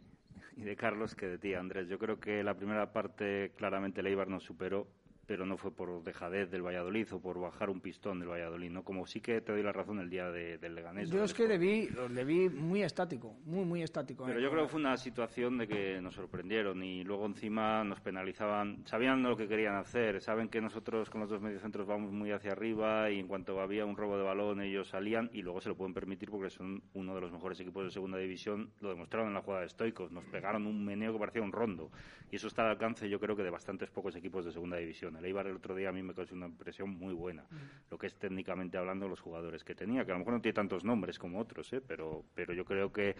y 0.56 0.62
de 0.62 0.76
Carlos 0.76 1.14
que 1.14 1.26
de 1.26 1.38
ti, 1.38 1.54
Andrés. 1.54 1.88
Yo 1.88 1.98
creo 1.98 2.20
que 2.20 2.44
la 2.44 2.54
primera 2.54 2.92
parte 2.92 3.52
claramente 3.56 4.00
el 4.00 4.08
Eibar 4.08 4.28
nos 4.28 4.44
superó 4.44 4.86
pero 5.26 5.44
no 5.44 5.56
fue 5.56 5.72
por 5.72 6.02
dejadez 6.04 6.50
del 6.50 6.62
Valladolid 6.62 7.12
o 7.12 7.20
por 7.20 7.40
bajar 7.40 7.68
un 7.70 7.80
pistón 7.80 8.20
del 8.20 8.28
Valladolid, 8.28 8.70
¿no? 8.70 8.84
Como 8.84 9.06
sí 9.06 9.20
que 9.20 9.40
te 9.40 9.52
doy 9.52 9.62
la 9.62 9.72
razón 9.72 9.98
el 9.98 10.08
día 10.08 10.30
del 10.30 10.74
Leganés. 10.74 11.10
Yo 11.10 11.24
es 11.24 11.34
que 11.34 11.48
le 11.48 11.58
vi, 11.58 11.88
le 12.10 12.24
vi 12.24 12.48
muy 12.48 12.82
estático, 12.82 13.36
muy, 13.44 13.64
muy 13.64 13.82
estático. 13.82 14.24
Pero 14.26 14.40
yo 14.40 14.50
creo 14.50 14.64
que 14.64 14.68
fue 14.68 14.80
una 14.80 14.96
situación 14.96 15.58
de 15.58 15.66
que 15.66 16.00
nos 16.00 16.14
sorprendieron 16.14 16.82
y 16.82 17.04
luego 17.04 17.26
encima 17.26 17.82
nos 17.84 18.00
penalizaban, 18.00 18.86
sabían 18.86 19.22
lo 19.22 19.36
que 19.36 19.48
querían 19.48 19.74
hacer, 19.76 20.20
saben 20.20 20.48
que 20.48 20.60
nosotros 20.60 21.10
con 21.10 21.20
los 21.20 21.30
dos 21.30 21.40
mediocentros 21.40 21.86
vamos 21.86 22.12
muy 22.12 22.30
hacia 22.30 22.52
arriba 22.52 23.10
y 23.10 23.18
en 23.18 23.26
cuanto 23.26 23.60
había 23.60 23.84
un 23.84 23.96
robo 23.96 24.16
de 24.16 24.22
balón 24.22 24.60
ellos 24.60 24.88
salían 24.88 25.30
y 25.32 25.42
luego 25.42 25.60
se 25.60 25.68
lo 25.68 25.76
pueden 25.76 25.94
permitir 25.94 26.30
porque 26.30 26.50
son 26.50 26.82
uno 26.94 27.14
de 27.14 27.20
los 27.20 27.32
mejores 27.32 27.58
equipos 27.60 27.84
de 27.84 27.90
segunda 27.90 28.18
división, 28.18 28.70
lo 28.80 28.90
demostraron 28.90 29.28
en 29.28 29.34
la 29.34 29.42
jugada 29.42 29.62
de 29.62 29.68
Stoikos, 29.68 30.12
nos 30.12 30.24
pegaron 30.26 30.66
un 30.66 30.84
meneo 30.84 31.12
que 31.12 31.18
parecía 31.18 31.42
un 31.42 31.52
rondo 31.52 31.90
y 32.30 32.36
eso 32.36 32.48
está 32.48 32.62
al 32.62 32.70
alcance 32.70 33.08
yo 33.08 33.18
creo 33.18 33.36
que 33.36 33.42
de 33.42 33.50
bastantes 33.50 33.90
pocos 33.90 34.14
equipos 34.16 34.44
de 34.44 34.52
segunda 34.52 34.76
división 34.76 35.15
el 35.18 35.24
Eibar 35.24 35.46
el 35.46 35.56
otro 35.56 35.74
día 35.74 35.88
a 35.88 35.92
mí 35.92 36.02
me 36.02 36.14
causó 36.14 36.34
una 36.34 36.46
impresión 36.46 36.90
muy 36.90 37.14
buena, 37.14 37.42
mm. 37.42 37.90
lo 37.90 37.98
que 37.98 38.06
es 38.06 38.14
técnicamente 38.14 38.78
hablando 38.78 39.08
los 39.08 39.20
jugadores 39.20 39.64
que 39.64 39.74
tenía, 39.74 40.04
que 40.04 40.12
a 40.12 40.14
lo 40.14 40.20
mejor 40.20 40.34
no 40.34 40.40
tiene 40.40 40.54
tantos 40.54 40.84
nombres 40.84 41.18
como 41.18 41.38
otros, 41.38 41.72
¿eh? 41.72 41.82
pero, 41.86 42.24
pero 42.34 42.54
yo 42.54 42.64
creo 42.64 42.92
que 42.92 43.16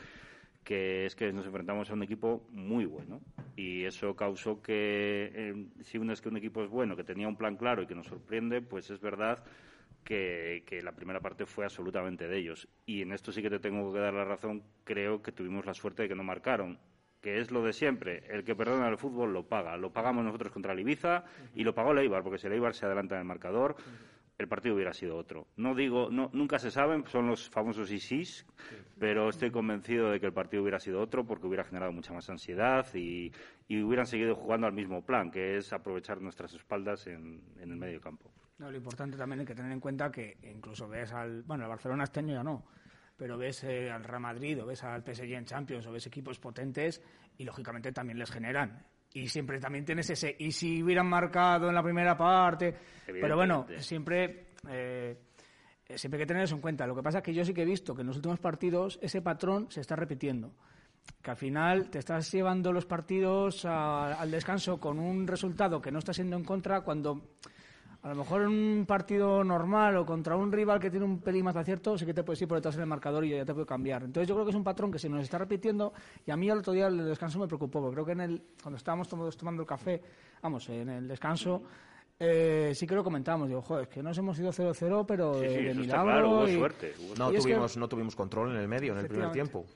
que 0.67 1.07
es 1.07 1.15
que 1.15 1.33
nos 1.33 1.47
enfrentamos 1.47 1.89
a 1.89 1.95
un 1.95 2.03
equipo 2.03 2.45
muy 2.51 2.87
bueno 2.87 3.21
y 3.55 3.85
eso 3.85 4.17
causó 4.17 4.61
que 4.61 5.31
eh, 5.33 5.67
si 5.83 5.97
uno 5.97 6.13
es 6.13 6.21
que 6.21 6.29
un 6.29 6.37
equipo 6.37 6.65
es 6.65 6.69
bueno, 6.69 6.97
que 6.97 7.05
tenía 7.05 7.29
un 7.29 7.37
plan 7.37 7.57
claro 7.57 7.83
y 7.83 7.87
que 7.87 7.95
nos 7.95 8.09
sorprende, 8.09 8.61
pues 8.61 8.91
es 8.91 9.01
verdad 9.01 9.45
que, 10.03 10.65
que, 10.67 10.83
la 10.83 10.91
primera 10.91 11.21
parte 11.21 11.47
fue 11.47 11.65
absolutamente 11.65 12.27
de 12.27 12.37
ellos. 12.37 12.69
Y 12.85 13.03
en 13.03 13.13
esto 13.13 13.31
sí 13.31 13.43
que 13.43 13.51
te 13.51 13.61
tengo 13.61 13.93
que 13.93 14.01
dar 14.01 14.13
la 14.13 14.25
razón. 14.25 14.63
Creo 14.85 15.23
que 15.23 15.33
tuvimos 15.33 15.67
la 15.67 15.75
suerte 15.75 16.03
de 16.03 16.09
que 16.09 16.15
no 16.17 16.25
marcaron. 16.25 16.79
Que 17.27 17.41
es 17.41 17.51
lo 17.51 17.65
de 17.65 17.73
siempre. 17.73 18.23
El 18.29 18.45
que 18.45 18.55
perdona 18.55 18.87
el 18.89 18.99
fútbol 18.99 19.33
lo 19.33 19.49
paga. 19.49 19.77
Lo 19.77 19.93
pagamos 19.93 20.25
nosotros 20.25 20.53
contra 20.53 20.75
el 20.75 20.79
Ibiza 20.79 21.25
y 21.57 21.65
lo 21.65 21.75
pagó 21.75 21.91
el 21.91 21.99
Eibar, 21.99 22.23
porque 22.23 22.39
si 22.39 22.47
el 22.47 22.73
se 22.73 22.87
adelanta 22.87 23.17
en 23.17 23.23
el 23.23 23.27
marcador, 23.27 23.75
el 24.39 24.47
partido 24.47 24.77
hubiera 24.77 24.93
sido 24.93 25.17
otro. 25.17 25.49
No 25.57 25.75
digo, 25.75 26.09
no, 26.09 26.31
nunca 26.33 26.61
se 26.61 26.71
saben, 26.71 27.05
son 27.09 27.27
los 27.27 27.51
famosos 27.51 27.91
ISIS, 27.91 28.47
pero 29.01 29.29
estoy 29.29 29.51
convencido 29.51 30.13
de 30.13 30.21
que 30.21 30.27
el 30.27 30.33
partido 30.33 30.63
hubiera 30.63 30.79
sido 30.79 31.01
otro 31.01 31.27
porque 31.27 31.49
hubiera 31.49 31.65
generado 31.65 31.91
mucha 31.91 32.13
más 32.13 32.31
ansiedad 32.31 32.87
y, 32.95 33.33
y 33.67 33.83
hubieran 33.83 34.07
seguido 34.07 34.37
jugando 34.37 34.69
al 34.69 34.73
mismo 34.73 35.05
plan, 35.05 35.33
que 35.33 35.57
es 35.57 35.73
aprovechar 35.73 36.21
nuestras 36.21 36.55
espaldas 36.55 37.09
en, 37.09 37.43
el 37.59 37.77
medio 37.77 38.01
campo. 38.01 38.31
Lo 38.59 38.73
importante 38.73 39.17
también 39.17 39.41
hay 39.41 39.47
que 39.47 39.57
tener 39.57 39.73
en 39.73 39.81
cuenta 39.81 40.13
que 40.13 40.37
incluso 40.45 40.89
ves 40.89 41.13
al, 41.13 41.43
bueno, 41.43 41.65
el 41.65 41.71
Barcelona 41.71 42.05
este 42.05 42.21
año 42.21 42.35
ya 42.35 42.45
no, 42.45 42.65
pero 43.17 43.39
ves 43.39 43.65
eh, 43.65 43.91
al 43.91 44.05
Real 44.05 44.21
Madrid 44.21 44.63
o 44.63 44.67
ves 44.67 44.83
al 44.85 45.03
PSG 45.03 45.33
en 45.33 45.45
Champions 45.45 45.87
o 45.87 45.93
ves 45.93 46.07
equipos 46.07 46.39
potentes 46.39 47.03
y 47.39 47.45
lógicamente 47.45 47.93
también 47.93 48.19
les 48.19 48.31
generan. 48.31 48.85
Y 49.13 49.29
siempre 49.29 49.59
también 49.59 49.85
tienes 49.85 50.11
ese, 50.11 50.37
y 50.39 50.53
si 50.53 50.83
hubieran 50.83 51.07
marcado 51.07 51.69
en 51.69 51.75
la 51.75 51.83
primera 51.83 52.17
parte, 52.17 52.75
pero 53.07 53.37
bueno, 53.37 53.67
siempre, 53.79 54.49
eh, 54.69 55.17
siempre 55.95 56.19
hay 56.19 56.23
que 56.25 56.27
tener 56.27 56.43
eso 56.43 56.55
en 56.55 56.61
cuenta. 56.61 56.87
Lo 56.87 56.95
que 56.95 57.03
pasa 57.03 57.19
es 57.19 57.25
que 57.25 57.33
yo 57.33 57.45
sí 57.45 57.55
que 57.55 57.63
he 57.63 57.67
visto 57.67 57.95
que 57.95 58.03
en 58.03 58.09
los 58.09 58.17
últimos 58.17 58.39
partidos 58.41 58.99
ese 59.01 59.23
patrón 59.23 59.71
se 59.71 59.81
está 59.81 59.97
repitiendo 59.97 60.53
que 61.23 61.31
al 61.31 61.37
final 61.37 61.91
te 61.91 61.99
estás 61.99 62.31
llevando 62.33 62.73
los 62.73 62.87
partidos 62.87 63.65
a, 63.65 64.15
al 64.15 64.31
descanso 64.31 64.79
con 64.79 64.99
un 64.99 65.27
resultado 65.27 65.81
que 65.81 65.91
no 65.91 65.99
está 65.99 66.13
siendo 66.13 66.37
en 66.37 66.45
contra 66.45 66.81
cuando 66.83 67.37
a 68.03 68.09
lo 68.11 68.15
mejor 68.17 68.43
en 68.43 68.49
un 68.49 68.85
partido 68.87 69.43
normal 69.43 69.97
o 69.97 70.07
contra 70.07 70.37
un 70.37 70.53
rival 70.53 70.79
que 70.79 70.91
tiene 70.91 71.05
un 71.05 71.19
pelín 71.21 71.45
más 71.45 71.55
de 71.55 71.61
acierto, 71.61 71.99
sí 71.99 72.07
que 72.07 72.15
te 72.15 72.23
puedes 72.23 72.41
ir 72.43 72.49
por 72.49 72.59
detrás 72.59 72.75
en 72.77 72.83
el 72.83 72.87
marcador 72.87 73.25
y 73.25 73.31
ya 73.31 73.45
te 73.45 73.53
puede 73.53 73.67
cambiar. 73.67 74.03
Entonces 74.05 74.29
yo 74.29 74.35
creo 74.35 74.45
que 74.45 74.51
es 74.51 74.57
un 74.57 74.63
patrón 74.65 74.93
que 74.93 74.99
se 74.99 75.09
nos 75.09 75.23
está 75.23 75.39
repitiendo 75.39 75.93
y 76.25 76.31
a 76.31 76.37
mí 76.37 76.49
el 76.49 76.59
otro 76.59 76.73
día 76.73 76.87
el 76.87 77.05
descanso 77.05 77.39
me 77.39 77.47
preocupó, 77.49 77.81
porque 77.81 77.95
creo 77.95 78.07
que 78.07 78.13
en 78.13 78.21
el, 78.21 78.43
cuando 78.63 78.77
estábamos 78.77 79.09
todos 79.09 79.37
tomando 79.37 79.63
el 79.63 79.69
café, 79.69 80.01
vamos, 80.43 80.69
en 80.69 80.89
el 80.89 81.09
descanso... 81.09 81.63
Eh, 82.19 82.73
sí 82.75 82.87
que 82.87 82.95
lo 82.95 83.05
comentamos, 83.05 83.47
digo, 83.47 83.61
joder, 83.61 83.83
es 83.83 83.89
que 83.91 84.03
nos 84.03 84.17
hemos 84.17 84.39
ido 84.39 84.51
0-0, 84.51 85.05
pero 85.07 85.35
Sí, 85.35 85.41
de, 85.41 85.49
sí, 85.51 85.65
de 85.65 85.75
milagro. 85.75 86.05
claro, 86.05 86.31
hubo 86.31 86.49
y- 86.49 86.55
suerte, 86.57 86.95
hubo 86.99 87.15
No 87.15 87.31
y 87.31 87.37
es 87.37 87.45
que- 87.45 87.51
tuvimos, 87.53 87.77
no 87.77 87.89
tuvimos 87.91 88.17
control 88.17 88.53
en 88.53 88.57
el 88.57 88.69
medio, 88.69 88.95
en 88.95 89.01
el 89.01 89.07
primer 89.07 89.33
tiempo. 89.33 89.67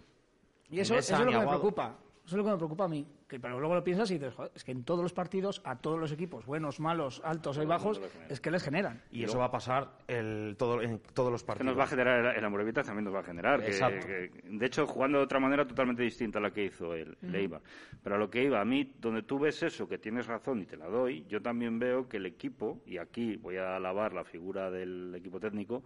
Y 0.70 0.80
eso, 0.80 0.94
eso 0.94 1.12
es 1.16 1.20
lo 1.20 1.30
que 1.32 1.38
me 1.38 1.46
preocupa. 1.46 1.98
Eso 2.24 2.36
es 2.36 2.38
lo 2.38 2.44
que 2.44 2.50
me 2.52 2.56
preocupa 2.58 2.84
a 2.84 2.88
mí. 2.88 3.06
Que, 3.26 3.40
pero 3.40 3.58
luego 3.58 3.74
lo 3.74 3.82
piensas 3.82 4.10
y 4.10 4.14
dices, 4.14 4.34
joder, 4.34 4.52
es 4.54 4.62
que 4.64 4.72
en 4.72 4.84
todos 4.84 5.02
los 5.02 5.12
partidos, 5.12 5.60
a 5.64 5.76
todos 5.78 5.98
los 5.98 6.12
equipos, 6.12 6.46
buenos, 6.46 6.78
malos, 6.80 7.20
altos 7.24 7.58
y 7.58 7.64
bajos, 7.64 8.00
es 8.28 8.40
que 8.40 8.50
les 8.50 8.62
generan. 8.62 9.02
Y 9.10 9.24
eso 9.24 9.38
va 9.38 9.46
a 9.46 9.50
pasar 9.50 9.98
el, 10.06 10.54
todo, 10.58 10.80
en 10.82 11.00
todos 11.14 11.30
los 11.32 11.42
Que 11.42 11.46
partidos. 11.48 11.66
nos 11.72 11.78
va 11.78 11.84
a 11.84 11.86
generar 11.88 12.24
el, 12.24 12.36
el 12.38 12.44
Amorebieta 12.44 12.82
también 12.82 13.04
nos 13.04 13.14
va 13.14 13.20
a 13.20 13.24
generar. 13.24 13.60
que- 13.60 13.66
Exacto. 13.68 14.06
que- 14.06 14.30
de 14.44 14.66
hecho, 14.66 14.86
jugando 14.86 15.18
de 15.18 15.24
otra 15.24 15.40
manera 15.40 15.66
totalmente 15.66 16.02
distinta 16.02 16.38
a 16.38 16.42
la 16.42 16.50
que 16.52 16.64
hizo 16.66 16.94
el. 16.94 17.16
Eibar. 17.34 17.62
Pero 18.02 18.16
a 18.16 18.18
lo 18.18 18.28
que 18.30 18.44
iba, 18.44 18.60
a 18.60 18.64
mí, 18.64 18.94
donde 19.00 19.22
tú 19.22 19.38
ves 19.38 19.62
eso, 19.62 19.88
que 19.88 19.98
tienes 19.98 20.26
razón 20.26 20.60
y 20.60 20.66
te 20.66 20.76
la 20.76 20.86
doy, 20.86 21.24
yo 21.28 21.40
también 21.40 21.78
veo 21.78 22.08
que 22.08 22.18
el 22.18 22.26
equipo, 22.26 22.80
y 22.86 22.98
aquí 22.98 23.36
voy 23.36 23.56
a 23.56 23.76
alabar 23.76 24.12
la 24.12 24.24
figura 24.24 24.70
del 24.70 25.14
equipo 25.16 25.40
técnico, 25.40 25.82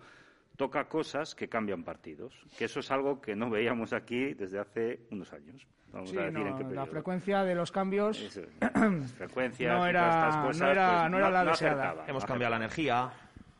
toca 0.56 0.88
cosas 0.88 1.34
que 1.34 1.48
cambian 1.48 1.82
partidos. 1.84 2.34
Que 2.58 2.66
eso 2.66 2.80
es 2.80 2.90
algo 2.90 3.20
que 3.20 3.34
no 3.34 3.50
veíamos 3.50 3.92
aquí 3.92 4.34
desde 4.34 4.58
hace 4.58 5.00
unos 5.10 5.32
años. 5.32 5.66
Vamos 5.92 6.10
Sí, 6.10 6.18
a 6.18 6.22
decir 6.24 6.38
no, 6.40 6.58
en 6.60 6.68
qué 6.68 6.74
la 6.74 6.86
frecuencia 6.86 7.44
de 7.44 7.54
los 7.54 7.70
cambios 7.70 8.20
Eso, 8.20 8.40
frecuencias 9.16 9.78
no 9.78 9.86
y 9.86 9.90
era, 9.90 10.00
todas 10.00 10.14
estas 10.16 10.36
cosas, 10.44 10.60
no 10.60 10.70
era, 10.70 11.00
pues, 11.02 11.10
no 11.12 11.18
era 11.18 11.30
la 11.30 11.44
no 11.44 11.50
deseada. 11.50 11.82
acertaba, 11.82 12.08
Hemos 12.08 12.24
cambiado 12.24 12.50
la 12.50 12.56
energía. 12.56 13.12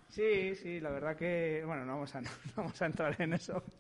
Sí, 0.09 0.55
sí, 0.55 0.81
la 0.81 0.91
verdad 0.91 1.17
que, 1.17 1.63
bueno, 1.67 1.85
no 1.85 1.95
vamos 1.95 2.15
a, 2.15 2.21
no 2.23 2.31
vamos 2.57 2.81
a 2.83 2.87
entrar 2.87 3.21
en 3.21 3.33
eso. 3.35 3.63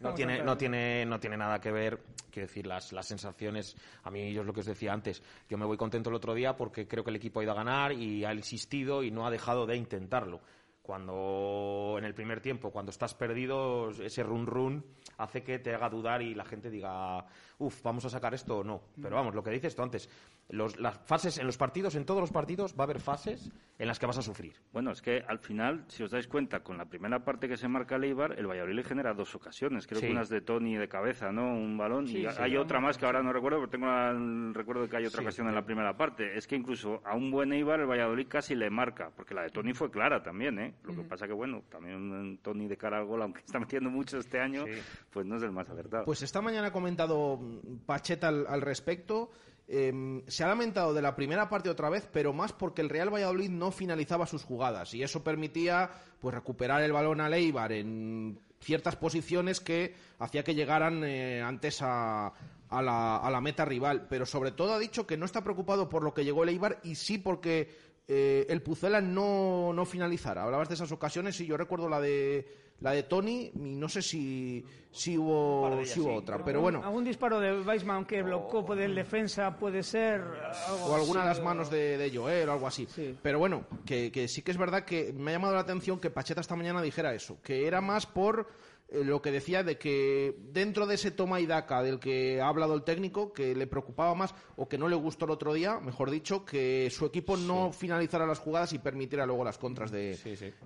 No 0.00 0.14
tiene, 0.14 0.40
no, 0.42 0.52
en- 0.52 0.58
tiene, 0.58 1.04
no 1.06 1.18
tiene 1.18 1.36
nada 1.36 1.60
que 1.60 1.72
ver, 1.72 1.98
quiero 2.30 2.46
decir, 2.46 2.66
las, 2.68 2.92
las 2.92 3.06
sensaciones. 3.06 3.76
A 4.04 4.10
mí, 4.12 4.32
yo 4.32 4.42
es 4.42 4.46
lo 4.46 4.52
que 4.52 4.60
os 4.60 4.66
decía 4.66 4.92
antes. 4.92 5.22
Yo 5.48 5.58
me 5.58 5.64
voy 5.64 5.76
contento 5.76 6.08
el 6.10 6.14
otro 6.16 6.34
día 6.34 6.56
porque 6.56 6.86
creo 6.86 7.02
que 7.02 7.10
el 7.10 7.16
equipo 7.16 7.40
ha 7.40 7.42
ido 7.42 7.50
a 7.52 7.56
ganar 7.56 7.92
y 7.92 8.24
ha 8.24 8.32
insistido 8.32 9.02
y 9.02 9.10
no 9.10 9.26
ha 9.26 9.30
dejado 9.30 9.66
de 9.66 9.76
intentarlo. 9.76 10.40
Cuando 10.82 11.94
en 11.96 12.04
el 12.04 12.12
primer 12.12 12.40
tiempo, 12.40 12.72
cuando 12.72 12.90
estás 12.90 13.14
perdido, 13.14 13.90
ese 13.90 14.24
run 14.24 14.46
run 14.46 14.84
hace 15.16 15.44
que 15.44 15.60
te 15.60 15.72
haga 15.72 15.88
dudar 15.88 16.22
y 16.22 16.34
la 16.34 16.44
gente 16.44 16.70
diga, 16.70 17.24
uff, 17.62 17.82
vamos 17.82 18.04
a 18.04 18.10
sacar 18.10 18.34
esto 18.34 18.58
o 18.58 18.64
no. 18.64 18.82
Pero 19.00 19.16
vamos, 19.16 19.34
lo 19.34 19.42
que 19.42 19.50
dices 19.50 19.74
tú 19.74 19.82
antes, 19.82 20.08
los, 20.48 20.78
las 20.78 20.98
fases 21.06 21.38
en 21.38 21.46
los 21.46 21.56
partidos, 21.56 21.94
en 21.94 22.04
todos 22.04 22.20
los 22.20 22.30
partidos, 22.32 22.74
va 22.74 22.80
a 22.80 22.84
haber 22.84 23.00
fases 23.00 23.50
en 23.78 23.86
las 23.88 23.98
que 23.98 24.06
vas 24.06 24.18
a 24.18 24.22
sufrir. 24.22 24.54
Bueno, 24.72 24.90
es 24.92 25.00
que 25.02 25.22
al 25.26 25.38
final, 25.38 25.84
si 25.88 26.02
os 26.02 26.10
dais 26.10 26.28
cuenta, 26.28 26.60
con 26.60 26.76
la 26.78 26.84
primera 26.86 27.24
parte 27.24 27.48
que 27.48 27.56
se 27.56 27.68
marca 27.68 27.96
el 27.96 28.04
Eibar, 28.04 28.38
el 28.38 28.46
Valladolid 28.46 28.74
le 28.76 28.84
genera 28.84 29.14
dos 29.14 29.34
ocasiones. 29.34 29.86
Creo 29.86 30.00
Sí. 30.00 30.06
que 30.06 30.12
unas 30.12 30.28
de 30.28 30.40
Tony 30.40 30.76
de 30.76 30.88
cabeza, 30.88 31.32
¿no? 31.32 31.54
Un 31.54 31.76
balón. 31.78 32.06
Sí, 32.06 32.18
y 32.18 32.30
sí, 32.30 32.36
hay 32.38 32.52
sí. 32.52 32.56
otra 32.56 32.80
más 32.80 32.98
que 32.98 33.06
ahora 33.06 33.22
no 33.22 33.32
recuerdo, 33.32 33.58
pero 33.58 33.70
tengo 33.70 33.86
el 33.88 34.54
recuerdo 34.54 34.82
de 34.82 34.88
que 34.88 34.96
hay 34.98 35.06
otra 35.06 35.18
Sí, 35.20 35.24
ocasión 35.24 35.48
en 35.48 35.54
la 35.54 35.64
primera 35.64 35.96
parte. 35.96 36.36
Es 36.36 36.46
que 36.46 36.56
incluso 36.56 37.00
a 37.04 37.14
un 37.16 37.30
buen 37.30 37.52
Eibar 37.52 37.80
el 37.80 37.86
Valladolid 37.86 38.26
casi 38.28 38.54
le 38.54 38.70
marca, 38.70 39.10
porque 39.16 39.34
la 39.34 39.42
de 39.42 39.50
Tony 39.50 39.72
fue 39.72 39.90
clara 39.90 40.22
también, 40.22 40.58
¿eh? 40.58 40.74
Lo 40.84 40.94
que 40.94 41.02
pasa 41.02 41.26
que, 41.26 41.32
bueno, 41.32 41.62
también 41.70 42.38
Tony 42.42 42.66
de 42.68 42.76
cara 42.76 42.98
al 42.98 43.06
gol, 43.06 43.22
aunque 43.22 43.40
está 43.46 43.58
metiendo 43.58 43.90
mucho 43.90 44.18
este 44.18 44.40
año, 44.40 44.64
pues 45.10 45.26
no 45.26 45.36
es 45.36 45.42
el 45.42 45.52
más 45.52 45.68
acertado. 45.68 46.04
Pues 46.04 46.22
esta 46.22 46.40
mañana 46.40 46.68
ha 46.68 46.72
comentado 46.72 47.36
mm, 47.36 47.51
Pacheta 47.86 48.28
al, 48.28 48.46
al 48.48 48.60
respecto. 48.60 49.30
Eh, 49.68 50.22
se 50.26 50.44
ha 50.44 50.48
lamentado 50.48 50.92
de 50.92 51.00
la 51.00 51.14
primera 51.14 51.48
parte 51.48 51.70
otra 51.70 51.88
vez, 51.88 52.08
pero 52.12 52.32
más 52.32 52.52
porque 52.52 52.82
el 52.82 52.88
Real 52.90 53.12
Valladolid 53.12 53.48
no 53.48 53.70
finalizaba 53.70 54.26
sus 54.26 54.44
jugadas 54.44 54.92
y 54.92 55.02
eso 55.02 55.22
permitía 55.24 55.90
pues 56.20 56.34
recuperar 56.34 56.82
el 56.82 56.92
balón 56.92 57.20
al 57.20 57.32
Eibar 57.32 57.72
en 57.72 58.38
ciertas 58.60 58.96
posiciones 58.96 59.60
que 59.60 59.94
hacía 60.18 60.44
que 60.44 60.54
llegaran 60.54 61.02
eh, 61.04 61.40
antes 61.40 61.80
a, 61.80 62.32
a 62.68 62.82
la, 62.82 63.16
a 63.16 63.30
la 63.30 63.40
meta 63.40 63.64
rival. 63.64 64.06
Pero 64.08 64.26
sobre 64.26 64.50
todo 64.50 64.74
ha 64.74 64.78
dicho 64.78 65.06
que 65.06 65.16
no 65.16 65.24
está 65.24 65.42
preocupado 65.42 65.88
por 65.88 66.02
lo 66.02 66.12
que 66.12 66.24
llegó 66.24 66.42
el 66.42 66.50
Eibar 66.50 66.80
y 66.82 66.96
sí 66.96 67.18
porque 67.18 67.70
eh, 68.08 68.46
el 68.50 68.62
Pucela 68.62 69.00
no, 69.00 69.72
no 69.72 69.84
finalizara. 69.84 70.42
Hablabas 70.42 70.68
de 70.68 70.74
esas 70.74 70.92
ocasiones 70.92 71.40
y 71.40 71.46
yo 71.46 71.56
recuerdo 71.56 71.88
la 71.88 72.00
de 72.00 72.46
la 72.82 72.92
de 72.92 73.04
Tony 73.04 73.50
y 73.54 73.74
no 73.74 73.88
sé 73.88 74.02
si, 74.02 74.64
si 74.90 75.16
hubo, 75.16 75.84
si 75.84 76.00
hubo 76.00 76.14
otra, 76.14 76.44
pero 76.44 76.60
bueno. 76.60 76.82
Algún 76.84 77.04
disparo 77.04 77.40
de 77.40 77.60
Weisman 77.60 78.04
que 78.04 78.22
blocó 78.22 78.64
por 78.64 78.80
el 78.80 78.94
defensa 78.94 79.56
puede 79.56 79.82
ser. 79.82 80.20
algo 80.20 80.86
o 80.86 80.94
alguna 80.94 81.20
de 81.20 81.26
las 81.26 81.42
manos 81.42 81.70
de, 81.70 81.96
de 81.96 82.16
Joel 82.16 82.48
o 82.48 82.52
algo 82.52 82.66
así. 82.66 82.86
Pero 83.22 83.38
bueno, 83.38 83.64
que, 83.86 84.10
que 84.10 84.28
sí 84.28 84.42
que 84.42 84.50
es 84.50 84.58
verdad 84.58 84.84
que 84.84 85.12
me 85.12 85.30
ha 85.30 85.34
llamado 85.34 85.54
la 85.54 85.60
atención 85.60 86.00
que 86.00 86.10
Pacheta 86.10 86.40
esta 86.40 86.56
mañana 86.56 86.82
dijera 86.82 87.14
eso, 87.14 87.38
que 87.42 87.66
era 87.66 87.80
más 87.80 88.06
por 88.06 88.48
eh, 88.92 89.04
lo 89.04 89.20
que 89.22 89.30
decía 89.30 89.62
de 89.62 89.78
que 89.78 90.36
dentro 90.52 90.86
de 90.86 90.94
ese 90.94 91.10
toma 91.10 91.40
y 91.40 91.46
daca 91.46 91.82
del 91.82 91.98
que 91.98 92.40
ha 92.40 92.48
hablado 92.48 92.74
el 92.74 92.82
técnico, 92.84 93.32
que 93.32 93.54
le 93.54 93.66
preocupaba 93.66 94.14
más 94.14 94.34
o 94.56 94.68
que 94.68 94.78
no 94.78 94.88
le 94.88 94.96
gustó 94.96 95.24
el 95.24 95.30
otro 95.32 95.52
día, 95.54 95.80
mejor 95.80 96.10
dicho, 96.10 96.44
que 96.44 96.88
su 96.90 97.06
equipo 97.06 97.36
no 97.36 97.72
finalizara 97.72 98.26
las 98.26 98.38
jugadas 98.38 98.72
y 98.72 98.78
permitiera 98.78 99.26
luego 99.26 99.44
las 99.44 99.58
contras 99.58 99.90
de, 99.90 100.16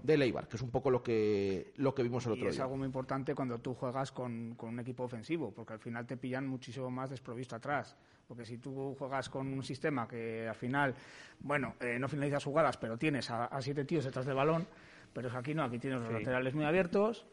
de 0.03 0.17
Leibar, 0.19 0.49
que 0.49 0.57
es 0.57 0.63
un 0.63 0.71
poco 0.71 0.91
lo 0.91 1.03
que, 1.03 1.73
lo 1.77 1.95
que 1.95 2.03
vimos 2.03 2.27
el 2.27 2.33
Y 2.33 2.35
otro 2.37 2.49
es 2.49 2.55
día. 2.57 2.65
algo 2.65 2.77
muy 2.77 2.87
importante 2.87 3.35
cuando 3.35 3.59
tú 3.59 3.75
juegas 3.75 4.13
con, 4.13 4.55
con 4.57 4.71
un 4.71 4.81
equipo 4.81 5.05
ofensivo, 5.05 5.53
porque 5.53 5.75
al 5.75 5.79
final 5.81 6.07
te 6.07 6.17
pillan 6.17 6.47
muchísimo 6.47 6.91
más 6.91 7.11
desprovisto 7.11 7.57
atrás. 7.57 7.97
Porque 8.27 8.45
si 8.45 8.59
tú 8.59 8.97
juegas 8.99 9.29
con 9.29 9.47
un 9.47 9.63
sistema 9.63 10.09
que 10.09 10.49
al 10.49 10.55
final, 10.57 10.95
bueno, 11.39 11.75
eh, 11.81 11.97
no 12.01 12.09
finalizas 12.09 12.43
jugadas, 12.43 12.77
pero 12.77 12.99
tienes 12.99 13.31
a, 13.31 13.45
a 13.45 13.63
siete 13.63 13.85
tíos 13.85 14.05
detrás 14.05 14.27
del 14.27 14.35
balón, 14.35 14.67
pero 15.13 15.29
es 15.29 15.35
aquí 15.35 15.55
no, 15.55 15.63
aquí 15.63 15.79
tienes 15.79 16.01
los 16.01 16.09
Sí. 16.09 16.15
laterales 16.15 16.53
muy 16.53 16.65
abiertos, 16.65 17.25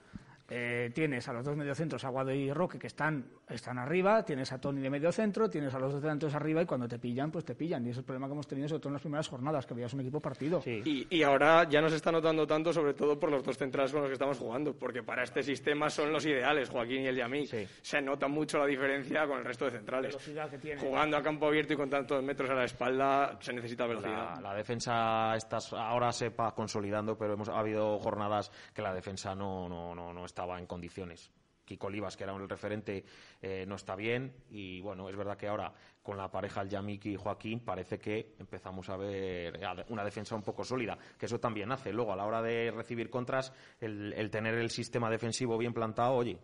eh, 0.55 0.91
tienes 0.93 1.27
a 1.27 1.33
los 1.33 1.43
dos 1.43 1.57
mediocentros, 1.57 2.03
Aguado 2.03 2.31
y 2.31 2.53
Roque, 2.53 2.77
que 2.77 2.85
están, 2.85 3.25
están 3.49 3.79
arriba, 3.79 4.23
tienes 4.23 4.51
a 4.51 4.61
Tony 4.61 4.81
de 4.81 4.89
mediocentro, 4.91 5.49
tienes 5.49 5.73
a 5.73 5.79
los 5.79 5.93
dos 5.93 5.99
delanteros 5.99 6.35
arriba 6.35 6.61
y 6.61 6.65
cuando 6.67 6.87
te 6.87 6.99
pillan, 6.99 7.31
pues 7.31 7.43
te 7.43 7.55
pillan. 7.55 7.83
Y 7.83 7.89
ese 7.89 7.91
es 7.93 7.97
el 7.97 8.03
problema 8.03 8.27
que 8.27 8.33
hemos 8.33 8.45
tenido 8.45 8.69
sobre 8.69 8.79
todo 8.79 8.89
en 8.89 8.93
las 8.93 9.01
primeras 9.01 9.27
jornadas, 9.27 9.65
que 9.65 9.73
veías 9.73 9.91
un 9.95 10.01
equipo 10.01 10.19
partido. 10.19 10.61
Y, 10.63 11.07
y 11.09 11.23
ahora 11.23 11.67
ya 11.67 11.81
no 11.81 11.89
se 11.89 11.95
está 11.95 12.11
notando 12.11 12.45
tanto, 12.45 12.71
sobre 12.71 12.93
todo 12.93 13.19
por 13.19 13.31
los 13.31 13.43
dos 13.43 13.57
centrales 13.57 13.91
con 13.91 14.01
los 14.01 14.09
que 14.09 14.13
estamos 14.13 14.37
jugando, 14.37 14.77
porque 14.77 15.01
para 15.01 15.23
este 15.23 15.41
sistema 15.41 15.89
son 15.89 16.13
los 16.13 16.23
ideales, 16.23 16.69
Joaquín 16.69 17.01
y 17.01 17.07
el 17.07 17.15
Yamí. 17.15 17.47
Se 17.47 17.99
nota 17.99 18.27
mucho 18.27 18.59
la 18.59 18.67
diferencia 18.67 19.25
con 19.25 19.39
el 19.39 19.45
resto 19.45 19.65
de 19.65 19.71
centrales. 19.71 20.11
velocidad 20.11 20.51
que 20.51 20.59
tiene. 20.59 20.79
Jugando 20.79 21.17
a 21.17 21.23
campo 21.23 21.47
abierto 21.47 21.73
y 21.73 21.77
con 21.77 21.89
tantos 21.89 22.21
metros 22.21 22.51
a 22.51 22.53
la 22.53 22.65
espalda, 22.65 23.39
se 23.39 23.53
necesita 23.53 23.87
velocidad. 23.87 24.39
la 24.39 24.53
defensa 24.53 25.35
estás, 25.35 25.73
ahora 25.73 26.11
se 26.11 26.29
va 26.29 26.53
consolidando, 26.53 27.17
pero 27.17 27.33
hemos 27.33 27.49
ha 27.49 27.57
habido 27.57 27.97
jornadas 27.97 28.51
que 28.71 28.83
la 28.83 28.93
defensa 28.93 29.33
no, 29.33 29.67
no, 29.67 29.95
no, 29.95 30.13
no 30.13 30.25
estaba 30.43 30.59
en 30.59 30.65
condiciones. 30.67 31.31
Kiko 31.63 31.87
Olivas, 31.87 32.17
que 32.17 32.25
era 32.25 32.35
el 32.35 32.49
referente, 32.49 33.05
eh, 33.41 33.63
no 33.65 33.75
está 33.75 33.95
bien. 33.95 34.33
Y 34.49 34.81
bueno, 34.81 35.07
es 35.07 35.15
verdad 35.15 35.37
que 35.37 35.47
ahora 35.47 35.73
con 36.01 36.17
la 36.17 36.29
pareja 36.29 36.59
el 36.61 36.67
Yamiki 36.67 37.11
y 37.11 37.15
Joaquín 37.15 37.61
parece 37.61 37.97
que 37.97 38.35
empezamos 38.37 38.89
a 38.89 38.97
ver 38.97 39.55
eh, 39.55 39.85
una 39.87 40.03
defensa 40.03 40.35
un 40.35 40.41
poco 40.43 40.65
sólida, 40.65 40.97
que 41.17 41.25
eso 41.27 41.39
también 41.39 41.71
hace. 41.71 41.93
Luego, 41.93 42.11
a 42.11 42.17
la 42.17 42.25
hora 42.25 42.41
de 42.41 42.69
recibir 42.71 43.09
contras, 43.09 43.53
el, 43.79 44.11
el 44.13 44.29
tener 44.29 44.55
el 44.55 44.69
sistema 44.69 45.09
defensivo 45.09 45.57
bien 45.57 45.73
plantado, 45.73 46.15
oye, 46.15 46.37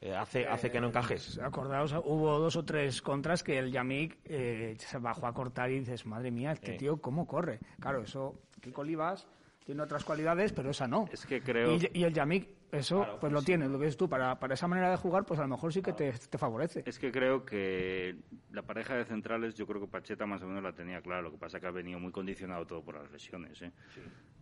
eh, 0.00 0.14
hace, 0.16 0.46
hace 0.46 0.70
que 0.70 0.80
no 0.80 0.88
encajes. 0.88 1.38
Acordaos, 1.38 1.92
hubo 2.02 2.38
dos 2.38 2.56
o 2.56 2.64
tres 2.64 3.02
contras 3.02 3.42
que 3.42 3.58
el 3.58 3.70
Yamik 3.70 4.18
eh, 4.24 4.74
se 4.78 4.96
bajó 4.96 5.26
a 5.26 5.34
cortar 5.34 5.70
y 5.70 5.80
dices, 5.80 6.06
madre 6.06 6.30
mía, 6.30 6.52
este 6.52 6.76
Eh. 6.76 6.78
tío, 6.78 6.96
¿cómo 7.02 7.26
corre? 7.26 7.60
Claro, 7.78 8.00
eso, 8.00 8.40
Kiko 8.62 8.80
Olivas 8.80 9.28
tiene 9.64 9.82
otras 9.82 10.04
cualidades, 10.04 10.52
pero 10.52 10.70
esa 10.70 10.86
no. 10.86 11.08
Es 11.10 11.24
que 11.26 11.40
creo... 11.40 11.76
Y, 11.76 11.90
y 11.94 12.04
el 12.04 12.12
Yamik, 12.12 12.48
eso, 12.70 13.16
pues 13.20 13.32
lo 13.32 13.42
tiene, 13.42 13.68
lo 13.68 13.78
que 13.78 13.86
dices 13.86 13.96
tú, 13.96 14.08
para, 14.08 14.38
para 14.38 14.54
esa 14.54 14.68
manera 14.68 14.90
de 14.90 14.96
jugar, 14.96 15.24
pues 15.24 15.40
a 15.40 15.42
lo 15.44 15.48
mejor 15.48 15.72
sí 15.72 15.80
que 15.80 15.92
te, 15.92 16.12
te 16.12 16.38
favorece. 16.38 16.82
Es 16.86 16.98
que 16.98 17.10
creo 17.10 17.44
que 17.44 18.16
la 18.52 18.62
pareja 18.62 18.94
de 18.94 19.04
centrales, 19.04 19.54
yo 19.54 19.66
creo 19.66 19.80
que 19.80 19.86
Pacheta 19.86 20.26
más 20.26 20.42
o 20.42 20.46
menos 20.46 20.62
la 20.62 20.72
tenía 20.72 21.00
clara. 21.00 21.22
Lo 21.22 21.30
que 21.30 21.38
pasa 21.38 21.56
es 21.56 21.60
que 21.62 21.66
ha 21.66 21.70
venido 21.70 21.98
muy 21.98 22.12
condicionado 22.12 22.66
todo 22.66 22.82
por 22.82 22.96
las 22.96 23.10
lesiones. 23.10 23.62
¿eh? 23.62 23.72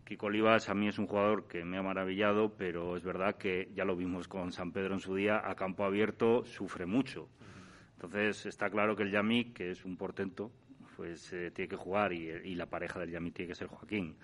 Kiko 0.04 0.26
Olivas 0.26 0.68
a 0.68 0.74
mí 0.74 0.88
es 0.88 0.98
un 0.98 1.06
jugador 1.06 1.46
que 1.46 1.64
me 1.64 1.78
ha 1.78 1.82
maravillado, 1.82 2.54
pero 2.56 2.96
es 2.96 3.04
verdad 3.04 3.36
que 3.36 3.70
ya 3.74 3.84
lo 3.84 3.94
vimos 3.94 4.26
con 4.26 4.50
San 4.50 4.72
Pedro 4.72 4.94
en 4.94 5.00
su 5.00 5.14
día, 5.14 5.40
a 5.44 5.54
campo 5.54 5.84
abierto 5.84 6.44
sufre 6.44 6.86
mucho. 6.86 7.28
Entonces 7.94 8.46
está 8.46 8.68
claro 8.70 8.96
que 8.96 9.04
el 9.04 9.12
Yami, 9.12 9.52
que 9.52 9.70
es 9.70 9.84
un 9.84 9.96
portento, 9.96 10.50
pues 10.96 11.32
eh, 11.32 11.52
tiene 11.52 11.68
que 11.68 11.76
jugar 11.76 12.12
y, 12.12 12.28
y 12.28 12.54
la 12.56 12.66
pareja 12.66 12.98
del 12.98 13.10
Yami 13.10 13.30
tiene 13.30 13.50
que 13.50 13.54
ser 13.54 13.68
Joaquín. 13.68 14.16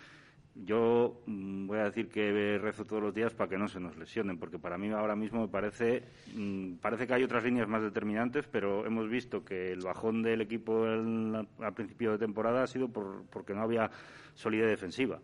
Yo 0.54 1.22
mm, 1.26 1.66
voy 1.66 1.78
a 1.78 1.84
decir 1.84 2.08
que 2.08 2.58
rezo 2.58 2.84
todos 2.84 3.02
los 3.02 3.14
días 3.14 3.32
para 3.32 3.48
que 3.48 3.58
no 3.58 3.68
se 3.68 3.78
nos 3.78 3.96
lesionen, 3.96 4.38
porque 4.38 4.58
para 4.58 4.76
mí 4.76 4.90
ahora 4.90 5.14
mismo 5.14 5.42
me 5.42 5.48
parece, 5.48 6.02
mm, 6.34 6.74
parece 6.76 7.06
que 7.06 7.14
hay 7.14 7.22
otras 7.22 7.44
líneas 7.44 7.68
más 7.68 7.82
determinantes, 7.82 8.46
pero 8.50 8.84
hemos 8.84 9.08
visto 9.08 9.44
que 9.44 9.72
el 9.72 9.80
bajón 9.80 10.22
del 10.22 10.40
equipo 10.40 10.84
al 10.84 11.74
principio 11.74 12.12
de 12.12 12.18
temporada 12.18 12.64
ha 12.64 12.66
sido 12.66 12.88
por, 12.88 13.24
porque 13.30 13.54
no 13.54 13.62
había 13.62 13.90
solidez 14.34 14.68
defensiva. 14.68 15.20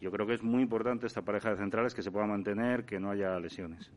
Yo 0.00 0.10
creo 0.10 0.26
que 0.26 0.34
es 0.34 0.42
muy 0.42 0.62
importante 0.62 1.06
esta 1.06 1.22
pareja 1.22 1.50
de 1.50 1.56
centrales 1.56 1.94
que 1.94 2.02
se 2.02 2.10
pueda 2.10 2.26
mantener, 2.26 2.84
que 2.84 3.00
no 3.00 3.10
haya 3.10 3.38
lesiones. 3.38 3.90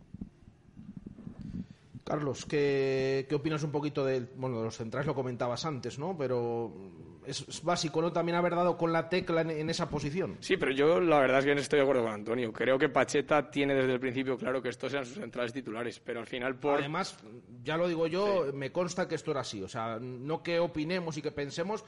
Carlos, 2.04 2.45
¿qué, 2.45 3.26
qué 3.30 3.36
opinas 3.36 3.63
un 3.63 3.72
poquito 3.72 4.06
de, 4.06 4.28
bueno, 4.36 4.58
de 4.60 4.63
los 4.63 4.76
centrales? 4.78 5.06
Lo 5.06 5.13
comentabas 5.13 5.65
antes, 5.65 6.00
¿no? 6.00 6.17
Pero 6.17 6.74
es, 7.30 7.48
es 7.48 7.63
básico, 7.63 8.02
¿no? 8.02 8.12
También 8.12 8.38
haber 8.38 8.56
dado 8.56 8.78
con 8.78 8.92
la 8.92 9.10
tecla 9.10 9.42
en, 9.42 9.52
en 9.52 9.70
esa 9.70 9.89
posición. 9.89 10.38
Sí, 10.39 10.58
pero 10.58 10.72
yo 10.72 11.00
la 11.00 11.20
verdad 11.20 11.39
es 11.39 11.46
que 11.46 11.56
no 11.56 11.62
estoy 11.62 11.78
de 11.78 11.84
acuerdo 11.84 12.04
con 12.04 12.12
Antonio. 12.13 12.52
Creo 12.52 12.78
que 12.78 12.89
Pacheta 12.89 13.50
tiene 13.50 13.76
desde 13.76 13.94
el 13.94 14.00
principio 14.00 14.38
claro 14.38 14.62
que 14.62 14.70
estos 14.70 14.92
sean 14.92 15.06
sus 15.06 15.15
centrales 15.15 15.54
titulares, 15.54 16.00
pero 16.00 16.20
al 16.20 16.28
final 16.28 16.56
por... 16.56 16.80
Además, 16.80 17.18
ya 17.63 17.78
lo 17.78 17.88
digo 17.88 18.08
yo, 18.08 18.48
me 18.54 18.72
consta 18.72 19.08
que 19.08 19.15
esto 19.15 19.32
era 19.32 19.42
así. 19.42 19.62
O 19.62 19.68
sea, 19.68 20.00
no 20.00 20.44
que 20.44 20.60
opinemos 20.60 21.18
y 21.18 21.22
que 21.22 21.32
pensemos, 21.32 21.84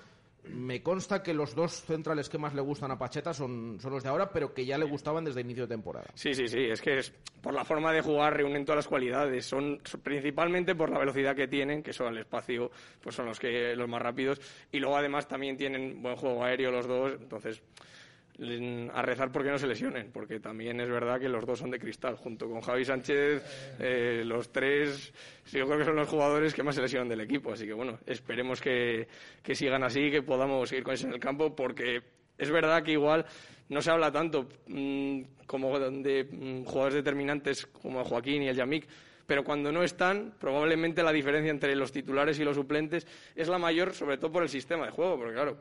me 0.46 0.82
consta 0.82 1.22
que 1.22 1.34
los 1.34 1.56
dos 1.56 1.84
centrales 1.84 2.30
que 2.30 2.38
más 2.38 2.54
le 2.54 2.62
gustan 2.62 2.92
a 2.92 2.98
Pacheta 2.98 3.34
son, 3.34 3.80
son 3.80 3.92
los 3.92 4.04
de 4.04 4.10
ahora, 4.10 4.32
pero 4.32 4.54
que 4.54 4.66
ya 4.66 4.78
le 4.78 4.86
gustaban 4.86 5.24
desde 5.24 5.42
inicio 5.42 5.64
de 5.64 5.76
temporada. 5.76 6.08
Sí, 6.16 6.34
sí, 6.34 6.48
sí, 6.48 6.66
es 6.66 6.82
que 6.82 6.98
es, 6.98 7.14
por 7.42 7.54
la 7.54 7.64
forma 7.64 7.94
de 7.94 8.02
jugar 8.02 8.36
reúnen 8.36 8.66
todas 8.66 8.78
las 8.78 8.88
cualidades, 8.88 9.46
son, 9.46 9.80
principalmente 10.04 10.76
por 10.76 10.90
la 10.90 11.00
velocidad 11.00 11.36
que 11.36 11.48
tienen, 11.48 11.84
que 11.84 11.94
son 11.94 12.08
al 12.08 12.18
espacio, 12.18 12.72
pues 13.02 13.16
son 13.16 13.28
los 13.28 13.40
que 13.40 13.76
los 13.76 13.88
más 13.88 14.02
rápidos, 14.02 14.42
y 14.72 14.80
luego 14.80 14.98
además 14.98 15.28
también 15.28 15.58
tienen 15.58 16.02
buen 16.02 16.16
juego 16.16 16.44
aéreo 16.44 16.72
los 16.72 16.88
dos, 16.88 17.14
entonces 17.20 17.62
a 18.94 19.02
rezar 19.04 19.32
porque 19.32 19.52
no 19.52 19.58
se 19.58 19.68
lesionen, 19.68 20.12
porque 20.12 20.40
también 20.40 20.80
es 20.80 20.90
verdad 20.90 21.20
que 21.20 21.30
los 21.30 21.46
dos 21.46 21.60
son 21.60 21.70
de 21.70 21.80
cristal, 21.80 22.16
junto 22.16 22.50
con 22.50 22.62
Javi 22.62 22.84
Sánchez, 22.84 23.78
eh, 23.80 24.24
los 24.26 24.52
tres, 24.52 25.14
yo 25.52 25.66
creo 25.68 25.78
que 25.78 25.86
son 25.86 25.96
los 25.96 26.08
jugadores 26.08 26.54
que 26.54 26.64
más 26.64 26.76
se 26.76 26.82
lesionan 26.82 27.10
del 27.10 27.22
equipo, 27.22 27.54
así 27.54 27.66
que 27.66 27.74
bueno, 27.74 28.00
esperemos 28.06 28.60
que, 28.60 29.08
que 29.44 29.54
sigan 29.54 29.84
así, 29.84 30.10
que 30.10 30.24
podamos 30.24 30.70
seguir 30.70 30.84
con 30.84 30.94
eso 30.96 31.08
en 31.08 31.14
el 31.14 31.20
campo, 31.20 31.56
porque 31.56 32.02
es 32.38 32.50
verdad 32.50 32.82
que 32.82 32.94
igual 32.94 33.26
no 33.70 33.82
se 33.82 33.92
habla 33.92 34.12
tanto 34.12 34.50
mm, 34.68 35.22
como 35.46 35.80
de 35.80 36.24
mm, 36.24 36.64
jugadores 36.66 36.96
determinantes 36.96 37.68
como 37.68 38.04
Joaquín 38.04 38.44
y 38.44 38.50
el 38.50 38.56
Yamik, 38.56 38.88
pero 39.32 39.46
cuando 39.46 39.72
no 39.72 39.82
están, 39.82 40.34
probablemente 40.38 41.02
la 41.02 41.14
diferencia 41.14 41.52
entre 41.52 41.74
los 41.74 41.94
titulares 41.94 42.38
y 42.38 42.44
los 42.44 42.58
suplentes 42.58 43.08
es 43.34 43.48
la 43.48 43.58
mayor, 43.58 43.94
sobre 43.94 44.18
todo 44.18 44.30
por 44.30 44.44
el 44.44 44.50
sistema 44.50 44.86
de 44.86 44.92
juego, 44.92 45.18
porque 45.18 45.32
claro, 45.32 45.58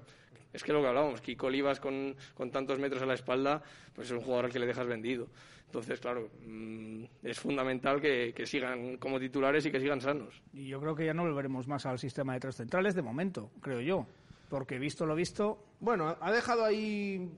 es 0.53 0.65
que 0.65 0.73
lo 0.73 0.81
que 0.81 0.89
hablábamos, 0.89 1.21
Kiko 1.21 1.47
Olivas 1.47 1.79
con, 1.79 2.17
con 2.35 2.51
tantos 2.51 2.81
metros 2.81 3.01
a 3.01 3.07
la 3.07 3.15
espalda, 3.15 3.63
pues 3.95 4.09
es 4.09 4.13
un 4.13 4.23
jugador 4.23 4.47
al 4.47 4.53
que 4.53 4.59
le 4.59 4.67
dejas 4.67 4.89
vendido. 4.89 5.29
Entonces, 5.67 6.01
claro, 6.01 6.31
mm, 6.45 7.05
es 7.23 7.39
fundamental 7.39 8.01
que, 8.01 8.33
que 8.35 8.45
sigan 8.45 8.97
como 8.97 9.21
titulares 9.21 9.65
y 9.67 9.71
que 9.71 9.79
sigan 9.79 10.01
sanos. 10.01 10.43
Y 10.53 10.67
yo 10.67 10.81
creo 10.81 10.97
que 10.97 11.07
ya 11.07 11.15
no 11.15 11.23
volveremos 11.23 11.69
más 11.69 11.87
al 11.87 12.01
sistema 12.01 12.33
de 12.33 12.41
tres 12.41 12.57
centrales 12.57 12.97
de 12.97 13.03
momento, 13.03 13.53
creo 13.61 13.81
yo. 13.81 14.05
Porque 14.49 14.81
visto 14.81 15.07
lo 15.07 15.15
visto, 15.15 15.65
Bueno, 15.79 16.17
ha 16.21 16.33
dejado 16.33 16.65
ahí 16.65 17.31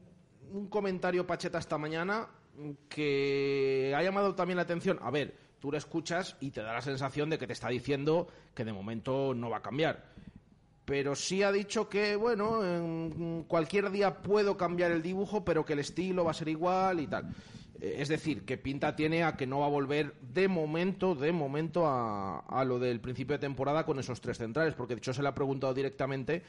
un 0.51 0.69
comentario 0.69 1.27
Pacheta 1.27 1.59
esta 1.59 1.77
mañana 1.77 2.27
que 2.89 3.93
ha 3.95 4.03
llamado 4.03 4.35
también 4.35 4.57
la 4.57 4.63
atención. 4.63 4.99
A 5.03 5.11
ver, 5.11 5.42
tú 5.63 5.71
lo 5.71 5.79
escuchas 5.79 6.37
y 6.41 6.51
te 6.51 6.61
da 6.61 6.73
la 6.73 6.83
sensación 6.83 7.31
de 7.31 7.39
que 7.39 7.47
te 7.47 7.53
está 7.53 7.69
diciendo 7.69 8.27
que 8.53 8.65
de 8.65 8.73
momento 8.73 9.33
no 9.33 9.49
va 9.49 9.59
a 9.59 9.63
cambiar. 9.63 10.03
Pero 10.85 11.15
sí 11.15 11.45
ha 11.45 11.53
dicho 11.53 11.89
que, 11.89 12.17
bueno, 12.17 12.65
en 12.65 13.45
cualquier 13.47 13.93
día 13.93 14.23
puedo 14.23 14.57
cambiar 14.57 14.91
el 14.91 15.03
dibujo, 15.03 15.45
pero 15.45 15.65
que 15.65 15.75
el 15.75 15.79
estilo 15.79 16.25
va 16.25 16.33
a 16.33 16.35
ser 16.35 16.49
igual 16.49 16.99
y 16.99 17.07
tal. 17.07 17.33
Eh, 17.83 17.97
Es 17.99 18.09
decir, 18.09 18.45
que 18.45 18.57
pinta 18.57 18.95
tiene 18.95 19.25
a 19.25 19.37
que 19.37 19.47
no 19.47 19.59
va 19.59 19.67
a 19.67 19.69
volver 19.69 20.15
de 20.21 20.47
momento, 20.47 21.15
de 21.17 21.33
momento, 21.33 21.87
a, 21.87 22.39
a 22.39 22.65
lo 22.65 22.79
del 22.79 23.01
principio 23.01 23.37
de 23.37 23.41
temporada 23.41 23.85
con 23.85 23.99
esos 23.99 24.21
tres 24.21 24.39
centrales, 24.39 24.75
porque 24.75 24.95
de 24.95 24.99
hecho 24.99 25.13
se 25.13 25.23
le 25.23 25.29
ha 25.29 25.35
preguntado 25.35 25.75
directamente 25.75 26.43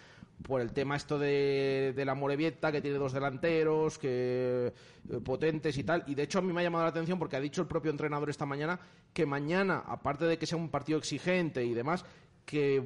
por 0.48 0.62
el 0.62 0.72
tema 0.74 0.96
esto 0.96 1.18
de, 1.18 1.94
de 1.96 2.06
la 2.06 2.16
Morevieta, 2.16 2.72
que 2.72 2.82
tiene 2.82 2.98
dos 2.98 3.14
delanteros, 3.14 3.98
que 3.98 4.74
eh, 5.10 5.20
potentes 5.24 5.78
y 5.78 5.84
tal. 5.84 6.04
Y 6.08 6.14
de 6.16 6.24
hecho 6.24 6.40
a 6.40 6.42
mí 6.42 6.54
me 6.54 6.62
ha 6.62 6.64
llamado 6.64 6.84
la 6.86 6.90
atención 6.90 7.18
porque 7.18 7.36
ha 7.36 7.42
dicho 7.42 7.62
el 7.62 7.68
propio 7.68 7.92
entrenador 7.92 8.30
esta 8.30 8.46
mañana 8.46 8.80
que 9.14 9.26
mañana, 9.26 9.84
aparte 9.88 10.26
de 10.26 10.38
que 10.38 10.46
sea 10.46 10.58
un 10.58 10.70
partido 10.70 11.00
exigente 11.00 11.64
y 11.66 11.74
demás, 11.74 12.06
que 12.46 12.84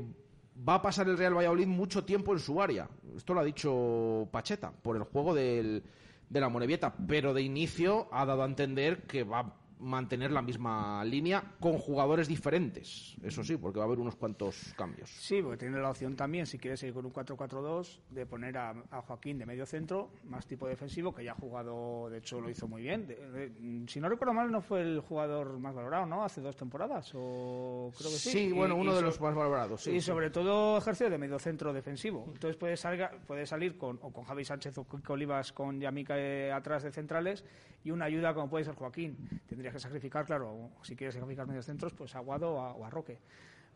va 0.67 0.75
a 0.75 0.81
pasar 0.81 1.07
el 1.07 1.17
Real 1.17 1.35
Valladolid 1.35 1.67
mucho 1.67 2.03
tiempo 2.03 2.33
en 2.33 2.39
su 2.39 2.61
área. 2.61 2.87
Esto 3.15 3.33
lo 3.33 3.39
ha 3.41 3.43
dicho 3.43 4.27
Pacheta, 4.31 4.71
por 4.71 4.95
el 4.95 5.03
juego 5.03 5.33
del, 5.33 5.83
de 6.29 6.39
la 6.39 6.49
Morevieta. 6.49 6.95
Pero 7.07 7.33
de 7.33 7.41
inicio 7.41 8.07
ha 8.11 8.25
dado 8.25 8.43
a 8.43 8.47
entender 8.47 9.03
que 9.03 9.23
va 9.23 9.55
mantener 9.79 10.31
la 10.31 10.41
misma 10.41 11.03
línea 11.05 11.43
con 11.59 11.77
jugadores 11.77 12.27
diferentes. 12.27 13.15
Eso 13.21 13.43
sí, 13.43 13.57
porque 13.57 13.77
va 13.77 13.85
a 13.85 13.87
haber 13.87 13.99
unos 13.99 14.15
cuantos 14.15 14.73
cambios. 14.75 15.09
sí, 15.09 15.41
porque 15.41 15.57
tiene 15.57 15.79
la 15.79 15.89
opción 15.91 16.15
también, 16.15 16.45
si 16.47 16.57
quiere 16.57 16.75
seguir 16.77 16.95
con 16.95 17.05
un 17.05 17.13
4-4-2, 17.13 17.99
de 18.09 18.25
poner 18.25 18.57
a, 18.57 18.71
a 18.91 19.01
Joaquín 19.01 19.37
de 19.37 19.45
medio 19.45 19.65
centro, 19.65 20.09
más 20.25 20.47
tipo 20.47 20.67
defensivo, 20.67 21.13
que 21.13 21.23
ya 21.23 21.33
ha 21.33 21.35
jugado, 21.35 22.09
de 22.09 22.17
hecho 22.17 22.41
lo 22.41 22.49
hizo 22.49 22.67
muy 22.67 22.81
bien. 22.81 23.05
De- 23.07 23.15
de- 23.29 23.87
si 23.87 23.99
no 23.99 24.09
recuerdo 24.09 24.33
mal, 24.33 24.51
no 24.51 24.61
fue 24.61 24.81
el 24.81 24.99
jugador 25.01 25.59
más 25.59 25.75
valorado, 25.75 26.05
¿no? 26.05 26.23
Hace 26.23 26.41
dos 26.41 26.55
temporadas, 26.55 27.11
o 27.13 27.91
creo 27.97 28.09
que 28.09 28.17
sí. 28.17 28.29
Sí, 28.31 28.51
bueno, 28.51 28.75
uno 28.75 28.91
y 28.91 28.95
de 28.95 28.99
so- 29.01 29.05
los 29.05 29.21
más 29.21 29.35
valorados. 29.35 29.81
sí, 29.81 29.91
y 29.91 30.01
sí. 30.01 30.07
sobre 30.07 30.29
todo 30.29 30.77
ejerció 30.77 31.09
de 31.09 31.17
medio 31.17 31.37
centro 31.39 31.71
defensivo. 31.73 32.23
Entonces 32.33 32.55
puede, 32.57 32.75
salga- 32.75 33.11
puede 33.27 33.45
salir 33.45 33.77
con, 33.77 33.99
o 34.01 34.11
con 34.11 34.23
Javi 34.23 34.43
Sánchez 34.43 34.77
o 34.79 34.83
con 34.85 35.03
Olivas 35.07 35.51
con 35.53 35.79
Yamica 35.79 36.15
eh, 36.17 36.51
atrás 36.51 36.83
de 36.83 36.91
centrales 36.91 37.43
y 37.83 37.91
una 37.91 38.05
ayuda 38.05 38.33
como 38.33 38.49
puede 38.49 38.65
ser 38.65 38.75
Joaquín. 38.75 39.17
Tendrías 39.67 39.83
que 39.83 39.87
sacrificar, 39.89 40.25
claro, 40.25 40.69
si 40.81 40.95
quieres 40.95 41.13
sacrificar 41.13 41.45
medios 41.45 41.65
centros, 41.65 41.91
pues 41.91 42.15
a 42.15 42.19
Guado 42.19 42.53
o 42.53 42.85
a, 42.85 42.89
Roque. 42.89 43.17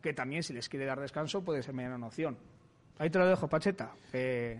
Que 0.00 0.14
también, 0.14 0.42
si 0.42 0.54
les 0.54 0.66
quiere 0.66 0.86
dar 0.86 0.98
descanso, 0.98 1.44
puede 1.44 1.62
ser 1.62 1.74
una 1.74 2.06
opción. 2.06 2.38
Ahí 2.96 3.10
te 3.10 3.18
lo 3.18 3.26
dejo, 3.26 3.46
Pacheta. 3.46 3.92
Eh, 4.14 4.58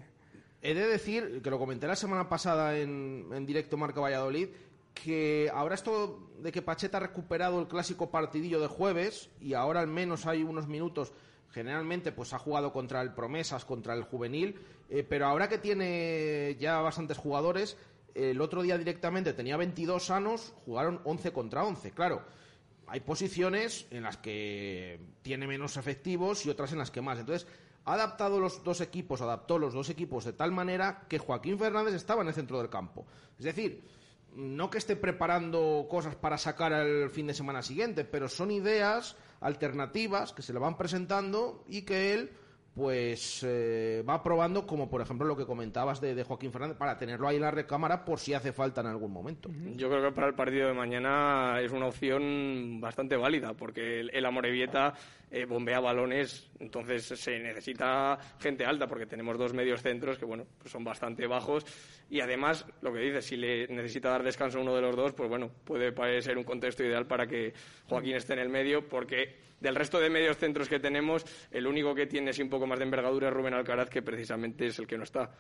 He 0.60 0.74
de 0.74 0.86
decir, 0.86 1.40
que 1.42 1.48
lo 1.48 1.58
comenté 1.58 1.86
la 1.86 1.96
semana 1.96 2.28
pasada 2.28 2.78
en, 2.78 3.28
en 3.32 3.46
directo 3.46 3.78
Marca 3.78 4.02
Valladolid, 4.02 4.48
que 4.92 5.50
ahora 5.54 5.74
esto 5.74 6.28
de 6.38 6.52
que 6.52 6.60
Pacheta 6.60 6.98
ha 6.98 7.00
recuperado 7.00 7.60
el 7.60 7.66
clásico 7.66 8.10
partidillo 8.10 8.60
de 8.60 8.66
jueves 8.66 9.30
y 9.40 9.54
ahora 9.54 9.80
al 9.80 9.88
menos 9.88 10.26
hay 10.26 10.42
unos 10.42 10.68
minutos, 10.68 11.14
generalmente 11.50 12.12
pues 12.12 12.34
ha 12.34 12.38
jugado 12.38 12.74
contra 12.74 13.00
el 13.00 13.14
Promesas, 13.14 13.64
contra 13.64 13.94
el 13.94 14.02
Juvenil, 14.02 14.60
eh, 14.90 15.02
pero 15.02 15.24
ahora 15.24 15.48
que 15.48 15.56
tiene 15.56 16.58
ya 16.60 16.78
bastantes 16.82 17.16
jugadores, 17.16 17.78
el 18.14 18.40
otro 18.40 18.62
día 18.62 18.78
directamente 18.78 19.32
tenía 19.32 19.56
22 19.56 20.04
sanos, 20.04 20.54
jugaron 20.64 21.00
11 21.04 21.32
contra 21.32 21.64
11, 21.64 21.92
claro. 21.92 22.24
Hay 22.86 23.00
posiciones 23.00 23.86
en 23.90 24.02
las 24.02 24.16
que 24.18 25.00
tiene 25.22 25.46
menos 25.46 25.76
efectivos 25.76 26.44
y 26.44 26.50
otras 26.50 26.72
en 26.72 26.78
las 26.78 26.90
que 26.90 27.00
más. 27.00 27.18
Entonces, 27.18 27.48
ha 27.84 27.94
adaptado 27.94 28.38
los 28.38 28.62
dos 28.62 28.80
equipos, 28.80 29.22
adaptó 29.22 29.58
los 29.58 29.72
dos 29.72 29.88
equipos 29.88 30.24
de 30.24 30.32
tal 30.32 30.52
manera 30.52 31.06
que 31.08 31.18
Joaquín 31.18 31.58
Fernández 31.58 31.94
estaba 31.94 32.22
en 32.22 32.28
el 32.28 32.34
centro 32.34 32.58
del 32.58 32.68
campo. 32.68 33.06
Es 33.38 33.44
decir, 33.44 33.84
no 34.34 34.70
que 34.70 34.78
esté 34.78 34.96
preparando 34.96 35.86
cosas 35.90 36.14
para 36.14 36.38
sacar 36.38 36.72
al 36.72 37.10
fin 37.10 37.26
de 37.26 37.34
semana 37.34 37.62
siguiente, 37.62 38.04
pero 38.04 38.28
son 38.28 38.50
ideas 38.50 39.16
alternativas 39.40 40.32
que 40.32 40.42
se 40.42 40.52
le 40.52 40.58
van 40.58 40.76
presentando 40.76 41.64
y 41.66 41.82
que 41.82 42.14
él 42.14 42.30
pues 42.74 43.44
eh, 43.46 44.02
va 44.08 44.22
probando 44.22 44.66
como 44.66 44.88
por 44.88 45.02
ejemplo 45.02 45.26
lo 45.26 45.36
que 45.36 45.44
comentabas 45.44 46.00
de, 46.00 46.14
de 46.14 46.24
Joaquín 46.24 46.52
Fernández 46.52 46.78
para 46.78 46.96
tenerlo 46.96 47.28
ahí 47.28 47.36
en 47.36 47.42
la 47.42 47.50
recámara 47.50 48.04
por 48.04 48.18
si 48.18 48.32
hace 48.32 48.52
falta 48.52 48.80
en 48.80 48.86
algún 48.86 49.12
momento. 49.12 49.50
Yo 49.76 49.90
creo 49.90 50.02
que 50.02 50.12
para 50.12 50.28
el 50.28 50.34
partido 50.34 50.68
de 50.68 50.74
mañana 50.74 51.60
es 51.60 51.70
una 51.70 51.86
opción 51.86 52.80
bastante 52.80 53.16
válida, 53.16 53.52
porque 53.52 54.00
el, 54.00 54.10
el 54.14 54.24
Amorebieta 54.24 54.94
eh, 55.30 55.44
bombea 55.44 55.80
balones, 55.80 56.50
entonces 56.60 57.04
se 57.06 57.38
necesita 57.38 58.18
gente 58.38 58.64
alta 58.64 58.86
porque 58.86 59.06
tenemos 59.06 59.36
dos 59.36 59.52
medios 59.52 59.82
centros 59.82 60.18
que 60.18 60.24
bueno, 60.24 60.46
pues 60.58 60.70
son 60.70 60.84
bastante 60.84 61.26
bajos 61.26 61.64
y 62.08 62.20
además, 62.20 62.66
lo 62.82 62.92
que 62.92 63.00
dices, 63.00 63.24
si 63.24 63.36
le 63.36 63.66
necesita 63.68 64.10
dar 64.10 64.22
descanso 64.22 64.58
a 64.58 64.62
uno 64.62 64.74
de 64.74 64.82
los 64.82 64.94
dos, 64.94 65.12
pues 65.12 65.28
bueno, 65.30 65.50
puede 65.64 66.20
ser 66.20 66.36
un 66.36 66.44
contexto 66.44 66.84
ideal 66.84 67.06
para 67.06 67.26
que 67.26 67.54
Joaquín 67.88 68.16
esté 68.16 68.34
en 68.34 68.40
el 68.40 68.48
medio 68.48 68.86
porque 68.86 69.51
del 69.62 69.76
resto 69.76 70.00
de 70.00 70.10
medios 70.10 70.36
centros 70.36 70.68
que 70.68 70.80
tenemos, 70.80 71.24
el 71.50 71.66
único 71.66 71.94
que 71.94 72.06
tiene 72.06 72.30
así 72.30 72.42
un 72.42 72.50
poco 72.50 72.66
más 72.66 72.78
de 72.78 72.84
envergadura 72.84 73.28
es 73.28 73.34
Rubén 73.34 73.54
Alcaraz, 73.54 73.88
que 73.88 74.02
precisamente 74.02 74.66
es 74.66 74.78
el 74.78 74.86
que 74.86 74.98
no 74.98 75.04
está. 75.04 75.30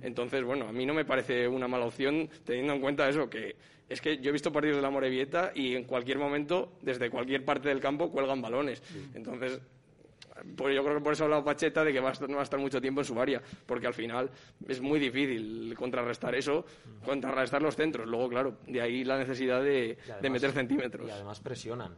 Entonces, 0.00 0.42
bueno, 0.44 0.68
a 0.68 0.72
mí 0.72 0.86
no 0.86 0.94
me 0.94 1.04
parece 1.04 1.48
una 1.48 1.66
mala 1.66 1.86
opción 1.86 2.28
teniendo 2.44 2.72
en 2.72 2.80
cuenta 2.80 3.08
eso, 3.08 3.28
que 3.28 3.56
es 3.88 4.00
que 4.00 4.18
yo 4.18 4.30
he 4.30 4.32
visto 4.32 4.52
partidos 4.52 4.76
de 4.76 4.82
la 4.82 4.90
Morevieta 4.90 5.50
y 5.54 5.74
en 5.74 5.84
cualquier 5.84 6.18
momento, 6.18 6.78
desde 6.82 7.10
cualquier 7.10 7.44
parte 7.44 7.68
del 7.68 7.80
campo, 7.80 8.10
cuelgan 8.10 8.40
balones. 8.40 8.82
Entonces, 9.12 9.60
pues 10.56 10.74
yo 10.74 10.82
creo 10.82 10.96
que 10.96 11.02
por 11.02 11.12
eso 11.12 11.24
ha 11.24 11.26
hablado 11.26 11.44
Pacheta 11.44 11.84
de 11.84 11.92
que 11.92 12.00
va 12.00 12.10
a 12.10 12.12
estar, 12.12 12.28
no 12.28 12.36
va 12.36 12.42
a 12.42 12.44
estar 12.44 12.58
mucho 12.58 12.80
tiempo 12.80 13.00
en 13.00 13.04
su 13.04 13.20
área, 13.20 13.42
porque 13.66 13.86
al 13.86 13.94
final 13.94 14.30
es 14.66 14.80
muy 14.80 14.98
difícil 14.98 15.74
contrarrestar 15.76 16.34
eso, 16.34 16.64
contrarrestar 17.04 17.62
los 17.62 17.74
centros. 17.74 18.06
Luego, 18.06 18.28
claro, 18.28 18.58
de 18.66 18.80
ahí 18.80 19.04
la 19.04 19.18
necesidad 19.18 19.62
de, 19.62 19.98
de 20.20 20.30
meter 20.30 20.52
centímetros. 20.52 21.08
Y 21.08 21.10
además 21.10 21.40
presionan. 21.40 21.96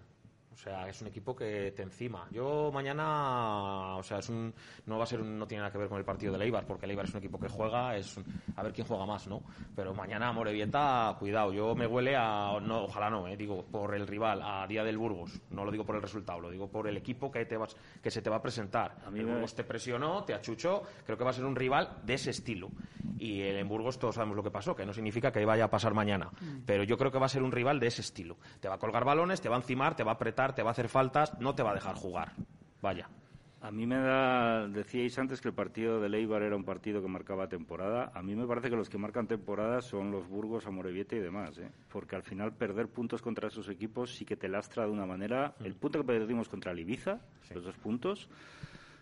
O 0.57 0.59
sea, 0.59 0.89
es 0.89 1.03
un 1.03 1.09
equipo 1.09 1.37
que 1.37 1.73
te 1.77 1.83
encima. 1.83 2.27
Yo 2.31 2.71
mañana, 2.73 3.97
o 3.97 4.03
sea, 4.03 4.21
es 4.21 4.29
un, 4.31 4.55
no 4.87 4.97
va 4.97 5.05
a 5.05 5.07
ser, 5.07 5.21
no 5.23 5.47
tiene 5.47 5.61
nada 5.61 5.71
que 5.71 5.77
ver 5.77 5.87
con 5.87 5.99
el 5.99 6.05
partido 6.05 6.33
de 6.33 6.39
Leibar, 6.39 6.67
porque 6.67 6.87
Leibar 6.87 7.05
es 7.05 7.13
un 7.13 7.19
equipo 7.19 7.39
que 7.39 7.51
juega, 7.51 7.95
es 7.95 8.19
a 8.57 8.63
ver 8.63 8.73
quién 8.73 8.87
juega 8.87 9.05
más, 9.05 9.29
¿no? 9.29 9.43
Pero 9.75 9.93
mañana 9.93 10.33
Morevieta, 10.33 11.15
cuidado, 11.19 11.53
yo 11.53 11.75
me 11.75 11.87
huele 11.87 12.17
a, 12.17 12.59
no, 12.63 12.85
ojalá 12.85 13.11
no, 13.11 13.29
eh, 13.29 13.37
digo, 13.37 13.67
por 13.67 13.95
el 13.95 14.07
rival, 14.07 14.41
a 14.43 14.67
Día 14.67 14.83
del 14.83 14.97
Burgos. 14.97 15.39
No 15.51 15.63
lo 15.63 15.71
digo 15.71 15.85
por 15.85 15.97
el 15.97 16.03
resultado, 16.03 16.41
lo 16.41 16.51
digo 16.51 16.71
por 16.71 16.89
el 16.89 16.97
equipo 16.97 17.31
que 17.31 17.45
te 17.45 17.59
vas, 17.59 17.77
que 18.03 18.11
se 18.11 18.23
te 18.23 18.31
va 18.31 18.37
a 18.37 18.43
presentar. 18.43 18.97
A 19.05 19.11
mí 19.11 19.21
el 19.21 19.27
Burgos 19.27 19.55
te 19.55 19.63
presionó, 19.63 20.25
te 20.25 20.33
achuchó, 20.33 20.85
creo 21.05 21.19
que 21.19 21.25
va 21.25 21.31
a 21.31 21.35
ser 21.35 21.45
un 21.45 21.55
rival 21.55 21.99
de 22.03 22.15
ese 22.15 22.31
estilo. 22.31 22.71
Y 23.19 23.43
el 23.43 23.57
en 23.57 23.69
Burgos 23.69 23.99
todos 23.99 24.15
sabemos 24.15 24.37
lo 24.37 24.43
que 24.43 24.51
pasó, 24.51 24.75
que 24.75 24.87
no 24.87 24.95
significa 24.95 25.31
que 25.31 25.45
vaya 25.45 25.65
a 25.65 25.71
pasar 25.71 25.93
mañana. 25.93 26.31
Mm. 26.41 26.61
Pero 26.65 26.83
yo 26.83 26.97
creo 26.97 27.11
que 27.11 27.19
va 27.19 27.27
a 27.27 27.31
ser 27.31 27.43
un 27.43 27.53
rival 27.53 27.79
de 27.79 27.89
ese 27.89 28.01
estilo. 28.01 28.39
Te 28.61 28.69
va 28.69 28.77
a 28.77 28.79
colgar 28.79 29.05
balones, 29.05 29.41
te 29.41 29.51
va 29.51 29.57
a 29.57 29.59
encimar, 29.59 29.95
te 29.95 30.03
va 30.03 30.13
a 30.13 30.15
apretar 30.15 30.46
te 30.55 30.63
va 30.63 30.71
a 30.71 30.73
hacer 30.73 30.89
faltas, 30.89 31.39
no 31.41 31.55
te 31.55 31.63
va 31.63 31.71
a 31.71 31.75
dejar 31.75 31.95
jugar. 31.97 32.33
Vaya. 32.83 33.09
A 33.63 33.71
mí 33.73 33.87
me 33.87 33.97
da, 33.97 34.69
decíais 34.69 35.19
antes 35.19 35.41
que 35.41 35.49
el 35.49 35.55
partido 35.55 36.01
de 36.01 36.09
Leibar 36.09 36.43
era 36.43 36.55
un 36.55 36.63
partido 36.63 37.03
que 37.03 37.09
marcaba 37.09 37.49
temporada. 37.49 38.13
A 38.15 38.23
mí 38.23 38.37
me 38.37 38.47
parece 38.47 38.71
que 38.71 38.77
los 38.77 38.89
que 38.89 38.99
marcan 38.99 39.27
temporada 39.27 39.81
son 39.81 40.13
los 40.13 40.29
Burgos, 40.29 40.67
Amorebieta 40.67 41.17
y 41.17 41.21
demás, 41.21 41.59
¿eh? 41.59 41.71
porque 41.91 42.15
al 42.15 42.23
final 42.23 42.53
perder 42.53 42.89
puntos 42.89 43.23
contra 43.23 43.49
esos 43.49 43.69
equipos 43.69 44.15
sí 44.15 44.25
que 44.25 44.37
te 44.37 44.49
lastra 44.49 44.85
de 44.85 44.93
una 44.93 45.07
manera. 45.07 45.55
El 45.65 45.75
mm. 45.75 45.79
punto 45.79 45.99
que 46.01 46.05
perdimos 46.05 46.49
contra 46.49 46.73
el 46.73 46.79
Ibiza, 46.81 47.19
los 47.55 47.65
dos 47.65 47.77
puntos, 47.79 48.29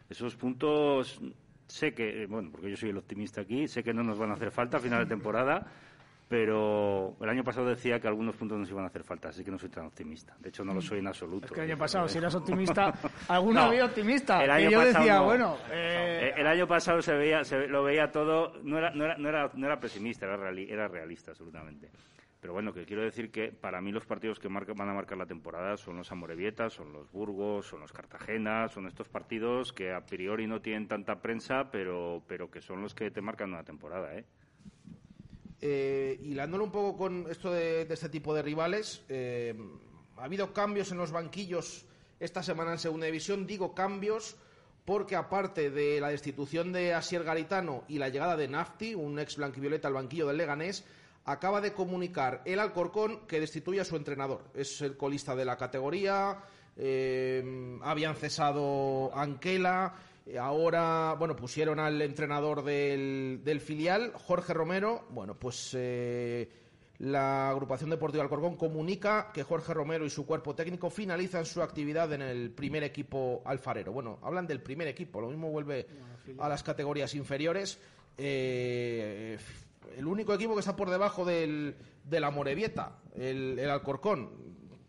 esos 0.08 0.36
puntos 0.36 1.20
sé 1.66 1.92
que, 1.92 2.26
bueno, 2.26 2.50
porque 2.50 2.70
yo 2.70 2.76
soy 2.76 2.90
el 2.90 2.96
optimista 2.96 3.40
aquí, 3.40 3.66
sé 3.66 3.82
que 3.82 3.92
no 3.92 4.02
nos 4.02 4.18
van 4.18 4.30
a 4.30 4.34
hacer 4.34 4.50
falta 4.50 4.76
a 4.76 4.80
final 4.80 5.00
de 5.00 5.06
temporada 5.06 5.66
pero 6.28 7.16
el 7.20 7.28
año 7.28 7.44
pasado 7.44 7.68
decía 7.68 8.00
que 8.00 8.08
algunos 8.08 8.34
puntos 8.36 8.58
nos 8.58 8.70
iban 8.70 8.84
a 8.84 8.88
hacer 8.88 9.04
falta, 9.04 9.28
así 9.28 9.44
que 9.44 9.50
no 9.50 9.58
soy 9.58 9.68
tan 9.68 9.86
optimista. 9.86 10.34
De 10.40 10.48
hecho, 10.48 10.64
no 10.64 10.72
lo 10.72 10.80
soy 10.80 11.00
en 11.00 11.06
absoluto. 11.06 11.46
Es 11.46 11.52
que 11.52 11.60
el 11.60 11.70
año 11.70 11.78
pasado, 11.78 12.08
si 12.08 12.18
eras 12.18 12.34
optimista, 12.34 12.92
alguno 13.28 13.60
había 13.60 13.84
optimista. 13.84 14.42
El 14.42 14.50
año 14.50 14.70
yo 14.70 14.80
decía, 14.80 15.20
bueno... 15.20 15.56
Eh, 15.70 16.32
el 16.36 16.46
año 16.46 16.66
pasado 16.66 17.02
se 17.02 17.14
veía, 17.14 17.44
se, 17.44 17.68
lo 17.68 17.84
veía 17.84 18.10
todo, 18.10 18.54
no 18.62 18.78
era, 18.78 18.90
no 18.90 19.04
era, 19.04 19.16
no 19.16 19.28
era, 19.28 19.50
no 19.54 19.66
era 19.66 19.78
pesimista, 19.78 20.26
era, 20.26 20.50
era 20.50 20.88
realista, 20.88 21.32
absolutamente. 21.32 21.90
Pero 22.44 22.52
bueno, 22.52 22.74
que 22.74 22.84
quiero 22.84 23.02
decir 23.02 23.30
que 23.30 23.52
para 23.52 23.80
mí 23.80 23.90
los 23.90 24.04
partidos 24.04 24.38
que 24.38 24.48
van 24.48 24.88
a 24.90 24.92
marcar 24.92 25.16
la 25.16 25.24
temporada 25.24 25.78
son 25.78 25.96
los 25.96 26.12
Amorevietas, 26.12 26.74
son 26.74 26.92
los 26.92 27.10
Burgos, 27.10 27.66
son 27.66 27.80
los 27.80 27.90
Cartagena, 27.90 28.68
son 28.68 28.86
estos 28.86 29.08
partidos 29.08 29.72
que 29.72 29.94
a 29.94 30.04
priori 30.04 30.46
no 30.46 30.60
tienen 30.60 30.86
tanta 30.86 31.22
prensa, 31.22 31.70
pero, 31.70 32.22
pero 32.28 32.50
que 32.50 32.60
son 32.60 32.82
los 32.82 32.94
que 32.94 33.10
te 33.10 33.22
marcan 33.22 33.48
una 33.48 33.64
temporada, 33.64 34.14
¿eh? 34.14 34.26
Eh, 35.60 36.20
hilándolo 36.22 36.64
un 36.64 36.70
poco 36.70 36.96
con 36.96 37.26
esto 37.30 37.50
de, 37.50 37.82
este 37.82 38.08
tipo 38.08 38.34
de 38.34 38.42
rivales, 38.42 39.02
eh, 39.08 39.54
ha 40.16 40.24
habido 40.24 40.52
cambios 40.52 40.92
en 40.92 40.98
los 40.98 41.10
banquillos 41.10 41.86
esta 42.20 42.42
semana 42.42 42.72
en 42.72 42.78
Segunda 42.78 43.06
División. 43.06 43.46
Digo 43.46 43.74
cambios 43.74 44.36
porque 44.84 45.16
aparte 45.16 45.70
de 45.70 46.00
la 46.00 46.08
destitución 46.08 46.72
de 46.72 46.92
Asier 46.92 47.24
Garitano 47.24 47.84
y 47.88 47.98
la 47.98 48.10
llegada 48.10 48.36
de 48.36 48.48
Nafti, 48.48 48.94
un 48.94 49.18
ex 49.18 49.36
blanquivioleta 49.36 49.88
al 49.88 49.94
banquillo 49.94 50.26
del 50.26 50.36
Leganés, 50.36 50.84
acaba 51.24 51.60
de 51.60 51.72
comunicar 51.72 52.42
el 52.44 52.58
Alcorcón 52.58 53.26
que 53.26 53.40
destituye 53.40 53.80
a 53.80 53.84
su 53.84 53.96
entrenador. 53.96 54.42
Es 54.54 54.82
el 54.82 54.96
colista 54.96 55.34
de 55.34 55.44
la 55.46 55.56
categoría, 55.56 56.38
eh, 56.76 57.78
habían 57.82 58.16
cesado 58.16 59.10
Anquela 59.14 59.94
ahora, 60.40 61.14
bueno, 61.18 61.36
pusieron 61.36 61.78
al 61.78 62.00
entrenador 62.00 62.64
del, 62.64 63.40
del 63.44 63.60
filial, 63.60 64.12
Jorge 64.14 64.54
Romero. 64.54 65.06
Bueno, 65.10 65.34
pues 65.38 65.74
eh, 65.78 66.48
la 66.98 67.50
agrupación 67.50 67.90
deportiva 67.90 68.22
Alcorcón 68.22 68.56
comunica 68.56 69.30
que 69.32 69.42
Jorge 69.42 69.74
Romero 69.74 70.06
y 70.06 70.10
su 70.10 70.24
cuerpo 70.24 70.54
técnico 70.54 70.88
finalizan 70.88 71.44
su 71.44 71.62
actividad 71.62 72.12
en 72.12 72.22
el 72.22 72.50
primer 72.50 72.84
equipo 72.84 73.42
alfarero. 73.44 73.92
Bueno, 73.92 74.18
hablan 74.22 74.46
del 74.46 74.62
primer 74.62 74.88
equipo, 74.88 75.20
lo 75.20 75.28
mismo 75.28 75.50
vuelve 75.50 75.86
a 76.38 76.48
las 76.48 76.62
categorías 76.62 77.14
inferiores. 77.14 77.78
Eh, 78.16 79.36
el 79.96 80.06
único 80.06 80.32
equipo 80.32 80.54
que 80.54 80.60
está 80.60 80.74
por 80.74 80.88
debajo 80.88 81.24
del, 81.24 81.76
de 82.04 82.20
la 82.20 82.30
Morevieta, 82.30 82.98
el, 83.14 83.58
el 83.58 83.68
Alcorcón. 83.68 84.30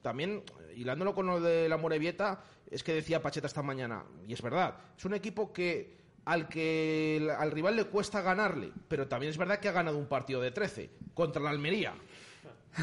También, 0.02 0.44
hilándolo 0.76 1.14
con 1.14 1.28
lo 1.28 1.42
de 1.42 1.68
la 1.68 1.78
Morevieta, 1.78 2.44
es 2.70 2.84
que 2.84 2.94
decía 2.94 3.22
Pacheta 3.22 3.48
esta 3.48 3.64
mañana, 3.64 4.04
y 4.28 4.34
es 4.34 4.42
verdad, 4.42 4.76
es 4.98 5.06
un 5.06 5.14
equipo 5.14 5.52
que 5.54 5.96
al 6.26 6.48
que 6.48 7.30
al 7.38 7.52
rival 7.52 7.76
le 7.76 7.86
cuesta 7.86 8.22
ganarle, 8.22 8.72
pero 8.88 9.08
también 9.08 9.30
es 9.30 9.38
verdad 9.38 9.60
que 9.60 9.70
ha 9.70 9.72
ganado 9.72 9.98
un 9.98 10.08
partido 10.08 10.42
de 10.42 10.52
13 10.52 10.90
contra 11.14 11.42
la 11.42 11.52
Almería. 11.52 11.94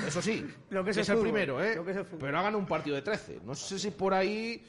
Eso 0.07 0.23
sí, 0.23 0.47
lo 0.71 0.85
que 0.85 0.92
es, 0.92 1.09
el 1.09 1.18
primero, 1.18 1.62
¿eh? 1.62 1.79
pero 2.18 2.38
ha 2.38 2.42
ganado 2.42 2.59
un 2.59 2.66
partido 2.66 2.97
de 2.97 3.03
13. 3.03 3.40
No 3.45 3.55
sé 3.55 3.79
si 3.79 3.90
por 3.90 4.14
ahí 4.14 4.64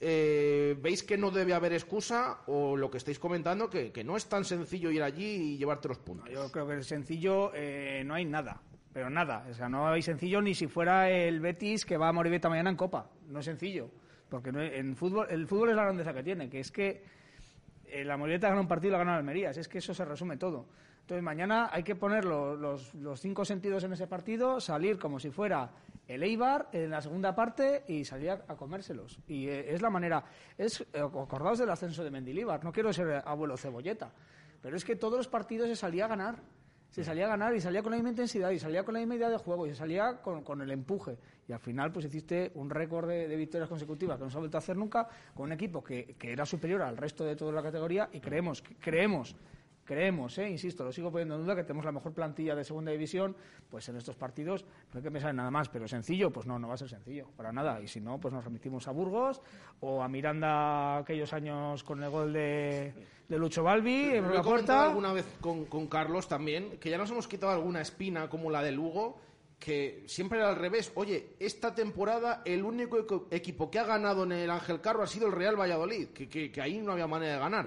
eh, 0.00 0.76
veis 0.80 1.02
que 1.02 1.18
no 1.18 1.32
debe 1.32 1.52
haber 1.52 1.72
excusa 1.72 2.38
o 2.46 2.76
lo 2.76 2.90
que 2.90 2.98
estáis 2.98 3.18
comentando, 3.18 3.68
que, 3.68 4.04
no 4.04 4.16
es 4.16 4.26
tan 4.26 4.44
sencillo 4.44 4.90
ir 4.90 5.02
allí 5.02 5.54
y 5.54 5.58
llevarte 5.58 5.88
los 5.88 5.98
puntos. 5.98 6.30
Yo 6.30 6.52
creo 6.52 6.68
que 6.68 6.78
es 6.78 6.86
sencillo, 6.86 7.50
eh, 7.54 8.02
no 8.06 8.14
hay 8.14 8.24
nada. 8.24 8.62
Pero 8.92 9.10
nada, 9.10 9.46
o 9.50 9.54
sea, 9.54 9.68
no 9.68 9.88
hay 9.88 10.02
sencillo 10.02 10.40
ni 10.40 10.54
si 10.54 10.66
fuera 10.66 11.10
el 11.10 11.40
Betis 11.40 11.84
que 11.84 11.96
va 11.96 12.08
a 12.08 12.12
morir 12.12 12.40
mañana 12.48 12.70
en 12.70 12.76
Copa. 12.76 13.10
No 13.28 13.40
es 13.40 13.44
sencillo. 13.44 13.90
Porque 14.28 14.50
en 14.50 14.94
fútbol, 14.96 15.26
el 15.30 15.46
fútbol 15.46 15.70
es 15.70 15.76
la 15.76 15.84
grandeza 15.84 16.12
que 16.12 16.22
tiene, 16.22 16.48
que 16.50 16.60
es 16.60 16.70
que 16.70 17.02
eh, 17.86 18.04
la 18.04 18.16
Moreta 18.16 18.48
gana 18.48 18.60
un 18.60 18.68
partido 18.68 18.90
y 18.90 18.92
la 18.92 18.98
gana 18.98 19.16
Almería. 19.16 19.50
Es 19.50 19.68
que 19.68 19.78
eso 19.78 19.94
se 19.94 20.04
resume 20.04 20.36
todo. 20.36 20.66
Entonces 21.00 21.24
mañana 21.24 21.70
hay 21.72 21.82
que 21.82 21.94
poner 21.94 22.26
los, 22.26 22.92
cinco 23.16 23.42
sentidos 23.42 23.82
en 23.84 23.94
ese 23.94 24.06
partido, 24.06 24.60
salir 24.60 24.98
como 24.98 25.18
si 25.18 25.30
fuera 25.30 25.70
el 26.06 26.22
Eibar 26.22 26.68
en 26.72 26.90
la 26.90 27.00
segunda 27.00 27.34
parte 27.34 27.84
y 27.88 28.04
salir 28.04 28.30
a, 28.32 28.56
comérselos. 28.56 29.18
Y 29.26 29.48
eh, 29.48 29.72
es 29.72 29.80
la 29.80 29.88
manera. 29.88 30.22
Es, 30.58 30.82
eh, 30.92 31.00
acordaos 31.00 31.58
del 31.58 31.70
ascenso 31.70 32.04
de 32.04 32.10
Mendilibar. 32.10 32.62
No 32.62 32.72
quiero 32.72 32.92
ser 32.92 33.22
abuelo 33.24 33.56
cebolleta. 33.56 34.12
Pero 34.60 34.76
es 34.76 34.84
que 34.84 34.96
todos 34.96 35.16
los 35.16 35.28
partidos 35.28 35.68
se 35.68 35.76
salía 35.76 36.04
a 36.04 36.08
ganar 36.08 36.42
se 36.90 37.04
salía 37.04 37.26
a 37.26 37.28
ganar 37.28 37.54
y 37.54 37.60
salía 37.60 37.82
con 37.82 37.92
la 37.92 37.96
misma 37.96 38.10
intensidad 38.10 38.50
y 38.50 38.58
salía 38.58 38.84
con 38.84 38.94
la 38.94 39.00
misma 39.00 39.16
idea 39.16 39.28
de 39.28 39.36
juego 39.36 39.66
y 39.66 39.70
se 39.70 39.76
salía 39.76 40.20
con, 40.22 40.62
el 40.62 40.70
empuje. 40.70 41.18
Y 41.46 41.52
al 41.52 41.60
final, 41.60 41.92
pues 41.92 42.06
hiciste 42.06 42.50
un 42.54 42.70
récord 42.70 43.08
de, 43.08 43.36
victorias 43.36 43.68
consecutivas 43.68 44.18
que 44.18 44.24
no 44.24 44.30
se 44.30 44.36
ha 44.36 44.40
vuelto 44.40 44.56
a 44.56 44.60
hacer 44.60 44.76
nunca 44.76 45.08
con 45.34 45.46
un 45.46 45.52
equipo 45.52 45.82
que, 45.84 46.16
que 46.18 46.32
era 46.32 46.46
superior 46.46 46.82
al 46.82 46.96
resto 46.96 47.24
de 47.24 47.36
toda 47.36 47.52
la 47.52 47.62
categoría 47.62 48.08
y 48.12 48.20
creemos, 48.20 48.62
creemos 48.80 49.36
creemos, 49.88 50.36
eh, 50.36 50.50
insisto, 50.50 50.84
lo 50.84 50.92
sigo 50.92 51.10
poniendo 51.10 51.36
en 51.36 51.40
duda, 51.40 51.56
que 51.56 51.62
tenemos 51.62 51.86
la 51.86 51.92
mejor 51.92 52.12
plantilla 52.12 52.54
de 52.54 52.62
segunda 52.62 52.92
división, 52.92 53.34
pues 53.70 53.88
en 53.88 53.96
estos 53.96 54.16
partidos 54.16 54.66
no 54.92 54.98
hay 54.98 55.02
que 55.02 55.10
pensar 55.10 55.30
en 55.30 55.36
nada 55.36 55.50
más, 55.50 55.70
pero 55.70 55.88
sencillo, 55.88 56.30
pues 56.30 56.46
no, 56.46 56.58
no 56.58 56.68
va 56.68 56.74
a 56.74 56.76
ser 56.76 56.90
sencillo, 56.90 57.26
para 57.38 57.52
nada. 57.52 57.80
Y 57.80 57.88
si 57.88 57.98
no, 57.98 58.20
pues 58.20 58.34
nos 58.34 58.44
remitimos 58.44 58.86
a 58.86 58.90
Burgos 58.90 59.40
o 59.80 60.02
a 60.02 60.08
Miranda 60.08 60.98
aquellos 60.98 61.32
años 61.32 61.82
con 61.84 62.02
el 62.02 62.10
gol 62.10 62.34
de, 62.34 62.92
de 63.26 63.38
Lucho 63.38 63.62
Balbi 63.62 64.16
en 64.16 64.30
la 64.30 64.42
puerta. 64.42 64.88
alguna 64.88 65.14
vez 65.14 65.24
con, 65.40 65.64
con 65.64 65.86
Carlos 65.86 66.28
también, 66.28 66.78
que 66.78 66.90
ya 66.90 66.98
nos 66.98 67.10
hemos 67.10 67.26
quitado 67.26 67.52
alguna 67.52 67.80
espina 67.80 68.28
como 68.28 68.50
la 68.50 68.62
de 68.62 68.72
Lugo 68.72 69.16
que 69.58 70.04
siempre 70.06 70.38
era 70.38 70.50
al 70.50 70.56
revés. 70.56 70.92
Oye, 70.94 71.34
esta 71.38 71.74
temporada 71.74 72.42
el 72.44 72.62
único 72.62 73.26
equipo 73.30 73.70
que 73.70 73.78
ha 73.78 73.84
ganado 73.84 74.22
en 74.22 74.32
el 74.32 74.50
Ángel 74.50 74.80
Carro 74.80 75.02
ha 75.02 75.06
sido 75.06 75.26
el 75.26 75.32
Real 75.32 75.58
Valladolid, 75.58 76.08
que, 76.08 76.52
ahí 76.60 76.80
no 76.80 76.92
había 76.92 77.06
manera 77.06 77.34
de 77.34 77.38
ganar. 77.40 77.66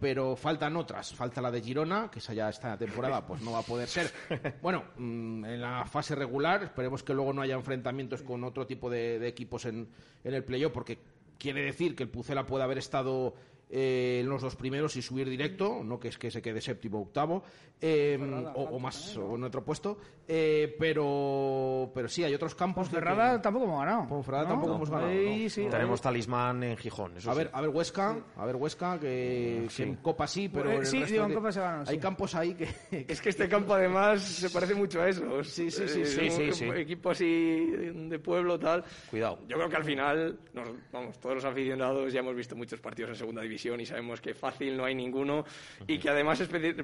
Pero 0.00 0.36
faltan 0.36 0.76
otras. 0.76 1.12
Falta 1.14 1.40
la 1.40 1.50
de 1.50 1.60
Girona, 1.60 2.10
que 2.10 2.20
esa 2.20 2.34
ya 2.34 2.48
esta 2.48 2.76
temporada 2.76 3.26
pues 3.26 3.42
no 3.42 3.52
va 3.52 3.58
a 3.60 3.62
poder 3.62 3.88
ser. 3.88 4.12
Bueno, 4.62 4.84
mm, 4.96 5.44
en 5.44 5.60
la 5.60 5.84
fase 5.84 6.14
regular, 6.14 6.64
esperemos 6.64 7.02
que 7.02 7.12
luego 7.12 7.32
no 7.32 7.42
haya 7.42 7.54
enfrentamientos 7.54 8.22
con 8.22 8.44
otro 8.44 8.66
tipo 8.66 8.88
de, 8.88 9.26
equipos 9.26 9.64
en, 9.66 9.88
en 10.22 10.34
el 10.34 10.44
playoff, 10.44 10.72
porque 10.72 10.98
quiere 11.38 11.62
decir 11.62 11.94
que 11.94 12.04
el 12.04 12.08
Pucela 12.08 12.46
puede 12.46 12.64
haber 12.64 12.78
estado 12.78 13.34
eh, 13.70 14.20
en 14.22 14.28
los 14.28 14.42
dos 14.42 14.56
primeros 14.56 14.96
y 14.96 15.02
subir 15.02 15.28
directo, 15.28 15.82
no 15.84 15.98
que 15.98 16.08
es 16.08 16.18
que 16.18 16.30
se 16.30 16.40
quede 16.42 16.60
séptimo 16.60 16.98
o 16.98 17.02
octavo, 17.02 17.42
eh, 17.80 18.18
o, 18.54 18.62
o 18.62 18.78
más, 18.78 19.16
o 19.16 19.34
en 19.36 19.44
otro 19.44 19.64
puesto, 19.64 19.98
eh, 20.28 20.74
pero, 20.78 21.90
pero 21.94 22.08
sí, 22.08 22.24
hay 22.24 22.34
otros 22.34 22.54
campos. 22.54 22.88
que- 22.88 22.94
Ferrada 22.96 23.40
tampoco 23.42 23.64
hemos 23.66 23.80
ganado. 23.80 24.06
Ponferrada 24.08 24.44
¿no? 24.44 24.50
tampoco 24.50 24.74
hemos 24.76 24.90
ganado. 24.90 25.10
Ahí 25.10 25.44
¿no? 25.44 25.50
sí. 25.50 25.66
Tenemos 25.70 26.00
talismán 26.00 26.62
en 26.62 26.76
Gijón. 26.76 27.16
eso 27.16 27.30
A 27.30 27.34
sí. 27.34 27.38
ver, 27.38 27.50
a 27.52 27.60
ver 27.60 27.70
Huesca, 27.70 28.16
a 28.36 28.46
ver 28.46 28.56
Huesca, 28.56 28.98
que, 29.00 29.66
que 29.76 29.82
en 29.82 29.96
Copa 29.96 30.26
sí, 30.26 30.48
pero 30.48 30.70
en 30.70 30.78
el 30.80 30.86
sí, 30.86 30.98
resto 31.00 31.12
digo, 31.12 31.24
en 31.26 31.34
Copa 31.34 31.52
se 31.52 31.60
ganó, 31.60 31.80
hay 31.86 31.94
sí. 31.96 31.98
campos 31.98 32.34
ahí 32.34 32.54
que, 32.54 32.68
Es 33.08 33.20
que 33.20 33.28
este 33.30 33.48
campo 33.48 33.74
además 33.74 34.22
se 34.22 34.50
parece 34.50 34.74
mucho 34.74 35.00
a 35.02 35.08
eso. 35.08 35.42
Sí, 35.44 35.70
sí, 35.70 35.88
sí, 35.88 36.00
Eh, 36.00 36.46
un 36.48 36.52
sí. 36.54 36.64
Equipo 36.74 37.10
así 37.10 37.26
de 37.72 38.18
pueblo, 38.18 38.58
tal. 38.58 38.84
Cuidado. 39.10 39.38
Yo 39.48 39.56
creo 39.56 39.68
que 39.68 39.76
al 39.76 39.84
final, 39.84 40.38
nos- 40.52 40.68
vamos, 40.92 41.18
todos 41.18 41.34
los 41.36 41.44
aficionados 41.44 42.12
ya 42.12 42.20
hemos 42.20 42.34
visto 42.36 42.54
muchos 42.56 42.80
partidos 42.80 43.10
en 43.10 43.16
segunda 43.16 43.42
división 43.42 43.53
y 43.80 43.86
sabemos 43.86 44.20
que 44.20 44.34
fácil 44.34 44.76
no 44.76 44.84
hay 44.84 44.94
ninguno 44.94 45.44
y 45.86 45.98
que 45.98 46.08
además 46.10 46.42
pre- 46.48 46.74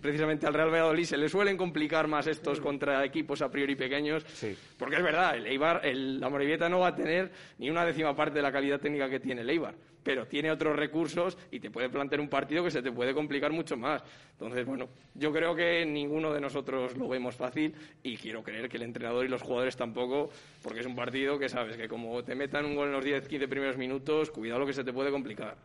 precisamente 0.00 0.46
al 0.46 0.54
Real 0.54 0.70
Valladolid 0.70 1.04
se 1.04 1.16
le 1.16 1.28
suelen 1.28 1.56
complicar 1.56 2.06
más 2.08 2.26
estos 2.26 2.60
contra 2.60 3.04
equipos 3.04 3.42
a 3.42 3.50
priori 3.50 3.74
pequeños. 3.76 4.24
Sí. 4.32 4.56
Porque 4.78 4.96
es 4.96 5.02
verdad, 5.02 5.36
el 5.36 5.46
Eibar, 5.46 5.80
el, 5.84 6.20
la 6.20 6.28
Morevieta 6.28 6.68
no 6.68 6.80
va 6.80 6.88
a 6.88 6.94
tener 6.94 7.30
ni 7.58 7.68
una 7.70 7.84
décima 7.84 8.14
parte 8.14 8.36
de 8.36 8.42
la 8.42 8.52
calidad 8.52 8.80
técnica 8.80 9.08
que 9.10 9.20
tiene 9.20 9.40
el 9.42 9.50
Eibar, 9.50 9.74
pero 10.02 10.26
tiene 10.26 10.50
otros 10.50 10.76
recursos 10.76 11.36
y 11.50 11.60
te 11.60 11.70
puede 11.70 11.88
plantear 11.90 12.20
un 12.20 12.28
partido 12.28 12.62
que 12.64 12.70
se 12.70 12.82
te 12.82 12.90
puede 12.92 13.12
complicar 13.12 13.52
mucho 13.52 13.76
más. 13.76 14.02
Entonces, 14.32 14.64
bueno, 14.64 14.88
yo 15.14 15.30
creo 15.32 15.54
que 15.54 15.84
ninguno 15.84 16.32
de 16.32 16.40
nosotros 16.40 16.96
lo 16.96 17.08
vemos 17.08 17.34
fácil 17.36 17.74
y 18.02 18.16
quiero 18.16 18.42
creer 18.42 18.68
que 18.68 18.78
el 18.78 18.84
entrenador 18.84 19.24
y 19.26 19.28
los 19.28 19.42
jugadores 19.42 19.76
tampoco, 19.76 20.30
porque 20.62 20.80
es 20.80 20.86
un 20.86 20.96
partido 20.96 21.38
que 21.38 21.48
sabes 21.48 21.76
que 21.76 21.88
como 21.88 22.22
te 22.24 22.34
metan 22.34 22.64
un 22.64 22.74
gol 22.74 22.86
en 22.88 22.92
los 22.94 23.04
10-15 23.04 23.48
primeros 23.48 23.76
minutos, 23.76 24.30
cuidado 24.30 24.60
lo 24.60 24.66
que 24.66 24.72
se 24.72 24.84
te 24.84 24.92
puede 24.92 25.10
complicar. 25.10 25.56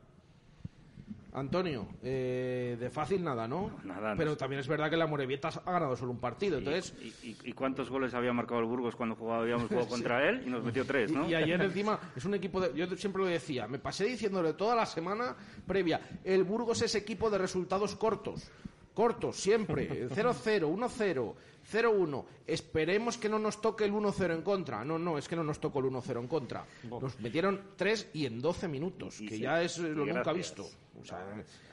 Antonio, 1.35 1.87
eh, 2.01 2.77
de 2.79 2.89
fácil 2.89 3.23
nada, 3.23 3.47
¿no? 3.47 3.71
Nada, 3.83 4.11
no 4.11 4.17
Pero 4.17 4.37
también 4.37 4.59
es 4.61 4.67
verdad 4.67 4.89
que 4.89 4.97
la 4.97 5.05
Morevieta 5.05 5.49
ha 5.65 5.71
ganado 5.71 5.95
solo 5.95 6.11
un 6.11 6.19
partido, 6.19 6.57
entonces... 6.57 6.93
¿Y, 7.01 7.07
y- 7.29 7.37
y 7.43 7.51
cuántos 7.53 7.89
goles 7.89 8.13
había 8.13 8.31
marcado 8.33 8.61
el 8.61 8.67
Burgos 8.67 8.95
cuando 8.95 9.15
jugaba- 9.15 9.41
habíamos 9.41 9.67
jugado 9.67 9.87
contra 9.89 10.27
él? 10.29 10.43
Y 10.45 10.49
nos 10.49 10.63
metió 10.63 10.85
tres, 10.85 11.11
¿no? 11.11 11.27
Y, 11.27 11.31
y 11.31 11.35
ayer 11.35 11.61
encima 11.61 11.99
es 12.15 12.23
un 12.25 12.33
equipo 12.35 12.61
de, 12.61 12.73
yo 12.73 12.87
siempre 12.95 13.21
lo 13.21 13.27
decía, 13.27 13.67
me 13.67 13.79
pasé 13.79 14.05
diciéndole 14.05 14.53
toda 14.53 14.75
la 14.75 14.85
semana 14.85 15.35
previa, 15.67 15.99
el 16.23 16.43
Burgos 16.43 16.81
es 16.81 16.95
equipo 16.95 17.29
de 17.29 17.37
resultados 17.37 17.95
cortos, 17.95 18.49
cortos 18.95 19.35
siempre, 19.35 20.09
0-0, 20.09 20.61
1-0, 20.61 21.33
0-1. 21.71 22.25
Esperemos 22.47 23.17
que 23.17 23.29
no 23.29 23.37
nos 23.37 23.61
toque 23.61 23.85
el 23.85 23.93
1-0 23.93 24.33
en 24.33 24.41
contra. 24.41 24.83
No, 24.83 24.97
no, 24.97 25.19
es 25.19 25.27
que 25.27 25.35
no 25.35 25.43
nos 25.43 25.59
tocó 25.59 25.79
el 25.79 25.85
1-0 25.85 26.19
en 26.19 26.27
contra. 26.27 26.65
Nos 26.89 27.19
metieron 27.19 27.61
3 27.75 28.09
y 28.13 28.25
en 28.25 28.41
12 28.41 28.67
minutos, 28.67 29.21
Y 29.21 29.27
que 29.27 29.35
sí, 29.35 29.41
ya 29.41 29.61
es 29.61 29.77
eh, 29.77 29.81
y 29.81 29.89
lo 29.89 30.05
nunca 30.05 30.23
gracias. 30.23 30.35
visto. 30.35 30.65
O 30.99 31.03
sea, 31.03 31.19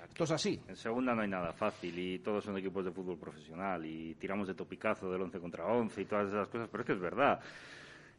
esto 0.06 0.24
es 0.24 0.30
así. 0.32 0.60
En 0.68 0.76
segunda 0.76 1.14
no 1.14 1.22
hay 1.22 1.28
nada 1.28 1.52
fácil 1.52 1.98
y 1.98 2.18
todos 2.18 2.44
son 2.44 2.58
equipos 2.58 2.84
de 2.84 2.90
fútbol 2.90 3.16
profesional 3.16 3.86
y 3.86 4.14
tiramos 4.16 4.48
de 4.48 4.54
topicazo 4.54 5.10
del 5.10 5.22
11 5.22 5.40
contra 5.40 5.64
11 5.66 6.02
y 6.02 6.04
todas 6.04 6.28
esas 6.28 6.48
cosas, 6.48 6.68
pero 6.70 6.82
es 6.82 6.86
que 6.86 6.92
es 6.92 7.00
verdad. 7.00 7.40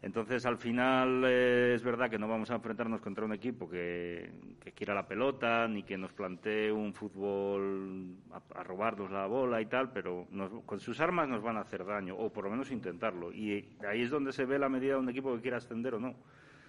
Entonces, 0.03 0.45
al 0.45 0.57
final, 0.57 1.23
eh, 1.25 1.71
es 1.75 1.81
verdad 1.81 2.09
que 2.09 2.19
no 2.19 2.27
vamos 2.27 2.51
a 2.51 2.55
enfrentarnos 2.55 2.99
contra 2.99 3.23
un 3.23 3.31
equipo 3.31 3.69
que, 3.69 4.29
quiera 4.75 4.93
la 4.93 5.07
pelota 5.07 5.65
ni 5.69 5.83
que 5.83 5.97
nos 5.97 6.11
plantee 6.11 6.73
un 6.73 6.93
fútbol 6.93 8.17
a, 8.31 8.59
a 8.59 8.63
robarnos 8.63 9.09
la 9.11 9.27
bola 9.27 9.61
y 9.61 9.65
tal, 9.67 9.93
pero 9.93 10.27
nos- 10.29 10.61
con 10.65 10.81
sus 10.81 10.99
armas 10.99 11.29
nos 11.29 11.41
van 11.41 11.55
a 11.55 11.61
hacer 11.61 11.85
daño, 11.85 12.17
o 12.17 12.33
por 12.33 12.43
lo 12.43 12.49
menos 12.51 12.69
intentarlo. 12.71 13.31
Y 13.31 13.77
ahí 13.87 14.01
es 14.01 14.09
donde 14.09 14.33
se 14.33 14.43
ve 14.43 14.59
la 14.59 14.67
medida 14.67 14.95
de 14.95 14.99
un 14.99 15.09
equipo 15.09 15.33
que 15.35 15.41
quiera 15.41 15.57
ascender 15.57 15.93
o 15.95 15.99
no 16.01 16.15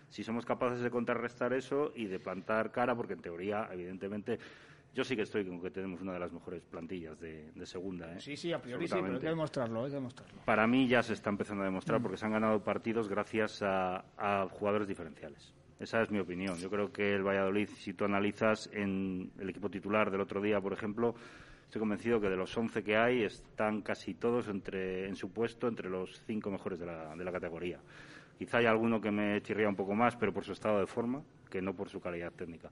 si 0.08 0.22
somos 0.22 0.44
capaces 0.46 0.80
de 0.80 0.90
contrarrestar 0.90 1.52
eso 1.54 1.92
y 1.96 2.06
de 2.06 2.20
plantar 2.20 2.70
cara, 2.70 2.94
porque 2.94 3.14
en 3.14 3.22
teoría, 3.22 3.68
evidentemente, 3.72 4.38
yo 4.94 5.04
sí 5.04 5.16
que 5.16 5.22
estoy 5.22 5.44
con 5.44 5.61
que 5.61 5.70
tenemos 5.70 6.00
una 6.00 6.12
de 6.12 6.20
las 6.20 6.33
mejores 6.33 6.64
plantillas 6.64 7.18
de, 7.18 7.50
de 7.52 7.66
segunda. 7.66 8.12
¿eh? 8.12 8.20
Sí, 8.20 8.37
sí, 8.37 8.52
a 8.52 8.61
priori 8.61 8.87
sí, 8.87 8.94
pero 8.94 9.14
hay 9.14 9.20
que 9.20 9.28
demostrarlo, 9.28 9.85
hay 9.85 9.90
que 9.90 9.96
demostrarlo. 9.96 10.40
Para 10.44 10.66
mí 10.66 10.87
ya 10.87 11.02
se 11.02 11.14
está 11.14 11.30
empezando 11.30 11.62
a 11.62 11.66
demostrar 11.66 12.00
porque 12.00 12.16
se 12.16 12.24
han 12.24 12.33
ganado 12.33 12.62
partidos 12.62 13.09
gracias 13.09 13.62
a, 13.62 14.04
a 14.16 14.48
jugadores 14.48 14.87
diferenciales. 14.87 15.52
Esa 15.80 16.00
es 16.02 16.11
mi 16.11 16.20
opinión. 16.20 16.57
Yo 16.59 16.70
creo 16.70 16.92
que 16.92 17.14
el 17.14 17.26
Valladolid, 17.26 17.68
si 17.68 17.92
tú 17.92 18.04
analizas 18.04 18.70
en 18.72 19.33
el 19.38 19.50
equipo 19.50 19.68
titular 19.68 20.11
del 20.11 20.20
otro 20.20 20.40
día, 20.40 20.61
por 20.61 20.72
ejemplo, 20.72 21.14
estoy 21.64 21.80
convencido 21.80 22.20
que 22.20 22.28
de 22.28 22.37
los 22.37 22.57
11 22.57 22.85
que 22.85 22.96
hay 22.96 23.24
están 23.24 23.83
casi 23.83 24.14
todos 24.14 24.46
entre, 24.46 25.09
en 25.09 25.16
su 25.16 25.33
puesto 25.33 25.66
entre 25.66 25.90
los 25.90 26.20
cinco 26.26 26.50
mejores 26.50 26.78
de 26.78 26.87
la, 26.87 27.16
de 27.16 27.24
la 27.24 27.33
categoría. 27.33 27.80
Quizá 28.38 28.59
hay 28.59 28.66
alguno 28.66 29.00
que 29.00 29.11
me 29.11 29.42
chirría 29.42 29.68
un 29.68 29.76
poco 29.76 29.94
más, 29.94 30.16
pero 30.16 30.33
por 30.33 30.44
su 30.44 30.52
estado 30.52 30.78
de 30.78 30.87
forma, 30.87 31.22
que 31.50 31.61
no 31.61 31.74
por 31.74 31.88
su 31.88 32.00
calidad 32.00 32.33
técnica. 32.33 32.70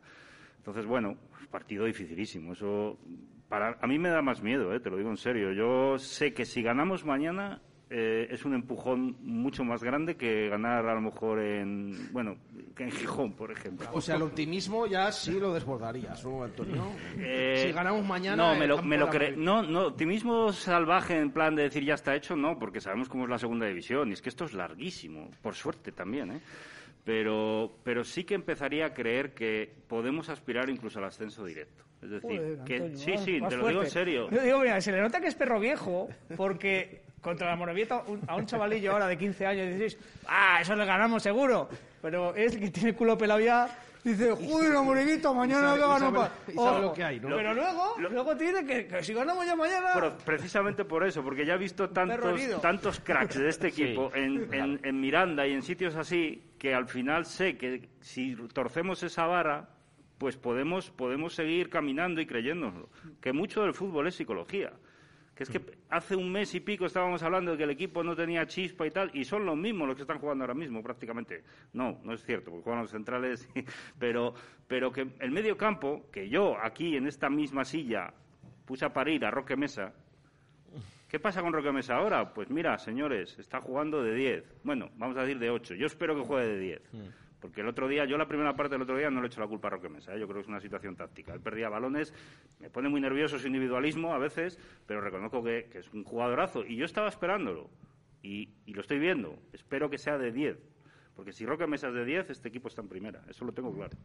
Entonces, 0.63 0.87
bueno, 0.87 1.17
partido 1.51 1.85
dificilísimo. 1.87 2.53
Eso 2.53 2.99
para 3.49 3.77
a 3.81 3.87
mí 3.87 3.99
me 3.99 4.09
da 4.09 4.23
más 4.23 4.43
miedo, 4.43 4.73
¿eh? 4.75 4.81
te 4.81 4.91
lo 4.91 4.97
digo 4.97 5.11
en 5.11 5.17
serio. 5.17 5.53
Yo 5.53 5.99
sé 5.99 6.33
que 6.33 6.45
si 6.45 6.63
ganamos 6.63 7.05
mañana 7.05 7.61
eh, 7.91 8.29
es 8.31 8.45
un 8.47 8.55
empujón 8.55 9.17
mucho 9.21 9.65
más 9.65 9.83
grande 9.83 10.17
que 10.17 10.49
ganar 10.49 10.87
a 10.87 10.95
lo 10.95 11.01
mejor 11.03 11.41
en 11.41 12.11
bueno 12.13 12.37
que 12.75 12.85
en 12.85 12.91
Gijón, 12.93 13.35
por 13.35 13.51
ejemplo. 13.53 13.87
O 13.93 14.01
sea, 14.01 14.15
el 14.17 14.23
optimismo 14.23 14.87
ya 14.87 15.13
sí 15.13 15.39
lo 15.39 15.53
desbordarías, 15.53 16.25
¿no, 16.25 16.43
Antonio? 16.45 16.85
Eh, 17.19 17.65
si 17.67 17.73
ganamos 17.73 18.07
mañana... 18.07 18.55
No, 18.55 18.59
me 18.59 18.67
lo, 18.67 18.83
me 18.83 18.97
lo 18.97 19.11
cre- 19.11 19.37
no, 19.37 19.63
no, 19.63 19.89
optimismo 19.89 20.53
salvaje 20.53 21.19
en 21.19 21.33
plan 21.33 21.55
de 21.55 21.65
decir 21.65 21.85
ya 21.85 21.95
está 21.95 22.15
hecho, 22.17 22.35
no, 22.35 22.59
porque 22.59 22.81
sabemos 22.81 23.11
cómo 23.11 23.25
es 23.25 23.31
la 23.31 23.39
segunda 23.39 23.67
división 23.67 24.09
y 24.09 24.13
es 24.15 24.23
que 24.23 24.31
esto 24.31 24.47
es 24.47 24.55
larguísimo, 24.55 25.31
por 25.43 25.55
suerte 25.55 25.93
también, 25.93 26.31
¿eh? 26.33 26.41
Pero, 27.05 27.79
pero 27.83 28.05
sí 28.05 28.25
que 28.25 28.35
empezaría 28.35 28.87
a 28.87 28.95
creer 28.95 29.33
que 29.35 29.73
podemos 29.89 30.29
aspirar 30.29 30.71
incluso 30.71 30.99
al 31.01 31.07
ascenso 31.07 31.45
directo. 31.45 31.83
Es 32.01 32.11
decir, 32.11 32.39
Joder, 32.39 32.59
que 32.65 32.75
Antonio, 32.77 32.97
sí, 32.99 33.13
sí, 33.19 33.41
te 33.49 33.57
lo 33.57 33.69
digo 33.69 33.83
en 33.83 33.91
serio. 33.91 34.31
Yo 34.31 34.43
digo, 34.43 34.61
mira, 34.61 34.81
se 34.81 34.93
le 34.93 35.01
nota 35.01 35.21
que 35.21 35.29
es 35.29 35.35
perro 35.35 35.59
viejo, 35.61 36.09
porque 36.37 37.03
contra 37.21 37.49
la 37.51 37.57
Morevieta, 37.57 38.03
un- 38.07 38.21
a 38.27 38.37
un 38.37 38.47
chavalillo 38.47 38.93
ahora 38.93 39.07
de 39.09 39.17
15 39.19 39.47
años, 39.47 39.69
dices, 39.73 39.99
ah, 40.27 40.59
eso 40.61 40.75
le 40.77 40.85
ganamos 40.85 41.23
seguro. 41.23 41.69
Pero 42.01 42.35
es 42.35 42.57
que 42.57 42.71
tiene 42.71 42.91
el 42.91 42.97
culo 42.97 43.17
pelado 43.17 43.39
ya, 43.41 43.69
dice, 44.05 44.31
joder, 44.49 44.73
la 44.73 45.33
mañana 45.33 45.77
sabe- 45.99 46.31
y 46.49 46.53
sabe 46.57 46.81
lo 46.83 46.93
que 46.93 47.05
hay, 47.05 47.21
¿no? 47.21 47.37
Pero 47.37 47.55
luego, 47.55 47.95
luego 47.99 48.37
tiene 48.37 48.65
que, 48.67 48.87
que 48.87 49.03
si 49.03 49.15
ganamos 49.15 49.47
ya 49.47 49.55
mañana... 49.57 49.91
Pero 49.95 50.17
precisamente 50.25 50.85
por 50.85 51.05
eso, 51.07 51.23
porque 51.23 51.45
ya 51.47 51.55
he 51.55 51.59
visto 51.59 51.91
tantos, 51.91 52.41
tantos 52.61 53.01
cracks 53.01 53.39
de 53.39 53.49
este 53.49 53.69
equipo 53.75 54.11
en, 54.15 54.53
en- 54.53 54.81
en 54.83 55.01
Miranda 55.01 55.47
y 55.47 55.53
en 55.53 55.63
sitios 55.63 55.95
así, 55.97 56.43
que 56.59 56.75
al 56.75 56.87
final 56.89 57.27
sé 57.27 57.57
que 57.57 57.89
si 58.01 58.35
torcemos 58.53 59.03
esa 59.03 59.27
vara, 59.27 59.69
pues 60.19 60.37
podemos, 60.37 60.91
podemos 60.91 61.35
seguir 61.35 61.69
caminando 61.69 62.21
y 62.21 62.27
creyéndonoslo. 62.27 62.89
Que 63.21 63.33
mucho 63.33 63.63
del 63.63 63.75
fútbol 63.75 64.07
es 64.07 64.15
psicología. 64.15 64.73
Que 65.35 65.45
es 65.45 65.51
que 65.51 65.61
hace 65.89 66.15
un 66.15 66.31
mes 66.31 66.55
y 66.55 66.61
pico 66.61 66.85
estábamos 66.85 67.23
hablando 67.23 67.53
de 67.53 67.57
que 67.57 67.65
el 67.65 67.71
equipo 67.71 68.05
no 68.05 68.15
tenía 68.15 68.47
chispa 68.47 68.87
y 68.87 68.91
tal, 68.91 69.11
y 69.15 69.25
son 69.25 69.47
los 69.47 69.57
mismos 69.57 69.89
los 69.89 69.97
que 69.97 70.03
están 70.03 70.19
jugando 70.19 70.45
ahora 70.45 70.55
mismo, 70.55 70.83
prácticamente. 70.83 71.43
No, 71.73 71.99
no 72.05 72.13
es 72.13 72.23
cierto, 72.23 72.51
porque 72.51 72.65
juegan 72.65 72.83
los 72.83 72.91
centrales, 72.91 73.49
pero, 73.99 74.35
pero 74.69 74.93
que 74.93 75.09
el 75.21 75.31
medio 75.31 75.57
campo, 75.57 76.11
que 76.13 76.29
yo 76.29 76.57
aquí 76.63 76.97
en 76.97 77.07
esta 77.07 77.31
misma 77.31 77.65
silla 77.65 78.13
puse 78.67 78.85
a 78.85 78.93
parir 78.93 79.25
a 79.25 79.31
Roque 79.31 79.57
Mesa, 79.57 79.95
¿Qué 81.13 81.21
pasa 81.21 81.43
con 81.43 81.53
Roque 81.53 81.71
Mesa 81.71 81.97
ahora? 81.97 82.33
Pues 82.33 82.49
mira, 82.49 82.79
señores, 82.79 83.39
está 83.39 83.61
jugando 83.61 84.03
de 84.03 84.15
10. 84.15 84.45
Bueno, 84.65 84.89
vamos 84.97 85.15
a 85.19 85.21
decir 85.21 85.39
de 85.39 85.51
8. 85.51 85.75
Yo 85.75 85.85
espero 85.85 86.17
que 86.17 86.23
juegue 86.23 86.49
de 86.49 86.59
10. 86.59 86.83
Porque 87.43 87.61
el 87.61 87.67
otro 87.67 87.89
día, 87.89 88.05
yo 88.05 88.17
la 88.17 88.29
primera 88.29 88.55
parte 88.55 88.75
del 88.75 88.83
otro 88.83 88.97
día 88.97 89.11
no 89.11 89.21
le 89.21 89.27
he 89.27 89.29
hecho 89.29 89.41
la 89.41 89.49
culpa 89.49 89.67
a 89.67 89.73
Roque 89.73 89.89
Mesa. 89.89 90.15
¿eh? 90.15 90.21
Yo 90.21 90.29
creo 90.29 90.37
que 90.37 90.43
es 90.43 90.49
una 90.49 90.61
situación 90.61 90.95
táctica. 90.95 91.35
Él 91.35 91.41
perdía 91.41 91.69
balones, 91.69 92.15
me 92.61 92.71
pone 92.71 92.89
muy 92.89 93.01
nervioso 93.01 93.37
su 93.37 93.49
individualismo 93.49 94.15
a 94.15 94.19
veces, 94.19 94.61
pero 94.87 95.01
reconozco 95.01 95.43
que, 95.43 95.69
que 95.69 95.79
es 95.79 95.93
un 95.93 96.05
jugadorazo. 96.05 96.65
Y 96.65 96.77
yo 96.77 96.85
estaba 96.85 97.09
esperándolo. 97.09 97.69
Y, 98.23 98.51
y 98.65 98.75
lo 98.75 98.81
estoy 98.81 99.01
viendo. 99.01 99.37
Espero 99.53 99.91
que 99.91 99.99
sea 99.99 100.19
de 100.19 100.31
10. 100.31 100.57
Porque 101.17 101.33
si 101.33 101.45
Roque 101.45 101.67
Mesa 101.67 101.89
es 101.89 101.95
de 101.95 102.05
10, 102.05 102.31
este 102.31 102.49
equipo 102.49 102.69
está 102.69 102.81
en 102.81 102.89
primera. 102.89 103.25
Eso 103.29 103.45
lo 103.45 103.53
tengo 103.53 103.75
claro. 103.75 103.99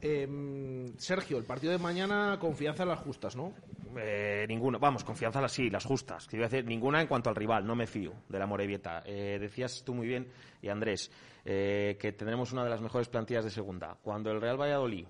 Em, 0.00 0.96
Sergio, 0.96 1.38
el 1.38 1.44
partido 1.44 1.72
de 1.72 1.78
mañana, 1.78 2.38
confianza 2.38 2.84
en 2.84 2.90
las 2.90 3.00
justas, 3.00 3.34
¿no? 3.34 3.52
Eh, 3.96 4.46
ninguna, 4.48 4.78
vamos, 4.78 5.02
confianza 5.02 5.40
las 5.40 5.52
sí, 5.52 5.70
las 5.70 5.84
justas. 5.84 6.26
Que 6.28 6.36
iba 6.36 6.46
a 6.46 6.48
decir, 6.48 6.64
ninguna 6.64 7.00
en 7.00 7.08
cuanto 7.08 7.30
al 7.30 7.36
rival, 7.36 7.66
no 7.66 7.74
me 7.74 7.86
fío 7.86 8.12
de 8.28 8.38
la 8.38 8.46
Morevieta. 8.46 9.02
Eh, 9.04 9.38
decías 9.40 9.82
tú 9.84 9.94
muy 9.94 10.06
bien, 10.06 10.28
y 10.62 10.68
Andrés, 10.68 11.10
eh, 11.44 11.96
que 12.00 12.12
tendremos 12.12 12.52
una 12.52 12.62
de 12.62 12.70
las 12.70 12.80
mejores 12.80 13.08
plantillas 13.08 13.44
de 13.44 13.50
segunda. 13.50 13.96
Cuando 14.00 14.30
el 14.30 14.40
Real 14.40 14.60
Valladolid, 14.60 15.06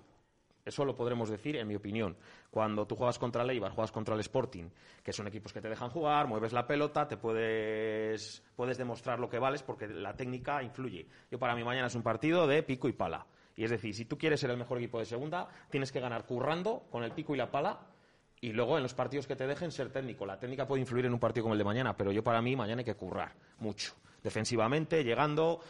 eso 0.64 0.84
lo 0.84 0.94
podremos 0.94 1.28
decir 1.28 1.56
en 1.56 1.68
mi 1.68 1.74
opinión, 1.74 2.16
cuando 2.50 2.86
tú 2.86 2.96
juegas 2.96 3.18
contra 3.18 3.42
el 3.42 3.50
Eibar, 3.50 3.72
juegas 3.72 3.92
contra 3.92 4.14
el 4.14 4.20
Sporting, 4.20 4.70
que 5.02 5.12
son 5.12 5.26
equipos 5.26 5.52
que 5.52 5.60
te 5.60 5.68
dejan 5.68 5.90
jugar, 5.90 6.26
mueves 6.26 6.52
la 6.52 6.66
pelota, 6.66 7.06
te 7.06 7.16
puedes, 7.16 8.42
puedes 8.56 8.78
demostrar 8.78 9.18
lo 9.18 9.28
que 9.28 9.38
vales 9.38 9.62
porque 9.62 9.86
la 9.86 10.14
técnica 10.14 10.62
influye. 10.62 11.06
Yo 11.30 11.38
para 11.38 11.54
mí 11.54 11.62
mañana 11.62 11.88
es 11.88 11.94
un 11.94 12.02
partido 12.02 12.46
de 12.46 12.62
pico 12.62 12.88
y 12.88 12.92
pala. 12.92 13.26
Y 13.58 13.64
es 13.64 13.70
decir, 13.72 13.92
si 13.92 14.04
tú 14.04 14.16
quieres 14.16 14.38
ser 14.38 14.50
el 14.50 14.56
mejor 14.56 14.78
equipo 14.78 15.00
de 15.00 15.04
segunda, 15.04 15.48
tienes 15.68 15.90
que 15.90 15.98
ganar 15.98 16.26
currando 16.26 16.84
con 16.92 17.02
el 17.02 17.10
pico 17.10 17.34
y 17.34 17.38
la 17.38 17.50
pala 17.50 17.80
y 18.40 18.52
luego 18.52 18.76
en 18.76 18.84
los 18.84 18.94
partidos 18.94 19.26
que 19.26 19.34
te 19.34 19.48
dejen 19.48 19.72
ser 19.72 19.90
técnico. 19.90 20.24
La 20.24 20.38
técnica 20.38 20.64
puede 20.64 20.82
influir 20.82 21.06
en 21.06 21.12
un 21.12 21.18
partido 21.18 21.42
como 21.42 21.54
el 21.54 21.58
de 21.58 21.64
mañana, 21.64 21.96
pero 21.96 22.12
yo 22.12 22.22
para 22.22 22.40
mí 22.40 22.54
mañana 22.54 22.82
hay 22.82 22.84
que 22.84 22.94
currar 22.94 23.32
mucho. 23.58 23.94
defensivamente, 24.22 25.02
llegando. 25.02 25.60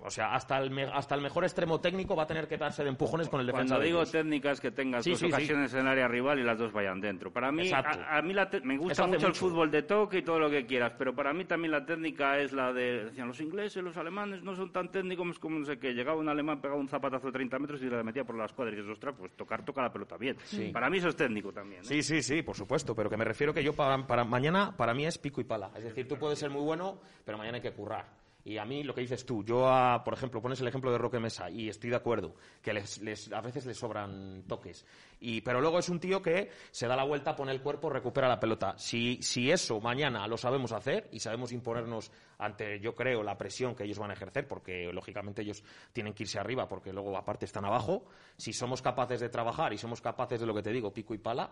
O 0.00 0.10
sea, 0.10 0.34
hasta 0.34 0.58
el, 0.58 0.78
hasta 0.92 1.14
el 1.14 1.20
mejor 1.20 1.44
extremo 1.44 1.80
técnico 1.80 2.14
va 2.16 2.22
a 2.22 2.26
tener 2.26 2.46
que 2.46 2.56
darse 2.56 2.82
de 2.82 2.88
empujones 2.88 3.28
con 3.28 3.40
el 3.40 3.46
defensa. 3.46 3.74
Cuando 3.74 3.84
digo 3.84 4.06
técnicas, 4.06 4.60
que 4.60 4.70
tengas 4.70 5.04
dos 5.04 5.22
ocasiones 5.22 5.72
en 5.74 5.80
el 5.80 5.88
área 5.88 6.08
rival 6.08 6.38
y 6.38 6.44
las 6.44 6.58
dos 6.58 6.72
vayan 6.72 7.00
dentro. 7.00 7.32
Para 7.32 7.50
mí, 7.52 7.70
a, 7.72 8.22
mí 8.22 8.34
me 8.62 8.78
gusta 8.78 9.06
mucho, 9.06 9.26
el 9.26 9.34
fútbol 9.34 9.70
de 9.70 9.82
toque 9.82 10.18
y 10.18 10.22
todo 10.22 10.38
lo 10.38 10.50
que 10.50 10.66
quieras, 10.66 10.92
pero 10.96 11.14
para 11.14 11.32
mí 11.32 11.44
también 11.44 11.72
la 11.72 11.84
técnica 11.84 12.38
es 12.38 12.52
la 12.52 12.72
de, 12.72 13.04
decían 13.06 13.28
los 13.28 13.40
ingleses, 13.40 13.82
los 13.82 13.96
alemanes 13.96 14.42
no 14.42 14.54
son 14.54 14.72
tan 14.72 14.90
técnicos 14.90 15.38
como 15.38 15.58
no 15.58 15.64
sé 15.64 15.78
qué. 15.78 15.92
Llegaba 15.92 16.18
un 16.18 16.28
alemán, 16.28 16.60
pegaba 16.60 16.80
un 16.80 16.88
zapatazo 16.88 17.26
de 17.26 17.32
30 17.32 17.58
metros 17.58 17.82
y 17.82 17.86
le 17.86 18.02
metía 18.02 18.24
por 18.24 18.36
las 18.36 18.52
cuadras 18.52 18.74
y 18.74 18.76
dices, 18.78 18.92
ostras, 18.92 19.14
pues 19.18 19.32
tocar, 19.36 19.64
toca 19.64 19.82
la 19.82 19.92
pelota 19.92 20.16
bien. 20.16 20.36
Para 20.72 20.88
mí 20.90 20.98
eso 20.98 21.08
es 21.08 21.16
técnico 21.16 21.52
también. 21.52 21.82
¿eh? 21.82 21.84
Sí, 21.84 22.02
sí, 22.02 22.22
sí, 22.22 22.42
por 22.42 22.56
supuesto, 22.56 22.94
pero 22.94 23.10
que 23.10 23.16
me 23.16 23.24
refiero 23.24 23.52
que 23.52 23.62
yo 23.62 23.74
para, 23.74 24.06
para 24.06 24.24
mañana, 24.24 24.76
para 24.76 24.94
mí 24.94 25.06
es 25.06 25.18
pico 25.18 25.40
y 25.40 25.44
pala. 25.44 25.70
Es 25.76 25.84
decir, 25.84 26.06
tú 26.08 26.16
puedes 26.16 26.38
ser 26.38 26.50
muy 26.50 26.62
bueno, 26.62 27.00
pero 27.24 27.38
mañana 27.38 27.56
hay 27.56 27.62
que 27.62 27.72
currar. 27.72 28.17
Y 28.48 28.56
a 28.56 28.64
mí 28.64 28.82
lo 28.82 28.94
que 28.94 29.02
dices 29.02 29.26
tú, 29.26 29.44
yo, 29.44 29.70
por 30.02 30.14
ejemplo, 30.14 30.40
pones 30.40 30.58
el 30.62 30.68
ejemplo 30.68 30.90
de 30.90 30.96
Roque 30.96 31.20
Mesa 31.20 31.50
y 31.50 31.68
estoy 31.68 31.90
de 31.90 31.96
acuerdo, 31.96 32.34
que 32.62 32.72
les, 32.72 33.30
a 33.30 33.42
veces 33.42 33.66
les 33.66 33.76
sobran 33.76 34.44
toques. 34.48 34.86
Y, 35.20 35.42
pero 35.42 35.60
luego 35.60 35.78
es 35.78 35.90
un 35.90 36.00
tío 36.00 36.22
que 36.22 36.50
se 36.70 36.86
da 36.86 36.96
la 36.96 37.04
vuelta, 37.04 37.36
pone 37.36 37.52
el 37.52 37.60
cuerpo, 37.60 37.90
recupera 37.90 38.26
la 38.26 38.40
pelota. 38.40 38.72
Si, 38.78 39.18
si 39.20 39.50
eso 39.50 39.82
mañana 39.82 40.26
lo 40.26 40.38
sabemos 40.38 40.72
hacer 40.72 41.10
y 41.12 41.20
sabemos 41.20 41.52
imponernos 41.52 42.10
ante, 42.38 42.80
yo 42.80 42.94
creo, 42.94 43.22
la 43.22 43.36
presión 43.36 43.74
que 43.74 43.84
ellos 43.84 43.98
van 43.98 44.12
a 44.12 44.14
ejercer, 44.14 44.48
porque 44.48 44.90
lógicamente 44.94 45.42
ellos 45.42 45.62
tienen 45.92 46.14
que 46.14 46.22
irse 46.22 46.38
arriba, 46.38 46.66
porque 46.66 46.90
luego 46.90 47.18
aparte 47.18 47.44
están 47.44 47.66
abajo, 47.66 48.06
si 48.38 48.54
somos 48.54 48.80
capaces 48.80 49.20
de 49.20 49.28
trabajar 49.28 49.74
y 49.74 49.76
somos 49.76 50.00
capaces 50.00 50.40
de 50.40 50.46
lo 50.46 50.54
que 50.54 50.62
te 50.62 50.72
digo, 50.72 50.90
pico 50.90 51.12
y 51.12 51.18
pala, 51.18 51.50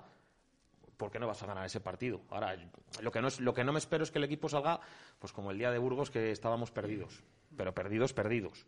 ¿por 0.96 1.10
qué 1.10 1.18
no 1.18 1.26
vas 1.26 1.42
a 1.42 1.46
ganar 1.46 1.66
ese 1.66 1.80
partido? 1.80 2.22
Ahora, 2.30 2.56
lo 3.00 3.10
que, 3.10 3.20
no 3.20 3.28
es, 3.28 3.40
lo 3.40 3.54
que 3.54 3.64
no 3.64 3.72
me 3.72 3.78
espero 3.78 4.04
es 4.04 4.10
que 4.10 4.18
el 4.18 4.24
equipo 4.24 4.48
salga, 4.48 4.80
pues 5.18 5.32
como 5.32 5.50
el 5.50 5.58
día 5.58 5.70
de 5.70 5.78
Burgos, 5.78 6.10
que 6.10 6.30
estábamos 6.30 6.70
perdidos. 6.70 7.22
Pero 7.56 7.74
perdidos, 7.74 8.12
perdidos. 8.12 8.66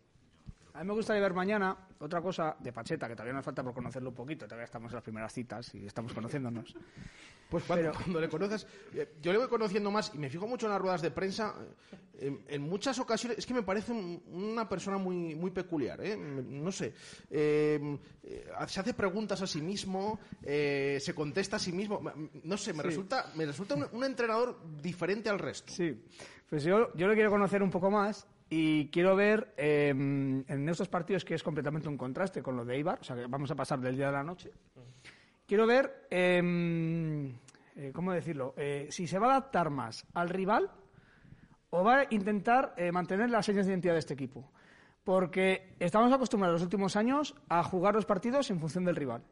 A 0.73 0.81
mí 0.81 0.87
me 0.87 0.93
gustaría 0.93 1.21
ver 1.21 1.33
mañana 1.33 1.75
otra 1.99 2.21
cosa 2.21 2.55
de 2.59 2.71
Pacheta, 2.71 3.07
que 3.07 3.15
todavía 3.15 3.33
nos 3.33 3.43
falta 3.43 3.63
por 3.63 3.73
conocerlo 3.73 4.09
un 4.09 4.15
poquito, 4.15 4.45
todavía 4.45 4.65
estamos 4.65 4.91
en 4.91 4.95
las 4.95 5.03
primeras 5.03 5.33
citas 5.33 5.73
y 5.75 5.85
estamos 5.85 6.13
conociéndonos. 6.13 6.75
Pues 7.49 7.63
cuando, 7.63 8.21
le 8.21 8.29
conoces, 8.29 8.67
eh, 8.93 9.15
yo 9.21 9.31
le 9.31 9.39
voy 9.39 9.47
conociendo 9.47 9.89
más 9.89 10.11
y 10.13 10.19
me 10.19 10.29
fijo 10.29 10.47
mucho 10.47 10.67
en 10.67 10.73
las 10.73 10.81
ruedas 10.81 11.01
de 11.01 11.09
prensa. 11.09 11.55
Eh, 12.13 12.45
en, 12.47 12.61
muchas 12.61 12.99
ocasiones 12.99 13.39
es 13.39 13.45
que 13.45 13.55
me 13.55 13.63
parece 13.63 13.91
una 13.91 14.69
persona 14.69 14.97
muy, 14.97 15.35
muy 15.35 15.49
peculiar, 15.49 15.99
¿eh? 16.01 16.15
no 16.15 16.71
sé. 16.71 16.93
se 17.29 18.79
hace 18.79 18.93
preguntas 18.93 19.41
a 19.41 19.47
sí 19.47 19.61
mismo, 19.61 20.19
se 20.43 21.13
contesta 21.15 21.55
a 21.55 21.59
sí 21.59 21.71
mismo. 21.71 22.01
No 22.43 22.57
sé, 22.57 22.73
me 22.73 22.83
resulta, 22.83 23.31
me 23.35 23.45
resulta 23.45 23.75
un, 23.75 24.03
entrenador 24.03 24.59
diferente 24.81 25.29
al 25.29 25.39
resto. 25.39 25.73
Sí, 25.73 25.99
pues 26.49 26.63
yo, 26.63 26.93
yo 26.95 27.07
le 27.07 27.15
quiero 27.15 27.31
conocer 27.31 27.63
un 27.63 27.71
poco 27.71 27.89
más 27.89 28.27
y 28.49 28.89
quiero 28.89 29.15
ver 29.15 29.53
em, 29.57 30.43
en 30.47 30.69
estos 30.69 30.89
partidos 30.89 31.23
que 31.23 31.35
es 31.35 31.43
completamente 31.43 31.87
un 31.87 31.97
contraste 31.97 32.41
con 32.41 32.57
lo 32.57 32.65
de 32.65 32.79
Ibar, 32.79 32.99
o 32.99 33.03
sea 33.03 33.15
que 33.15 33.27
vamos 33.27 33.51
a 33.51 33.55
pasar 33.55 33.79
del 33.79 33.95
día 33.95 34.09
a 34.09 34.11
la 34.11 34.23
noche. 34.23 34.51
Quiero 35.45 35.67
ver, 35.67 36.07
em, 36.09 37.27
eh, 37.75 37.91
¿cómo 37.93 38.11
decirlo? 38.11 38.55
Eh, 38.57 38.87
si 38.89 39.05
se 39.05 39.19
va 39.19 39.27
a 39.27 39.31
adaptar 39.37 39.69
más 39.69 40.05
al 40.13 40.29
rival 40.29 40.69
o 41.69 41.83
va 41.83 41.99
a 41.99 42.07
intentar 42.09 42.73
eh, 42.77 42.91
mantener 42.91 43.29
las 43.29 43.45
señas 43.45 43.67
de 43.67 43.73
identidad 43.73 43.93
de 43.93 43.99
este 43.99 44.15
equipo. 44.15 44.51
Porque 45.03 45.75
estamos 45.79 46.11
acostumbrados 46.11 46.55
los 46.55 46.63
últimos 46.63 46.95
años 46.95 47.35
a 47.49 47.63
jugar 47.63 47.95
los 47.95 48.05
partidos 48.05 48.49
en 48.49 48.59
función 48.59 48.83
del 48.83 48.95
rival. 48.95 49.23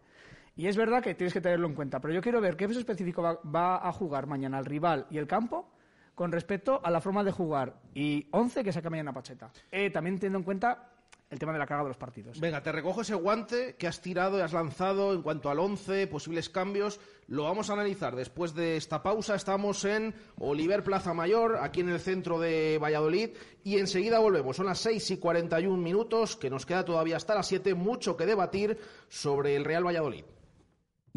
Y 0.55 0.67
es 0.67 0.77
verdad 0.77 1.03
que 1.03 1.13
tienes 1.13 1.33
que 1.33 1.41
tenerlo 1.41 1.67
en 1.67 1.75
cuenta, 1.75 1.99
pero 1.99 2.13
yo 2.13 2.21
quiero 2.21 2.41
ver 2.41 2.55
qué 2.55 2.65
específico 2.65 3.21
va 3.21 3.87
a 3.87 3.91
jugar 3.91 4.25
mañana 4.25 4.57
el 4.57 4.65
rival 4.65 5.05
y 5.11 5.17
el 5.17 5.27
campo 5.27 5.69
con 6.17 6.31
respecto 6.31 6.81
a 6.83 6.89
la 6.89 6.99
forma 6.99 7.23
de 7.23 7.29
jugar 7.31 7.75
y 7.93 8.27
11 8.31 8.63
que 8.63 8.73
saca 8.73 8.89
mañana 8.89 9.13
Pacheta. 9.13 9.51
Eh, 9.71 9.91
también 9.91 10.15
teniendo 10.15 10.39
en 10.39 10.45
cuenta 10.45 10.89
el 11.29 11.37
tema 11.37 11.53
de 11.53 11.59
la 11.59 11.67
carga 11.67 11.83
de 11.83 11.89
los 11.89 11.97
partidos. 11.97 12.39
Venga, 12.39 12.63
te 12.63 12.71
recojo 12.71 13.01
ese 13.01 13.13
guante 13.13 13.75
que 13.75 13.85
has 13.85 14.01
tirado 14.01 14.39
y 14.39 14.41
has 14.41 14.51
lanzado 14.51 15.13
en 15.13 15.21
cuanto 15.21 15.51
al 15.51 15.59
11, 15.59 16.07
posibles 16.07 16.49
cambios. 16.49 16.99
Lo 17.27 17.43
vamos 17.43 17.69
a 17.69 17.73
analizar 17.73 18.15
después 18.15 18.55
de 18.55 18.77
esta 18.77 19.03
pausa. 19.03 19.35
Estamos 19.35 19.85
en 19.85 20.15
Oliver 20.39 20.83
Plaza 20.83 21.13
Mayor, 21.13 21.59
aquí 21.61 21.81
en 21.81 21.89
el 21.89 21.99
centro 21.99 22.39
de 22.39 22.79
Valladolid. 22.81 23.29
Y 23.63 23.77
enseguida 23.77 24.17
volvemos. 24.17 24.55
Son 24.57 24.65
las 24.65 24.79
6 24.79 25.11
y 25.11 25.17
41 25.17 25.77
minutos, 25.77 26.35
que 26.35 26.49
nos 26.49 26.65
queda 26.65 26.83
todavía 26.83 27.17
hasta 27.17 27.35
las 27.35 27.45
7. 27.45 27.75
Mucho 27.75 28.17
que 28.17 28.25
debatir 28.25 28.75
sobre 29.07 29.55
el 29.55 29.65
Real 29.65 29.85
Valladolid. 29.85 30.23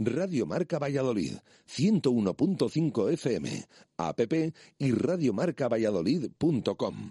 Radio 0.03 0.46
Marca 0.46 0.78
Valladolid, 0.78 1.34
101.5 1.68 3.12
FM, 3.12 3.66
app 3.98 4.18
y 4.78 4.92
radiomarcavalladolid.com. 4.92 7.11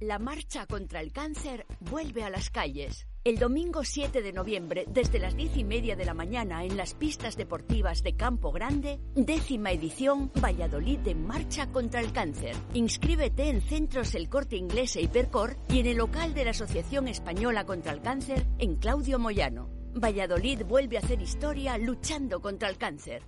La 0.00 0.18
marcha 0.18 0.66
contra 0.66 1.00
el 1.00 1.10
cáncer 1.10 1.64
vuelve 1.80 2.24
a 2.24 2.30
las 2.30 2.50
calles. 2.50 3.06
El 3.24 3.38
domingo 3.38 3.82
7 3.82 4.20
de 4.20 4.34
noviembre, 4.34 4.84
desde 4.92 5.18
las 5.18 5.36
diez 5.36 5.56
y 5.56 5.64
media 5.64 5.96
de 5.96 6.04
la 6.04 6.12
mañana, 6.12 6.64
en 6.64 6.76
las 6.76 6.92
pistas 6.92 7.38
deportivas 7.38 8.02
de 8.02 8.14
Campo 8.14 8.52
Grande, 8.52 9.00
décima 9.16 9.72
edición 9.72 10.30
Valladolid 10.38 10.98
de 10.98 11.14
Marcha 11.14 11.72
contra 11.72 12.00
el 12.00 12.12
Cáncer. 12.12 12.54
Inscríbete 12.74 13.48
en 13.48 13.62
Centros 13.62 14.14
El 14.14 14.28
Corte 14.28 14.56
Inglés 14.56 14.96
e 14.96 15.00
Hipercor 15.00 15.56
y 15.70 15.78
en 15.80 15.86
el 15.86 15.96
local 15.96 16.34
de 16.34 16.44
la 16.44 16.50
Asociación 16.50 17.08
Española 17.08 17.64
contra 17.64 17.92
el 17.92 18.02
Cáncer 18.02 18.46
en 18.58 18.76
Claudio 18.76 19.18
Moyano. 19.18 19.77
Valladolid 19.94 20.64
vuelve 20.64 20.96
a 20.96 21.00
hacer 21.00 21.22
historia 21.22 21.78
luchando 21.78 22.40
contra 22.40 22.68
el 22.68 22.76
cáncer. 22.76 23.22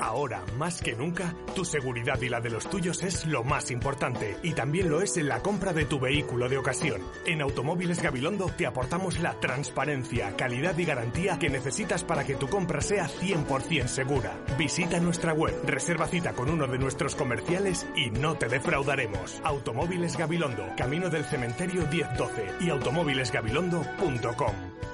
Ahora, 0.00 0.42
más 0.56 0.80
que 0.80 0.94
nunca, 0.94 1.34
tu 1.54 1.64
seguridad 1.64 2.20
y 2.22 2.30
la 2.30 2.40
de 2.40 2.48
los 2.48 2.70
tuyos 2.70 3.02
es 3.02 3.26
lo 3.26 3.44
más 3.44 3.70
importante 3.70 4.38
y 4.42 4.54
también 4.54 4.88
lo 4.88 5.02
es 5.02 5.18
en 5.18 5.28
la 5.28 5.42
compra 5.42 5.74
de 5.74 5.84
tu 5.84 6.00
vehículo 6.00 6.48
de 6.48 6.56
ocasión. 6.56 7.02
En 7.26 7.42
Automóviles 7.42 8.02
Gabilondo 8.02 8.46
te 8.56 8.66
aportamos 8.66 9.20
la 9.20 9.38
transparencia, 9.40 10.34
calidad 10.36 10.76
y 10.78 10.86
garantía 10.86 11.38
que 11.38 11.50
necesitas 11.50 12.02
para 12.02 12.24
que 12.24 12.36
tu 12.36 12.48
compra 12.48 12.80
sea 12.80 13.08
100% 13.08 13.88
segura. 13.88 14.38
Visita 14.58 14.98
nuestra 15.00 15.34
web, 15.34 15.54
reserva 15.64 16.08
cita 16.08 16.32
con 16.32 16.48
uno 16.48 16.66
de 16.66 16.78
nuestros 16.78 17.14
comerciales 17.14 17.86
y 17.94 18.10
no 18.10 18.36
te 18.36 18.48
defraudaremos. 18.48 19.38
Automóviles 19.44 20.16
Gabilondo, 20.16 20.66
Camino 20.78 21.10
del 21.10 21.24
Cementerio 21.24 21.86
1012 21.86 22.46
y 22.60 22.70
automóvilesgabilondo.com. 22.70 24.89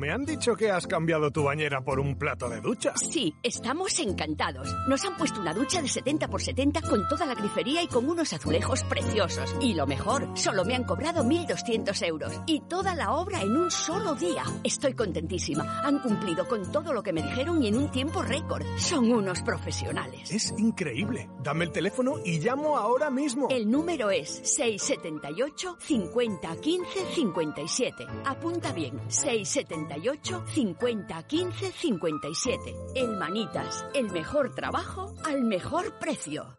Me 0.00 0.10
han 0.10 0.24
dicho 0.24 0.56
que 0.56 0.70
has 0.70 0.86
cambiado 0.86 1.30
tu 1.30 1.44
bañera 1.44 1.82
por 1.82 2.00
un 2.00 2.16
plato 2.16 2.48
de 2.48 2.62
ducha. 2.62 2.94
Sí, 2.96 3.34
estamos 3.42 4.00
encantados. 4.00 4.74
Nos 4.88 5.04
han 5.04 5.14
puesto 5.18 5.42
una 5.42 5.52
ducha 5.52 5.82
de 5.82 5.88
70 5.88 6.26
por 6.28 6.40
70 6.40 6.80
con 6.80 7.06
toda 7.06 7.26
la 7.26 7.34
grifería 7.34 7.82
y 7.82 7.86
con 7.86 8.08
unos 8.08 8.32
azulejos 8.32 8.82
preciosos. 8.84 9.54
Y 9.60 9.74
lo 9.74 9.86
mejor, 9.86 10.26
solo 10.38 10.64
me 10.64 10.74
han 10.74 10.84
cobrado 10.84 11.22
1.200 11.22 12.06
euros. 12.06 12.32
Y 12.46 12.60
toda 12.60 12.94
la 12.94 13.12
obra 13.12 13.42
en 13.42 13.54
un 13.54 13.70
solo 13.70 14.14
día. 14.14 14.42
Estoy 14.64 14.94
contentísima. 14.94 15.82
Han 15.82 15.98
cumplido 15.98 16.48
con 16.48 16.72
todo 16.72 16.94
lo 16.94 17.02
que 17.02 17.12
me 17.12 17.22
dijeron 17.22 17.62
y 17.62 17.68
en 17.68 17.76
un 17.76 17.90
tiempo 17.90 18.22
récord. 18.22 18.64
Son 18.78 19.12
unos 19.12 19.42
profesionales. 19.42 20.30
Es 20.30 20.54
increíble. 20.56 21.28
Dame 21.42 21.66
el 21.66 21.72
teléfono 21.72 22.14
y 22.24 22.38
llamo 22.38 22.78
ahora 22.78 23.10
mismo. 23.10 23.48
El 23.50 23.70
número 23.70 24.10
es 24.10 24.30
678 24.44 25.76
50 25.78 26.56
15 26.56 27.04
57. 27.16 28.06
Apunta 28.24 28.72
bien. 28.72 28.98
678 29.08 29.89
98 29.90 30.44
50 30.46 31.22
15 31.24 31.72
57. 31.72 32.74
El 32.94 33.16
Manitas, 33.16 33.84
el 33.94 34.10
mejor 34.10 34.54
trabajo 34.54 35.14
al 35.24 35.42
mejor 35.42 35.98
precio. 35.98 36.56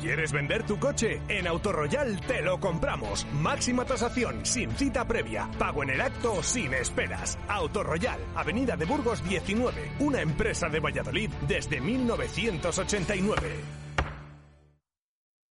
¿Quieres 0.00 0.32
vender 0.32 0.66
tu 0.66 0.80
coche? 0.80 1.22
En 1.28 1.46
Autoroyal 1.46 2.20
te 2.22 2.42
lo 2.42 2.58
compramos. 2.58 3.24
Máxima 3.34 3.84
tasación, 3.84 4.44
sin 4.44 4.72
cita 4.72 5.06
previa. 5.06 5.48
Pago 5.58 5.84
en 5.84 5.90
el 5.90 6.00
acto, 6.00 6.42
sin 6.42 6.74
esperas. 6.74 7.38
Autoroyal, 7.46 8.18
Avenida 8.34 8.76
de 8.76 8.84
Burgos 8.84 9.22
19. 9.22 9.92
Una 10.00 10.20
empresa 10.20 10.68
de 10.68 10.80
Valladolid 10.80 11.30
desde 11.46 11.80
1989. 11.80 13.82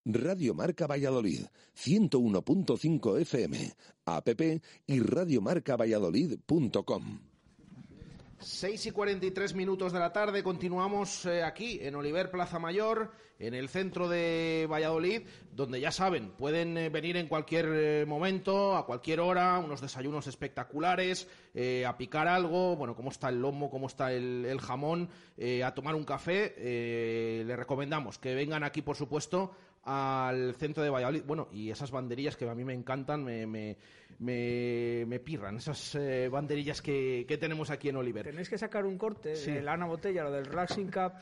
Radio 0.05 0.53
Marca 0.55 0.87
Valladolid, 0.87 1.45
101.5 1.75 3.21
FM, 3.21 3.75
app 4.05 4.29
y 4.87 4.99
radiomarcavalladolid.com. 4.99 7.31
6 8.41 8.87
y 8.87 8.91
43 8.91 9.53
minutos 9.53 9.93
de 9.93 9.99
la 9.99 10.11
tarde, 10.11 10.41
continuamos 10.41 11.27
eh, 11.27 11.43
aquí 11.43 11.77
en 11.79 11.93
Oliver 11.93 12.31
Plaza 12.31 12.57
Mayor, 12.57 13.11
en 13.37 13.53
el 13.53 13.69
centro 13.69 14.09
de 14.09 14.67
Valladolid, 14.69 15.27
donde 15.51 15.79
ya 15.79 15.91
saben, 15.91 16.31
pueden 16.31 16.75
eh, 16.75 16.89
venir 16.89 17.17
en 17.17 17.27
cualquier 17.27 17.69
eh, 17.71 18.05
momento, 18.07 18.75
a 18.75 18.87
cualquier 18.87 19.19
hora, 19.19 19.59
unos 19.59 19.81
desayunos 19.81 20.25
espectaculares, 20.25 21.27
a 21.85 21.97
picar 21.97 22.27
algo, 22.27 22.75
bueno, 22.77 22.95
cómo 22.95 23.11
está 23.11 23.29
el 23.29 23.41
lomo, 23.41 23.69
cómo 23.69 23.87
está 23.87 24.11
el, 24.13 24.59
jamón, 24.61 25.09
a 25.63 25.75
tomar 25.75 25.95
un 25.95 26.05
café. 26.05 27.43
le 27.45 27.55
recomendamos 27.57 28.17
que 28.17 28.33
vengan 28.33 28.63
aquí, 28.63 28.81
por 28.81 28.95
supuesto, 28.95 29.51
al 29.83 30.53
centro 30.55 30.83
de 30.83 30.89
Valladolid. 30.89 31.23
Bueno, 31.25 31.47
y 31.51 31.71
esas 31.71 31.91
banderillas 31.91 32.35
que 32.37 32.47
a 32.49 32.53
mí 32.55 32.63
me 32.63 32.73
encantan, 32.73 33.23
me, 33.23 33.47
me, 33.47 33.77
me, 34.19 35.19
pirran, 35.19 35.57
esas 35.57 35.95
eh, 35.95 36.29
banderillas 36.29 36.81
que, 36.81 37.25
tenemos 37.39 37.69
aquí 37.71 37.89
en 37.89 37.97
Oliver. 37.97 38.25
Tenéis 38.25 38.49
que 38.49 38.57
sacar 38.57 38.85
un 38.85 38.97
corte 38.97 39.29
de 39.29 39.61
la 39.61 39.73
Ana 39.73 39.85
Botella, 39.87 40.23
lo 40.23 40.31
del 40.31 40.45
Racing 40.45 40.87
Cup. 40.87 41.13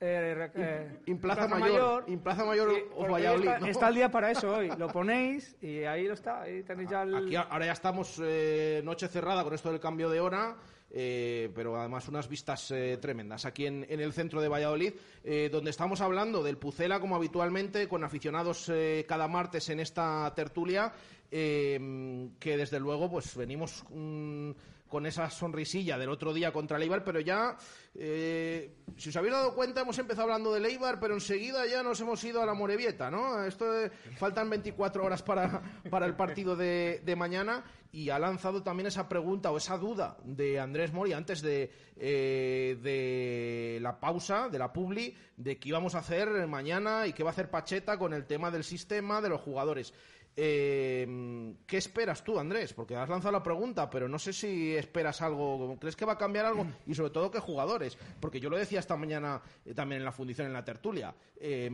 eh, 0.00 0.50
eh, 0.54 1.00
In 1.06 1.18
Plaza 1.18 1.48
Mayor, 1.48 2.04
In 2.06 2.20
Plaza 2.20 2.44
Mayor 2.44 2.70
y- 2.72 2.84
o 2.96 3.06
Valladolid, 3.10 3.48
Está, 3.48 3.58
¿no? 3.60 3.66
está 3.66 3.88
el 3.88 3.94
día 3.94 4.10
para 4.10 4.30
eso 4.30 4.54
hoy. 4.54 4.70
Lo 4.76 4.88
ponéis 4.88 5.56
y 5.62 5.84
ahí 5.84 6.06
lo 6.06 6.14
está. 6.14 6.42
Ahí 6.42 6.62
tenéis 6.62 6.90
ya 6.90 7.02
el... 7.02 7.14
Aquí 7.16 7.36
ahora 7.36 7.66
ya 7.66 7.72
estamos 7.72 8.20
eh, 8.22 8.82
noche 8.84 9.08
cerrada 9.08 9.42
con 9.42 9.54
esto 9.54 9.70
del 9.70 9.80
cambio 9.80 10.10
de 10.10 10.20
hora, 10.20 10.56
eh, 10.90 11.50
pero 11.54 11.78
además 11.78 12.08
unas 12.08 12.28
vistas 12.28 12.70
eh, 12.70 12.98
tremendas. 13.00 13.44
Aquí 13.44 13.66
en, 13.66 13.86
el 13.88 14.12
centro 14.12 14.40
de 14.40 14.48
Valladolid, 14.48 14.94
eh, 15.24 15.48
donde 15.50 15.70
estamos 15.70 16.00
hablando 16.00 16.42
del 16.42 16.58
Pucela 16.58 17.00
como 17.00 17.16
habitualmente, 17.16 17.88
con 17.88 18.04
aficionados 18.04 18.68
eh, 18.68 19.04
cada 19.08 19.28
martes 19.28 19.68
en 19.68 19.80
esta 19.80 20.32
tertulia, 20.34 20.92
que 21.28 22.30
desde 22.56 22.78
luego 22.78 23.10
pues 23.10 23.34
venimos 23.36 23.84
mm, 23.90 24.52
con 24.96 25.04
esa 25.04 25.28
sonrisilla 25.28 25.98
del 25.98 26.08
otro 26.08 26.32
día 26.32 26.54
contra 26.54 26.78
el 26.78 27.02
pero 27.02 27.20
ya, 27.20 27.54
eh, 27.94 28.76
si 28.96 29.10
os 29.10 29.16
habéis 29.16 29.34
dado 29.34 29.54
cuenta, 29.54 29.82
hemos 29.82 29.98
empezado 29.98 30.22
hablando 30.22 30.54
del 30.54 30.64
Eibar, 30.64 30.98
pero 30.98 31.12
enseguida 31.12 31.66
ya 31.66 31.82
nos 31.82 32.00
hemos 32.00 32.24
ido 32.24 32.40
a 32.40 32.46
la 32.46 32.54
Morevieta, 32.54 33.10
¿no? 33.10 33.44
Esto 33.44 33.70
de- 33.70 33.90
faltan 34.16 34.48
24 34.48 35.04
horas 35.04 35.22
para, 35.22 35.60
para 35.90 36.06
el 36.06 36.14
partido 36.16 36.56
de, 36.56 37.02
de 37.04 37.14
mañana 37.14 37.62
y 37.92 38.08
ha 38.08 38.18
lanzado 38.18 38.62
también 38.62 38.86
esa 38.86 39.06
pregunta 39.06 39.50
o 39.50 39.58
esa 39.58 39.76
duda 39.76 40.16
de 40.24 40.58
Andrés 40.60 40.94
Mori 40.94 41.12
antes 41.12 41.42
de, 41.42 41.70
eh, 41.98 42.78
de 42.82 43.78
la 43.82 44.00
pausa, 44.00 44.48
de 44.48 44.58
la 44.58 44.72
publi, 44.72 45.14
de 45.36 45.58
qué 45.58 45.68
íbamos 45.68 45.94
a 45.94 45.98
hacer 45.98 46.46
mañana 46.46 47.06
y 47.06 47.12
qué 47.12 47.22
va 47.22 47.30
a 47.30 47.32
hacer 47.32 47.50
Pacheta 47.50 47.98
con 47.98 48.14
el 48.14 48.24
tema 48.24 48.50
del 48.50 48.64
sistema, 48.64 49.20
de 49.20 49.28
los 49.28 49.42
jugadores. 49.42 49.92
Eh, 50.38 51.54
¿Qué 51.66 51.78
esperas 51.78 52.22
tú, 52.22 52.38
Andrés? 52.38 52.74
Porque 52.74 52.94
has 52.94 53.08
lanzado 53.08 53.32
la 53.32 53.42
pregunta, 53.42 53.88
pero 53.88 54.06
no 54.06 54.18
sé 54.18 54.32
si 54.32 54.74
esperas 54.76 55.22
algo. 55.22 55.78
¿Crees 55.80 55.96
que 55.96 56.04
va 56.04 56.12
a 56.12 56.18
cambiar 56.18 56.44
algo? 56.44 56.66
Y 56.86 56.94
sobre 56.94 57.10
todo, 57.10 57.30
¿qué 57.30 57.40
jugadores? 57.40 57.96
Porque 58.20 58.38
yo 58.38 58.50
lo 58.50 58.58
decía 58.58 58.80
esta 58.80 58.96
mañana 58.96 59.40
eh, 59.64 59.72
también 59.72 60.02
en 60.02 60.04
la 60.04 60.12
fundición, 60.12 60.46
en 60.46 60.52
la 60.52 60.64
tertulia. 60.64 61.14
Eh, 61.40 61.70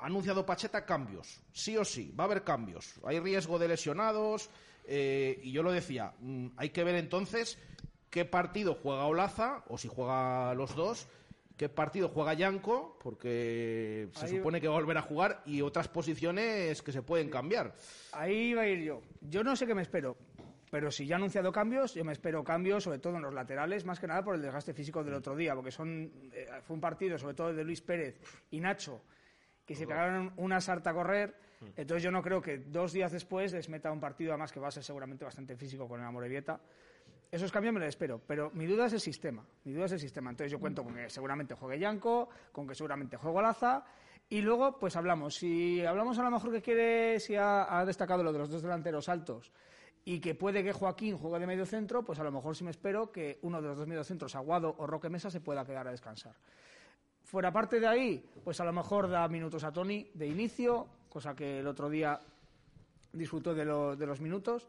ha 0.00 0.06
anunciado 0.06 0.44
Pacheta 0.44 0.84
cambios. 0.84 1.42
Sí 1.52 1.76
o 1.76 1.84
sí, 1.84 2.12
va 2.18 2.24
a 2.24 2.26
haber 2.26 2.42
cambios. 2.42 2.94
Hay 3.04 3.20
riesgo 3.20 3.58
de 3.58 3.68
lesionados. 3.68 4.50
eh, 4.84 5.38
y 5.44 5.52
yo 5.52 5.62
lo 5.62 5.70
decía, 5.70 6.12
mm, 6.18 6.48
hay 6.56 6.70
que 6.70 6.82
ver 6.82 6.96
entonces 6.96 7.56
qué 8.10 8.24
partido 8.24 8.74
juega 8.82 9.06
Olaza, 9.06 9.62
o 9.68 9.78
si 9.78 9.86
juega 9.88 10.52
los 10.54 10.74
dos. 10.74 11.08
¿Qué 11.56 11.68
partido 11.68 12.08
juega 12.08 12.34
Yanko? 12.34 12.98
Porque 13.02 14.08
se 14.14 14.26
Ahí- 14.26 14.36
supone 14.36 14.60
que 14.60 14.68
va 14.68 14.74
a 14.74 14.78
volver 14.80 14.96
a 14.98 15.02
jugar 15.02 15.42
y 15.46 15.60
otras 15.60 15.88
posiciones 15.88 16.82
que 16.82 16.92
se 16.92 17.02
pueden 17.02 17.28
cambiar. 17.30 17.74
Ahí 18.12 18.50
iba 18.50 18.62
a 18.62 18.68
ir 18.68 18.80
yo. 18.82 19.02
Yo 19.20 19.44
no 19.44 19.54
sé 19.54 19.66
qué 19.66 19.74
me 19.74 19.82
espero, 19.82 20.16
pero 20.70 20.90
si 20.90 21.06
ya 21.06 21.16
ha 21.16 21.18
anunciado 21.18 21.52
cambios, 21.52 21.94
yo 21.94 22.04
me 22.04 22.12
espero 22.12 22.42
cambios, 22.42 22.84
sobre 22.84 22.98
todo 22.98 23.16
en 23.16 23.22
los 23.22 23.34
laterales, 23.34 23.84
más 23.84 24.00
que 24.00 24.06
nada 24.06 24.24
por 24.24 24.34
el 24.34 24.42
desgaste 24.42 24.72
físico 24.72 25.04
del 25.04 25.14
otro 25.14 25.36
día, 25.36 25.54
porque 25.54 25.70
son 25.70 26.10
eh, 26.32 26.46
fue 26.62 26.74
un 26.74 26.80
partido, 26.80 27.18
sobre 27.18 27.34
todo 27.34 27.52
de 27.52 27.64
Luis 27.64 27.82
Pérez 27.82 28.20
y 28.50 28.58
Nacho, 28.58 29.02
que 29.66 29.74
se 29.74 29.86
pegaron 29.86 30.32
una 30.38 30.60
sarta 30.60 30.90
a 30.90 30.94
correr. 30.94 31.34
Entonces 31.76 32.02
yo 32.02 32.10
no 32.10 32.22
creo 32.22 32.42
que 32.42 32.58
dos 32.58 32.92
días 32.92 33.12
después 33.12 33.52
les 33.52 33.68
meta 33.68 33.92
un 33.92 34.00
partido, 34.00 34.32
además 34.32 34.50
que 34.50 34.58
va 34.58 34.66
a 34.68 34.72
ser 34.72 34.82
seguramente 34.82 35.24
bastante 35.24 35.54
físico 35.56 35.86
con 35.86 36.00
el 36.00 36.06
Amorebieta. 36.06 36.60
Esos 37.32 37.50
cambios 37.50 37.72
me 37.72 37.80
los 37.80 37.88
espero, 37.88 38.20
pero 38.26 38.50
mi 38.50 38.66
duda 38.66 38.84
es 38.84 38.92
el 38.92 39.00
sistema. 39.00 39.42
Mi 39.64 39.72
duda 39.72 39.86
es 39.86 39.92
el 39.92 39.98
sistema. 39.98 40.28
Entonces 40.28 40.52
yo 40.52 40.60
cuento 40.60 40.84
con 40.84 40.94
que 40.94 41.08
seguramente 41.08 41.54
juegue 41.54 41.78
Yanko, 41.78 42.28
con 42.52 42.68
que 42.68 42.74
seguramente 42.74 43.16
juegue 43.16 43.38
Olaza, 43.38 43.86
y 44.28 44.42
luego 44.42 44.78
pues 44.78 44.96
hablamos. 44.96 45.36
Si 45.36 45.82
hablamos 45.82 46.18
a 46.18 46.24
lo 46.24 46.30
mejor 46.30 46.52
que 46.52 46.60
quiere, 46.60 47.18
si 47.20 47.34
ha, 47.34 47.82
destacado 47.86 48.22
lo 48.22 48.34
de 48.34 48.38
los 48.38 48.50
dos 48.50 48.60
delanteros 48.60 49.08
altos 49.08 49.50
y 50.04 50.20
que 50.20 50.34
puede 50.34 50.62
que 50.62 50.74
Joaquín 50.74 51.16
juegue 51.16 51.38
de 51.38 51.46
medio 51.46 51.64
centro, 51.64 52.04
pues 52.04 52.18
a 52.18 52.24
lo 52.24 52.30
mejor 52.30 52.54
sí 52.54 52.64
me 52.64 52.70
espero 52.70 53.10
que 53.10 53.38
uno 53.40 53.62
de 53.62 53.68
los 53.68 53.78
dos 53.78 53.86
mediocentros, 53.86 54.34
Aguado 54.34 54.74
o 54.76 54.86
Roque 54.86 55.08
Mesa, 55.08 55.30
se 55.30 55.40
pueda 55.40 55.64
quedar 55.64 55.88
a 55.88 55.90
descansar. 55.90 56.36
Fuera 57.22 57.50
parte 57.50 57.80
de 57.80 57.86
ahí, 57.86 58.28
pues 58.44 58.60
a 58.60 58.64
lo 58.66 58.74
mejor 58.74 59.08
da 59.08 59.26
minutos 59.28 59.64
a 59.64 59.72
Tony 59.72 60.10
de 60.12 60.26
inicio, 60.26 60.86
cosa 61.08 61.34
que 61.34 61.60
el 61.60 61.66
otro 61.66 61.88
día 61.88 62.20
disfrutó 63.10 63.54
de, 63.54 63.64
de 63.96 64.06
los 64.06 64.20
minutos. 64.20 64.68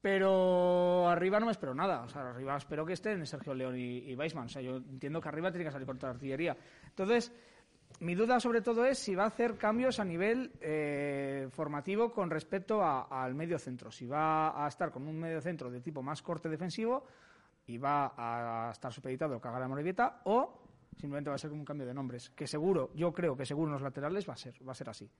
Pero 0.00 1.08
arriba 1.08 1.40
no 1.40 1.46
me 1.46 1.52
espero 1.52 1.74
nada. 1.74 2.02
O 2.02 2.08
sea, 2.08 2.30
arriba 2.30 2.56
espero 2.56 2.86
que 2.86 2.92
estén 2.92 3.26
Sergio 3.26 3.54
León 3.54 3.76
y, 3.76 4.10
y. 4.10 4.14
O 4.14 4.48
sea, 4.48 4.62
yo 4.62 4.76
entiendo 4.76 5.20
que 5.20 5.28
arriba 5.28 5.50
tiene 5.50 5.64
que 5.64 5.72
salir 5.72 5.86
contra 5.86 6.10
la 6.10 6.14
artillería. 6.14 6.56
Entonces, 6.86 7.32
mi 8.00 8.14
duda 8.14 8.38
sobre 8.38 8.60
todo 8.60 8.84
es 8.84 8.98
si 8.98 9.16
va 9.16 9.24
a 9.24 9.28
hacer 9.28 9.56
cambios 9.56 9.98
a 9.98 10.04
nivel 10.04 10.52
eh, 10.60 11.48
formativo 11.50 12.12
con 12.12 12.30
respecto 12.30 12.84
al 12.84 13.34
medio 13.34 13.58
centro. 13.58 13.90
Si 13.90 14.06
va 14.06 14.64
a 14.64 14.68
estar 14.68 14.92
con 14.92 15.08
un 15.08 15.18
medio 15.18 15.40
centro 15.40 15.70
de 15.70 15.80
tipo 15.80 16.00
más 16.00 16.22
corte 16.22 16.48
defensivo 16.48 17.04
y 17.66 17.76
va 17.76 18.14
a 18.16 18.70
estar 18.70 18.92
supeditado 18.92 19.36
a 19.36 19.40
que 19.40 19.48
haga 19.48 19.58
la 19.58 20.20
o 20.24 20.62
simplemente 20.96 21.30
va 21.30 21.36
a 21.36 21.38
ser 21.38 21.50
un 21.50 21.64
cambio 21.64 21.86
de 21.86 21.94
nombres. 21.94 22.30
Que 22.30 22.46
seguro, 22.46 22.90
yo 22.94 23.12
creo 23.12 23.36
que 23.36 23.44
seguro 23.44 23.68
en 23.68 23.72
los 23.74 23.82
laterales 23.82 24.28
va 24.28 24.34
a 24.34 24.36
ser, 24.36 24.54
va 24.66 24.72
a 24.72 24.76
ser 24.76 24.90
así. 24.90 25.10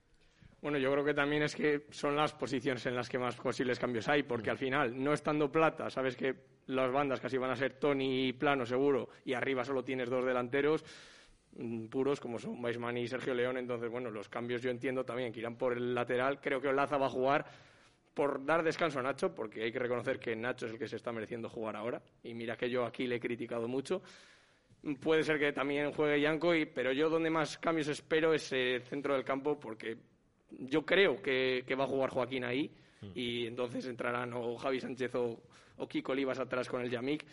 Bueno, 0.61 0.79
yo 0.79 0.91
creo 0.91 1.05
que 1.05 1.15
también 1.15 1.43
es 1.43 1.55
que 1.55 1.87
son 1.91 2.17
las 2.17 2.33
posiciones 2.33 2.85
en 2.87 2.97
las 2.97 3.09
que 3.09 3.19
más 3.19 3.37
posibles 3.37 3.79
cambios 3.79 4.09
hay, 4.09 4.25
porque 4.25 4.51
al 4.51 4.59
final, 4.59 5.03
no 5.03 5.13
estando 5.13 5.53
plata, 5.53 5.89
sabes 5.89 6.17
que 6.17 6.35
las 6.67 6.91
bandas 6.91 7.21
casi 7.21 7.39
van 7.39 7.53
a 7.53 7.57
ser 7.57 7.75
Tony 7.75 8.27
y 8.27 8.33
Plano 8.33 8.67
seguro, 8.67 9.09
y 9.25 9.35
arriba 9.35 9.65
solo 9.65 9.85
tienes 9.85 10.11
dos 10.11 10.25
delanteros 10.25 10.85
mm, 11.53 11.87
puros 11.87 12.19
como 12.19 12.41
son 12.41 12.63
Weisman 12.63 12.97
y 12.97 13.07
Sergio 13.07 13.35
León, 13.35 13.57
entonces 13.57 13.89
bueno, 13.89 14.11
los 14.11 14.29
cambios 14.29 14.61
yo 14.61 14.71
entiendo 14.71 15.05
también 15.05 15.33
que 15.33 15.39
irán 15.39 15.57
por 15.57 15.75
el 15.75 15.95
lateral, 15.95 16.41
creo 16.41 16.61
que 16.61 16.69
Olaza 16.69 16.99
va 16.99 17.07
a 17.07 17.11
jugar 17.11 17.47
por 18.13 18.45
dar 18.45 18.65
descanso 18.65 18.99
a 18.99 19.03
Nacho, 19.03 19.33
porque 19.33 19.63
hay 19.63 19.71
que 19.71 19.79
reconocer 19.79 20.19
que 20.19 20.35
Nacho 20.35 20.67
es 20.67 20.73
el 20.73 20.79
que 20.79 20.89
se 20.89 20.97
está 20.97 21.13
mereciendo 21.13 21.49
jugar 21.49 21.77
ahora, 21.77 22.03
y 22.25 22.35
mira 22.35 22.57
que 22.57 22.69
yo 22.69 22.85
aquí 22.85 23.07
le 23.07 23.17
he 23.17 23.21
criticado 23.21 23.69
mucho. 23.69 24.03
Puede 25.01 25.23
ser 25.23 25.39
que 25.39 25.53
también 25.53 25.93
juegue 25.93 26.21
Yanko, 26.21 26.53
y, 26.53 26.67
pero 26.67 26.91
yo 26.91 27.09
donde 27.09 27.31
más 27.31 27.59
cambios 27.59 27.87
espero 27.87 28.35
es 28.35 28.51
el 28.53 28.83
centro 28.83 29.15
del 29.15 29.25
campo, 29.25 29.61
porque 29.61 29.99
yo 30.51 30.85
creo 30.85 31.21
que, 31.23 31.65
que 31.67 31.75
va 31.75 31.85
a 31.85 31.89
jugar 31.89 32.11
Joaquín 32.11 32.45
ahí. 32.45 32.71
Y 33.15 33.47
entonces 33.47 33.87
entrarán 33.87 34.33
o 34.33 34.57
Javi 34.57 34.81
Sánchez 34.81 35.15
o, 35.15 35.41
o 35.77 35.89
Kiko 35.89 36.13
Olivas 36.13 36.41
atrás 36.41 36.69
con 36.69 36.81
el 36.81 36.91
Yamik. 36.91 37.25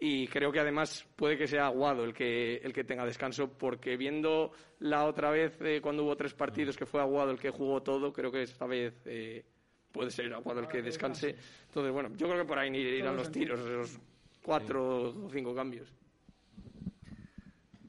Y 0.00 0.26
creo 0.26 0.50
que 0.50 0.58
además 0.58 1.06
puede 1.14 1.38
que 1.38 1.46
sea 1.46 1.66
Aguado 1.66 2.02
el 2.02 2.12
que, 2.12 2.56
el 2.56 2.72
que 2.72 2.82
tenga 2.82 3.04
descanso 3.04 3.48
porque 3.56 3.96
viendo 3.96 4.50
la 4.80 5.04
otra 5.04 5.30
vez 5.30 5.56
eh, 5.60 5.80
cuando 5.80 6.02
hubo 6.02 6.16
tres 6.16 6.34
partidos 6.34 6.76
que 6.76 6.86
fue 6.86 7.00
Aguado 7.00 7.30
el 7.30 7.38
que 7.38 7.50
jugó 7.50 7.82
todo, 7.82 8.12
creo 8.12 8.32
que 8.32 8.42
esta 8.42 8.66
vez 8.66 8.94
eh, 9.04 9.44
puede 9.92 10.10
ser 10.10 10.34
Aguado 10.34 10.58
el 10.58 10.66
que 10.66 10.82
descanse. 10.82 11.36
Entonces, 11.68 11.92
bueno, 11.92 12.08
yo 12.16 12.26
creo 12.26 12.40
que 12.40 12.48
por 12.48 12.58
ahí 12.58 12.76
irán 12.76 13.14
los 13.14 13.30
tiros, 13.30 13.60
esos 13.60 14.00
cuatro 14.42 15.24
o 15.24 15.30
cinco 15.30 15.54
cambios. 15.54 15.94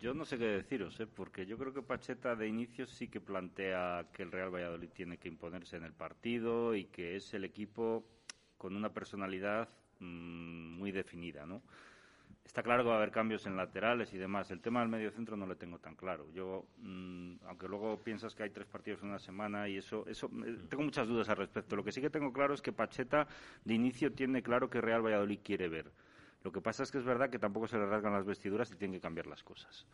Yo 0.04 0.14
no 0.14 0.26
sé 0.26 0.38
qué 0.38 0.48
deciros, 0.48 1.00
¿eh? 1.00 1.08
porque 1.08 1.46
yo 1.46 1.58
creo 1.58 1.74
que 1.74 1.82
Pacheta 1.82 2.36
de 2.36 2.46
inicio 2.46 2.86
sí 2.86 3.08
que 3.08 3.22
plantea 3.22 4.08
que 4.12 4.24
el 4.24 4.34
Real 4.34 4.54
Valladolid 4.54 4.90
tiene 4.90 5.18
que 5.18 5.30
imponerse 5.30 5.78
en 5.78 5.86
el 5.86 5.94
partido 5.94 6.76
y 6.76 6.84
que 6.88 7.16
es 7.16 7.34
el 7.34 7.46
equipo 7.46 8.04
con 8.58 8.76
una 8.76 8.90
personalidad 8.90 9.70
mm, 10.02 10.78
muy 10.78 10.92
definida, 10.92 11.46
¿no? 11.46 11.62
Está 12.44 12.62
claro 12.64 12.84
que 12.84 12.90
va 12.90 12.96
a 12.96 12.98
haber 12.98 13.12
cambios 13.12 13.46
en 13.46 13.56
laterales 13.56 14.14
y 14.14 14.18
demás. 14.18 14.52
El 14.52 14.60
tema 14.60 14.82
del 14.82 14.90
mediocentro 14.90 15.38
no 15.38 15.46
lo 15.46 15.56
tengo 15.56 15.80
tan 15.80 15.96
claro. 15.96 16.30
Yo, 16.34 16.66
mm, 16.80 17.36
aunque 17.46 17.70
luego 17.70 17.98
piensas 18.04 18.36
que 18.36 18.44
hay 18.44 18.50
tres 18.50 18.68
partidos 18.68 19.02
en 19.04 19.08
una 19.08 19.20
semana 19.20 19.70
y 19.70 19.78
eso, 19.78 20.06
eso 20.10 20.30
eh, 20.46 20.58
tengo 20.68 20.84
muchas 20.84 21.08
dudas 21.08 21.30
al 21.30 21.38
respecto. 21.38 21.78
Lo 21.78 21.84
que 21.86 21.94
sí 21.94 22.02
que 22.02 22.10
tengo 22.10 22.34
claro 22.34 22.54
es 22.54 22.62
que 22.62 22.74
Pacheta 22.74 23.26
de 23.64 23.74
inicio 23.74 24.12
tiene 24.12 24.44
claro 24.44 24.70
que 24.70 24.82
Real 24.82 25.02
Valladolid 25.02 25.40
quiere 25.42 25.70
ver. 25.70 25.94
Lo 26.44 26.52
que 26.52 26.62
pasa 26.62 26.84
es 26.84 26.92
que 26.92 26.98
es 26.98 27.06
verdad 27.06 27.30
que 27.30 27.40
tampoco 27.40 27.68
se 27.68 27.78
le 27.78 27.86
rasgan 27.86 28.14
las 28.14 28.26
vestiduras 28.26 28.72
y 28.72 28.76
tienen 28.76 29.00
que 29.00 29.02
cambiar 29.02 29.28
las 29.28 29.44
cosas. 29.44 29.88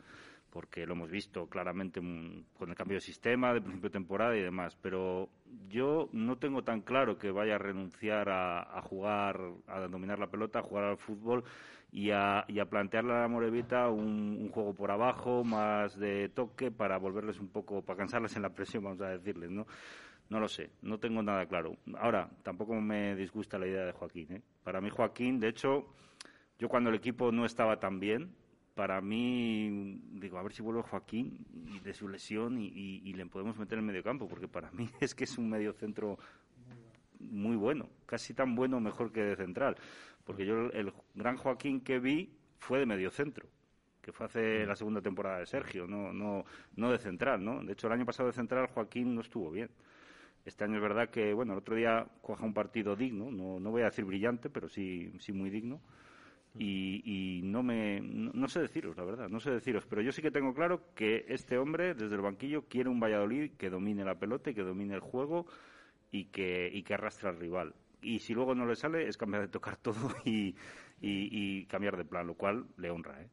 Porque 0.50 0.86
lo 0.88 0.94
hemos 0.94 1.12
visto 1.12 1.48
claramente 1.48 2.00
con 2.00 2.70
el 2.70 2.76
cambio 2.76 2.98
de 2.98 3.02
sistema, 3.02 3.54
de 3.54 3.62
principio 3.62 3.90
de 3.90 3.94
temporada 3.94 4.36
y 4.36 4.42
demás. 4.42 4.76
Pero 4.82 5.30
yo 5.68 6.10
no 6.12 6.38
tengo 6.38 6.64
tan 6.64 6.82
claro 6.82 7.20
que 7.20 7.30
vaya 7.30 7.56
a 7.56 7.60
renunciar 7.60 8.30
a, 8.30 8.78
a 8.78 8.82
jugar, 8.82 9.40
a 9.68 9.82
dominar 9.82 10.18
la 10.18 10.32
pelota, 10.32 10.60
a 10.60 10.64
jugar 10.64 10.86
al 10.86 10.98
fútbol 10.98 11.44
y 11.92 12.12
a, 12.12 12.46
y 12.48 12.60
a 12.60 12.66
plantearle 12.66 13.14
a 13.14 13.22
la 13.22 13.28
Morevita 13.28 13.90
un, 13.90 14.38
un 14.42 14.50
juego 14.50 14.74
por 14.74 14.92
abajo, 14.92 15.44
más 15.44 15.98
de 16.00 16.30
toque, 16.30 16.72
para 16.72 16.98
volverles 16.98 17.40
un 17.40 17.50
poco, 17.50 17.84
para 17.84 17.98
cansarles 17.98 18.36
en 18.36 18.44
la 18.44 18.50
presión, 18.50 18.84
vamos 18.84 19.02
a 19.02 19.10
decirles, 19.10 19.50
¿no? 19.50 19.66
No 20.30 20.40
lo 20.40 20.48
sé, 20.48 20.70
no 20.84 21.00
tengo 21.00 21.24
nada 21.24 21.48
claro. 21.48 21.76
Ahora, 21.98 22.30
tampoco 22.44 22.76
me 22.76 23.16
disgusta 23.16 23.58
la 23.58 23.68
idea 23.68 23.86
de 23.86 23.94
Joaquín. 23.94 24.32
¿eh? 24.32 24.42
Para 24.64 24.80
mí, 24.80 24.90
Joaquín, 24.92 25.40
de 25.40 25.50
hecho, 25.50 25.88
yo 26.60 26.70
cuando 26.70 26.90
el 26.90 26.96
equipo 26.96 27.32
no 27.32 27.46
estaba 27.46 27.80
tan 27.80 28.00
bien, 28.00 28.34
para 28.76 29.02
mí, 29.02 30.02
digo, 30.14 30.38
a 30.38 30.44
ver 30.44 30.54
si 30.54 30.62
vuelve 30.62 30.82
Joaquín 30.84 31.46
y 31.68 31.80
de 31.80 31.94
su 31.94 32.08
lesión 32.08 32.58
y, 32.58 32.68
y- 32.68 33.02
y 33.04 33.14
le 33.14 33.26
podemos 33.26 33.58
meter 33.58 33.78
en 33.80 33.86
medio 33.86 34.04
campo, 34.04 34.28
porque 34.28 34.48
para 34.48 34.72
mí 34.72 34.90
es 35.02 35.16
que 35.16 35.26
es 35.26 35.38
un 35.38 35.50
medio 35.50 35.74
centro 35.74 36.18
muy 37.20 37.56
bueno, 37.58 37.90
casi 38.06 38.34
tan 38.34 38.56
bueno 38.56 38.78
o 38.78 38.80
mejor 38.80 39.12
que 39.12 39.22
de 39.22 39.36
central. 39.36 39.76
Porque 40.26 40.46
yo 40.46 40.68
el, 40.68 40.76
el 40.88 40.94
gran 41.16 41.38
Joaquín 41.38 41.82
que 41.82 42.00
vi 42.00 42.30
fue 42.60 42.80
de 42.80 42.86
medio 42.86 43.12
centro, 43.12 43.48
que 44.02 44.12
fue 44.12 44.26
hace 44.28 44.66
la 44.66 44.76
segunda 44.76 45.02
temporada 45.02 45.40
de 45.40 45.46
Sergio, 45.46 45.88
no, 45.88 46.14
no, 46.14 46.46
no 46.76 46.92
de 46.92 46.98
central, 47.00 47.44
¿no? 47.44 47.64
De 47.64 47.74
hecho, 47.74 47.88
el 47.88 47.94
año 47.94 48.06
pasado 48.06 48.28
de 48.28 48.34
central 48.34 48.68
Joaquín 48.68 49.16
no 49.16 49.22
estuvo 49.22 49.52
bien. 49.52 49.70
Este 50.46 50.64
año 50.64 50.76
es 50.76 50.82
verdad 50.82 51.10
que, 51.10 51.34
bueno, 51.34 51.54
el 51.54 51.60
otro 51.60 51.76
día 51.76 52.08
cuaja 52.22 52.46
un 52.46 52.54
partido 52.54 52.96
digno, 52.96 53.30
no, 53.32 53.60
no 53.60 53.72
voy 53.72 53.82
a 53.82 53.86
decir 53.86 54.06
brillante, 54.06 54.50
pero 54.50 54.70
sí, 54.70 55.12
sí 55.20 55.34
muy 55.34 55.50
digno. 55.50 55.82
Y, 56.58 57.42
no 57.44 57.64
me 57.64 58.02
no, 58.02 58.48
sé 58.48 58.62
deciros, 58.62 58.98
la 58.98 59.04
verdad, 59.04 59.30
no 59.30 59.40
sé 59.40 59.52
deciros, 59.52 59.86
pero 59.86 60.02
yo 60.02 60.12
sí 60.12 60.22
que 60.22 60.32
tengo 60.32 60.54
claro 60.54 60.94
que 60.96 61.26
este 61.30 61.58
hombre 61.58 61.94
desde 61.94 62.16
el 62.16 62.22
banquillo 62.22 62.64
quiere 62.68 62.90
un 62.90 63.00
Valladolid 63.00 63.52
que 63.52 63.70
domine 63.70 64.04
la 64.04 64.20
pelota 64.20 64.50
y 64.50 64.56
que 64.56 64.64
domine 64.64 64.96
el 64.96 65.00
juego 65.00 65.46
y 66.12 66.26
que, 66.26 66.70
y 66.74 66.84
que 66.84 66.96
arrastre 66.96 67.30
al 67.30 67.38
rival. 67.38 67.76
Y 68.02 68.20
si 68.20 68.34
luego 68.34 68.56
no 68.56 68.66
le 68.66 68.76
sale 68.76 69.08
es 69.08 69.18
cambiar 69.18 69.44
de 69.44 69.50
tocar 69.50 69.78
todo 69.82 70.16
y, 70.26 70.56
y, 71.02 71.66
cambiar 71.66 71.98
de 71.98 72.06
plan, 72.06 72.28
lo 72.28 72.34
cual 72.34 72.66
le 72.78 72.90
honra. 72.90 73.22
¿eh? 73.22 73.30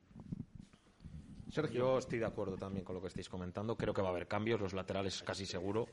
Sergio. 1.49 1.79
Yo 1.79 1.99
estoy 1.99 2.19
de 2.19 2.27
acuerdo 2.27 2.57
también 2.57 2.85
con 2.85 2.95
lo 2.95 3.01
que 3.01 3.09
estáis 3.09 3.29
comentando. 3.29 3.77
Creo 3.77 3.95
que 3.95 4.03
va 4.03 4.09
a 4.09 4.11
haber 4.11 4.29
cambios, 4.29 4.61
los 4.61 4.75
laterales 4.75 5.23
casi 5.23 5.47
seguro 5.47 5.89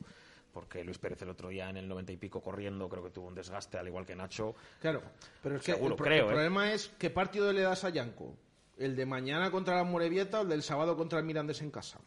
porque 0.53 0.83
Luis 0.83 0.97
Pérez 0.99 1.21
el 1.23 1.29
otro 1.29 1.49
día 1.49 1.69
en 1.69 1.77
el 1.77 1.87
noventa 1.87 2.11
y 2.11 2.17
pico 2.17 2.41
corriendo 2.41 2.87
creo 2.87 3.03
que 3.03 3.09
tuvo 3.09 3.27
un 3.27 3.35
desgaste 3.35 3.77
al 3.77 3.87
igual 3.87 4.05
que 4.05 4.15
Nacho. 4.15 4.53
Claro, 4.79 5.01
pero 5.41 5.55
es 5.57 5.63
que 5.63 5.71
el, 5.71 5.95
creo, 5.95 6.25
el 6.25 6.29
¿eh? 6.29 6.33
problema 6.33 6.71
es 6.71 6.89
qué 6.99 7.09
partido 7.09 7.51
le 7.51 7.61
das 7.61 7.83
a 7.83 7.89
Yanko. 7.89 8.35
¿El 8.77 8.95
de 8.95 9.05
mañana 9.05 9.51
contra 9.51 9.75
la 9.75 9.83
Morevieta 9.83 10.39
o 10.39 10.43
el 10.43 10.49
del 10.49 10.63
sábado 10.63 10.95
contra 10.95 11.19
el 11.19 11.25
Mirandés 11.25 11.61
en 11.61 11.71
casa? 11.71 11.99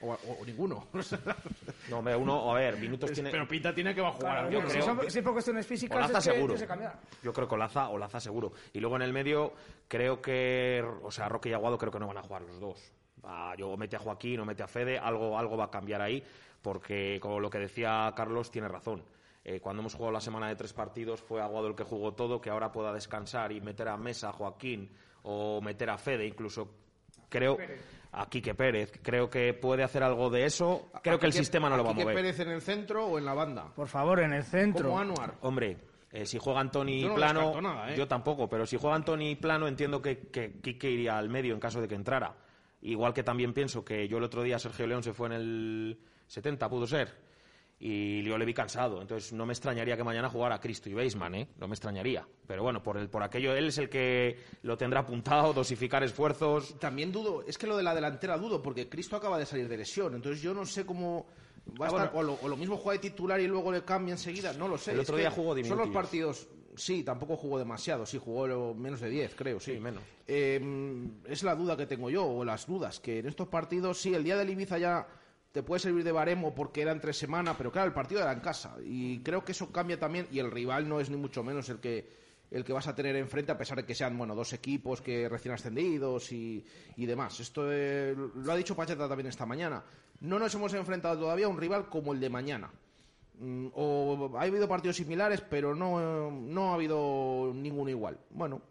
O, 0.00 0.12
o- 0.12 0.38
o 0.40 0.44
ninguno. 0.46 0.86
No, 1.90 1.98
hombre, 2.00 2.14
uno, 2.14 2.50
a 2.50 2.54
ver, 2.58 2.76
minutos 2.76 3.10
tiene. 3.12 3.30
Pero 3.30 3.48
Pinta 3.48 3.74
tiene 3.74 3.94
que 3.94 4.00
va 4.02 4.08
a 4.08 4.12
jugar. 4.12 4.48
Claro, 4.48 4.50
yo 4.50 4.60
si, 4.68 4.72
creo 4.74 4.84
son, 4.84 4.98
que- 5.00 5.10
si 5.10 5.22
por 5.22 5.32
cuestiones 5.32 5.66
físicas 5.66 5.96
Olaza 5.96 6.18
es 6.18 6.24
que 6.28 6.32
seguro. 6.34 6.54
Yo 7.22 7.32
creo 7.32 7.48
que 7.48 7.54
Olaza, 7.54 7.88
Olaza 7.88 8.20
seguro. 8.20 8.52
Y 8.74 8.78
luego 8.80 8.96
en 8.96 9.02
el 9.02 9.12
medio, 9.14 9.54
creo 9.88 10.20
que, 10.20 10.84
o 11.02 11.10
sea, 11.10 11.28
Roque 11.30 11.48
y 11.48 11.54
Aguado 11.54 11.78
creo 11.78 11.90
que 11.90 11.98
no 11.98 12.06
van 12.06 12.18
a 12.18 12.22
jugar 12.22 12.42
los 12.42 12.60
dos. 12.60 12.92
Ah, 13.24 13.54
yo 13.58 13.74
mete 13.76 13.96
a 13.96 13.98
Joaquín 13.98 14.38
o 14.40 14.44
mete 14.44 14.62
a 14.62 14.68
Fede, 14.68 14.98
algo, 14.98 15.38
algo 15.38 15.56
va 15.56 15.64
a 15.64 15.70
cambiar 15.70 16.00
ahí, 16.02 16.22
porque 16.62 17.18
como 17.20 17.40
lo 17.40 17.50
que 17.50 17.58
decía 17.58 18.12
Carlos, 18.16 18.50
tiene 18.50 18.68
razón. 18.68 19.02
Eh, 19.44 19.60
cuando 19.60 19.80
hemos 19.80 19.94
jugado 19.94 20.12
la 20.12 20.20
semana 20.20 20.48
de 20.48 20.56
tres 20.56 20.72
partidos 20.74 21.22
fue 21.22 21.40
Aguado 21.40 21.68
el 21.68 21.74
que 21.74 21.84
jugó 21.84 22.12
todo, 22.12 22.40
que 22.40 22.50
ahora 22.50 22.70
pueda 22.72 22.92
descansar 22.92 23.50
y 23.52 23.60
meter 23.60 23.88
a 23.88 23.96
Mesa, 23.96 24.28
a 24.28 24.32
Joaquín 24.32 24.90
o 25.22 25.60
meter 25.62 25.88
a 25.90 25.96
Fede, 25.98 26.26
incluso 26.26 26.68
creo 27.28 27.56
a 28.12 28.26
Quique 28.28 28.54
Pérez. 28.54 28.92
Creo 29.02 29.28
que 29.30 29.54
puede 29.54 29.82
hacer 29.84 30.02
algo 30.02 30.28
de 30.30 30.44
eso. 30.44 30.90
Creo 31.02 31.18
que 31.18 31.26
el 31.26 31.32
Quique- 31.32 31.38
sistema 31.44 31.68
no 31.70 31.76
lo 31.76 31.84
va 31.84 31.90
a 31.90 31.92
Quique 31.92 32.04
mover. 32.04 32.16
Pérez 32.16 32.40
en 32.40 32.48
el 32.50 32.60
centro 32.60 33.06
o 33.06 33.18
en 33.18 33.24
la 33.24 33.34
banda? 33.34 33.72
Por 33.74 33.88
favor, 33.88 34.20
en 34.20 34.32
el 34.32 34.44
centro. 34.44 34.88
Como 34.88 34.98
Anuar. 35.00 35.34
Hombre, 35.42 35.76
eh, 36.12 36.26
si 36.26 36.38
juega 36.38 36.60
Antoni 36.60 37.02
Yo 37.02 37.08
no 37.10 37.14
plano, 37.14 37.60
nada, 37.60 37.92
¿eh? 37.92 37.96
yo 37.96 38.06
tampoco, 38.08 38.48
pero 38.48 38.66
si 38.66 38.76
juega 38.76 38.96
Antoni 38.96 39.36
plano 39.36 39.66
entiendo 39.68 40.00
que, 40.02 40.28
que 40.28 40.60
Quique 40.60 40.90
iría 40.90 41.16
al 41.18 41.28
medio 41.30 41.54
en 41.54 41.60
caso 41.60 41.80
de 41.80 41.88
que 41.88 41.94
entrara. 41.94 42.34
Igual 42.82 43.12
que 43.14 43.22
también 43.22 43.52
pienso 43.54 43.84
que 43.84 44.06
yo 44.08 44.18
el 44.18 44.24
otro 44.24 44.42
día 44.42 44.58
Sergio 44.58 44.86
León 44.86 45.02
se 45.02 45.12
fue 45.12 45.26
en 45.28 45.32
el 45.32 45.98
70, 46.28 46.68
pudo 46.68 46.86
ser, 46.86 47.12
y 47.80 48.22
yo 48.22 48.36
le 48.38 48.44
vi 48.44 48.54
cansado. 48.54 49.00
Entonces 49.00 49.32
no 49.32 49.46
me 49.46 49.52
extrañaría 49.52 49.96
que 49.96 50.04
mañana 50.04 50.28
jugara 50.28 50.60
Cristo 50.60 50.88
y 50.88 50.94
Beisman, 50.94 51.34
¿eh? 51.34 51.48
No 51.58 51.68
me 51.68 51.74
extrañaría. 51.74 52.26
Pero 52.46 52.62
bueno, 52.62 52.82
por, 52.82 52.96
el, 52.98 53.08
por 53.08 53.22
aquello 53.22 53.54
él 53.54 53.68
es 53.68 53.78
el 53.78 53.88
que 53.88 54.36
lo 54.62 54.76
tendrá 54.76 55.00
apuntado, 55.00 55.52
dosificar 55.52 56.02
esfuerzos. 56.02 56.78
También 56.78 57.12
dudo, 57.12 57.42
es 57.46 57.56
que 57.58 57.66
lo 57.66 57.76
de 57.76 57.82
la 57.82 57.94
delantera 57.94 58.36
dudo, 58.38 58.62
porque 58.62 58.88
Cristo 58.88 59.16
acaba 59.16 59.38
de 59.38 59.46
salir 59.46 59.68
de 59.68 59.76
lesión, 59.76 60.14
entonces 60.14 60.42
yo 60.42 60.52
no 60.54 60.64
sé 60.66 60.84
cómo 60.84 61.26
va 61.80 61.86
a 61.86 61.88
Ah, 61.88 61.92
estar, 61.92 62.12
bueno. 62.12 62.32
o, 62.32 62.36
lo, 62.36 62.46
o 62.46 62.48
lo 62.48 62.56
mismo 62.56 62.76
juega 62.78 63.00
de 63.00 63.10
titular 63.10 63.40
y 63.40 63.46
luego 63.46 63.70
le 63.70 63.82
cambia 63.84 64.12
enseguida, 64.12 64.52
no 64.54 64.66
lo 64.68 64.76
sé. 64.78 64.92
El 64.92 65.00
otro 65.00 65.16
día 65.16 65.30
jugó 65.30 65.54
Son 65.64 65.78
los 65.78 65.90
partidos, 65.90 66.48
sí, 66.74 67.04
tampoco 67.04 67.36
jugó 67.36 67.58
demasiado, 67.58 68.06
sí, 68.06 68.18
jugó 68.18 68.74
menos 68.74 69.00
de 69.00 69.08
10, 69.10 69.34
creo, 69.36 69.60
sí. 69.60 69.74
Sí, 69.74 69.80
menos. 69.80 70.02
Eh, 70.26 70.60
es 71.26 71.42
la 71.44 71.54
duda 71.54 71.76
que 71.76 71.86
tengo 71.86 72.10
yo, 72.10 72.26
o 72.26 72.44
las 72.44 72.66
dudas, 72.66 72.98
que 73.00 73.18
en 73.20 73.26
estos 73.26 73.48
partidos, 73.48 73.98
sí, 74.00 74.14
el 74.14 74.24
día 74.24 74.36
del 74.36 74.50
Ibiza 74.50 74.78
ya 74.78 75.06
te 75.52 75.62
puede 75.62 75.80
servir 75.80 76.04
de 76.04 76.12
baremo 76.12 76.54
porque 76.54 76.82
era 76.82 76.92
entre 76.92 77.12
semana, 77.12 77.56
pero 77.56 77.72
claro, 77.72 77.88
el 77.88 77.94
partido 77.94 78.20
era 78.20 78.32
en 78.32 78.40
casa, 78.40 78.76
y 78.84 79.20
creo 79.20 79.44
que 79.44 79.52
eso 79.52 79.72
cambia 79.72 79.98
también, 79.98 80.26
y 80.30 80.38
el 80.38 80.50
rival 80.50 80.88
no 80.88 81.00
es 81.00 81.10
ni 81.10 81.16
mucho 81.16 81.42
menos 81.42 81.68
el 81.68 81.78
que 81.80 82.28
el 82.50 82.64
que 82.64 82.72
vas 82.72 82.88
a 82.88 82.94
tener 82.94 83.14
enfrente, 83.16 83.52
a 83.52 83.58
pesar 83.58 83.76
de 83.76 83.84
que 83.84 83.94
sean 83.94 84.16
bueno 84.16 84.34
dos 84.34 84.54
equipos 84.54 85.02
que 85.02 85.28
recién 85.28 85.52
ascendidos 85.52 86.32
y, 86.32 86.64
y 86.96 87.04
demás. 87.04 87.38
Esto 87.40 87.70
eh, 87.70 88.16
lo 88.16 88.50
ha 88.50 88.56
dicho 88.56 88.74
Pacheta 88.74 89.06
también 89.06 89.26
esta 89.26 89.44
mañana. 89.44 89.84
No 90.20 90.38
nos 90.38 90.54
hemos 90.54 90.72
enfrentado 90.72 91.18
todavía 91.20 91.44
a 91.44 91.50
un 91.50 91.58
rival 91.58 91.90
como 91.90 92.14
el 92.14 92.20
de 92.20 92.30
mañana. 92.30 92.70
Mm, 93.38 93.66
O 93.74 94.30
ha 94.38 94.42
habido 94.44 94.66
partidos 94.66 94.96
similares, 94.96 95.42
pero 95.42 95.74
no, 95.74 96.30
no 96.30 96.70
ha 96.70 96.74
habido 96.74 97.52
ninguno 97.54 97.90
igual. 97.90 98.18
Bueno, 98.30 98.62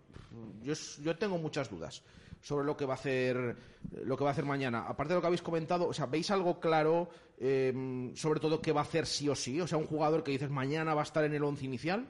yo, 0.64 0.74
yo 1.04 1.16
tengo 1.16 1.38
muchas 1.38 1.70
dudas 1.70 2.02
sobre 2.42 2.66
lo 2.66 2.76
que 2.78 2.86
va 2.86 2.94
a 2.94 2.98
hacer 2.98 3.56
lo 4.04 4.18
que 4.18 4.24
va 4.24 4.32
a 4.32 4.34
hacer 4.34 4.46
mañana. 4.46 4.86
Aparte 4.88 5.14
de 5.14 5.16
lo 5.16 5.22
que 5.22 5.28
habéis 5.28 5.42
comentado, 5.42 5.88
o 5.88 5.94
sea, 5.94 6.06
¿veis 6.08 6.30
algo 6.32 6.60
claro 6.60 7.10
eh, 7.40 8.12
sobre 8.16 8.40
todo 8.40 8.62
qué 8.62 8.72
va 8.72 8.82
a 8.82 8.84
hacer 8.84 9.06
sí 9.06 9.30
o 9.30 9.36
sí? 9.36 9.60
O 9.62 9.68
sea, 9.68 9.78
un 9.78 9.88
jugador 9.88 10.24
que 10.24 10.32
dices 10.32 10.50
mañana 10.50 10.94
va 10.94 11.02
a 11.02 11.04
estar 11.04 11.24
en 11.24 11.34
el 11.34 11.44
once 11.44 11.66
inicial. 11.66 12.08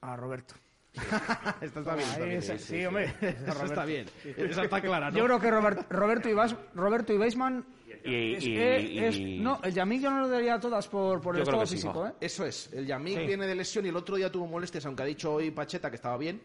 A 0.00 0.16
Roberto. 0.16 0.54
Esta 1.60 1.80
está 1.80 1.94
bien. 1.94 2.08
Ahí 2.20 2.58
sí, 2.58 2.84
hombre. 2.86 3.12
Está 3.20 3.84
bien. 3.84 4.06
Esa 4.36 4.64
está 4.64 4.80
clara, 4.80 5.10
¿no? 5.10 5.18
Yo 5.18 5.24
creo 5.24 5.40
que 5.40 5.50
Robert- 5.50 5.86
Roberto 5.90 6.28
Roberto 6.74 7.12
y 7.12 7.18
Beisman 7.18 7.64
Y, 8.04 8.34
es, 8.34 8.44
y- 8.46 8.56
eh, 8.56 9.08
es- 9.08 9.16
y- 9.16 9.38
no, 9.38 9.60
el 9.62 9.74
Yamik 9.74 10.00
yo 10.02 10.10
no 10.10 10.20
lo 10.20 10.28
daría 10.28 10.54
a 10.54 10.60
todas 10.60 10.88
por, 10.88 11.20
por 11.20 11.36
el 11.36 11.42
estado 11.42 11.66
físico. 11.66 12.06
¿eh? 12.06 12.12
Eso 12.20 12.46
es, 12.46 12.72
el 12.72 12.86
Yamik 12.86 13.18
Sí. 13.18 13.26
viene 13.26 13.46
de 13.46 13.54
lesión 13.54 13.84
y 13.86 13.88
el 13.90 13.96
otro 13.96 14.16
día 14.16 14.30
tuvo 14.32 14.46
molestias, 14.46 14.86
aunque 14.86 15.02
ha 15.02 15.06
dicho 15.06 15.34
hoy 15.34 15.50
Pacheta 15.50 15.90
que 15.90 15.96
estaba 15.96 16.16
bien. 16.16 16.40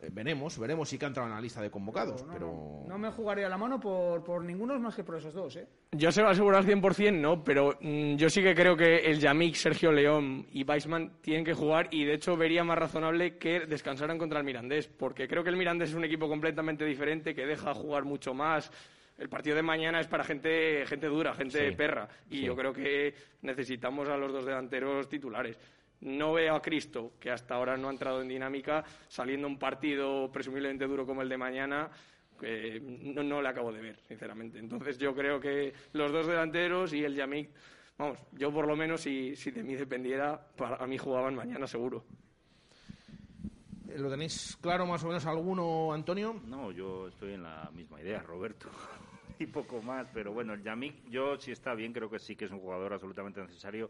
Eh, 0.00 0.10
veremos, 0.12 0.56
veremos 0.58 0.88
si 0.88 0.96
que 0.96 1.06
ha 1.06 1.08
entrado 1.08 1.28
en 1.28 1.34
la 1.34 1.40
lista 1.40 1.60
de 1.60 1.70
convocados, 1.70 2.24
pero... 2.32 2.84
No 2.86 2.98
me 2.98 3.10
jugaría 3.10 3.48
la 3.48 3.58
mano 3.58 3.80
por, 3.80 4.22
por 4.22 4.44
ninguno 4.44 4.78
más 4.78 4.94
que 4.94 5.02
por 5.02 5.16
esos 5.16 5.34
dos, 5.34 5.56
¿eh? 5.56 5.66
Yo 5.90 6.12
se 6.12 6.22
lo 6.22 6.28
aseguro 6.28 6.56
al 6.56 6.64
100%, 6.64 7.18
no, 7.18 7.42
pero 7.42 7.76
mm, 7.80 8.14
yo 8.14 8.30
sí 8.30 8.40
que 8.40 8.54
creo 8.54 8.76
que 8.76 8.98
el 8.98 9.18
Yamik, 9.18 9.56
Sergio 9.56 9.90
León 9.90 10.46
y 10.52 10.62
Weissman 10.62 11.20
tienen 11.20 11.44
que 11.44 11.52
jugar 11.54 11.88
y 11.90 12.04
de 12.04 12.14
hecho 12.14 12.36
vería 12.36 12.62
más 12.62 12.78
razonable 12.78 13.38
que 13.38 13.66
descansaran 13.66 14.18
contra 14.18 14.38
el 14.38 14.44
Mirandés, 14.44 14.86
porque 14.86 15.26
creo 15.26 15.42
que 15.42 15.50
el 15.50 15.56
Mirandés 15.56 15.90
es 15.90 15.96
un 15.96 16.04
equipo 16.04 16.28
completamente 16.28 16.84
diferente 16.84 17.34
que 17.34 17.44
deja 17.46 17.74
jugar 17.74 18.04
mucho 18.04 18.34
más. 18.34 18.70
El 19.18 19.28
partido 19.28 19.56
de 19.56 19.62
mañana 19.62 19.98
es 19.98 20.06
para 20.06 20.22
gente, 20.22 20.86
gente 20.86 21.08
dura, 21.08 21.34
gente 21.34 21.70
Sí, 21.70 21.74
perra, 21.74 22.08
y 22.30 22.36
sí. 22.36 22.44
yo 22.44 22.54
creo 22.54 22.72
que 22.72 23.12
necesitamos 23.42 24.08
a 24.08 24.16
los 24.16 24.32
dos 24.32 24.46
delanteros 24.46 25.08
titulares. 25.08 25.58
No 26.00 26.32
veo 26.32 26.54
a 26.54 26.62
Cristo, 26.62 27.12
que 27.18 27.30
hasta 27.30 27.54
ahora 27.54 27.76
no 27.76 27.88
ha 27.88 27.92
entrado 27.92 28.22
en 28.22 28.28
dinámica, 28.28 28.84
saliendo 29.08 29.46
un 29.46 29.58
partido 29.58 30.30
presumiblemente 30.30 30.86
duro 30.86 31.04
como 31.04 31.22
el 31.22 31.28
de 31.28 31.36
mañana, 31.36 31.90
no, 32.40 33.22
no 33.22 33.42
le 33.42 33.48
acabo 33.48 33.72
de 33.72 33.80
ver, 33.80 33.98
sinceramente. 34.06 34.58
Entonces 34.58 34.98
yo 34.98 35.14
creo 35.14 35.40
que 35.40 35.72
los 35.92 36.12
dos 36.12 36.26
delanteros 36.26 36.92
y 36.92 37.04
el 37.04 37.14
Yamik, 37.14 37.50
vamos, 37.96 38.18
yo 38.32 38.52
por 38.52 38.66
lo 38.66 38.76
menos 38.76 39.00
si, 39.00 39.34
si 39.34 39.50
de 39.50 39.62
mí 39.62 39.74
dependiera, 39.74 40.40
para 40.56 40.86
mí 40.86 40.98
jugaban 40.98 41.34
mañana 41.34 41.66
seguro. 41.66 42.04
Eh, 43.88 43.98
¿Lo 43.98 44.10
tenéis 44.10 44.56
claro 44.60 44.86
más 44.86 45.02
o 45.02 45.08
menos 45.08 45.26
alguno, 45.26 45.92
Antonio? 45.92 46.40
No, 46.46 46.70
yo 46.70 47.08
estoy 47.08 47.34
en 47.34 47.42
la 47.42 47.70
misma 47.74 48.00
idea, 48.00 48.22
Roberto. 48.22 48.68
y 49.38 49.46
poco 49.46 49.82
más, 49.82 50.08
pero 50.12 50.32
bueno, 50.32 50.52
el 50.52 50.62
Yamik, 50.62 51.08
yo 51.08 51.36
sí 51.38 51.52
está 51.52 51.74
bien, 51.74 51.92
creo 51.92 52.10
que 52.10 52.18
sí 52.18 52.36
que 52.36 52.44
es 52.44 52.50
un 52.50 52.60
jugador 52.60 52.92
absolutamente 52.92 53.40
necesario 53.40 53.88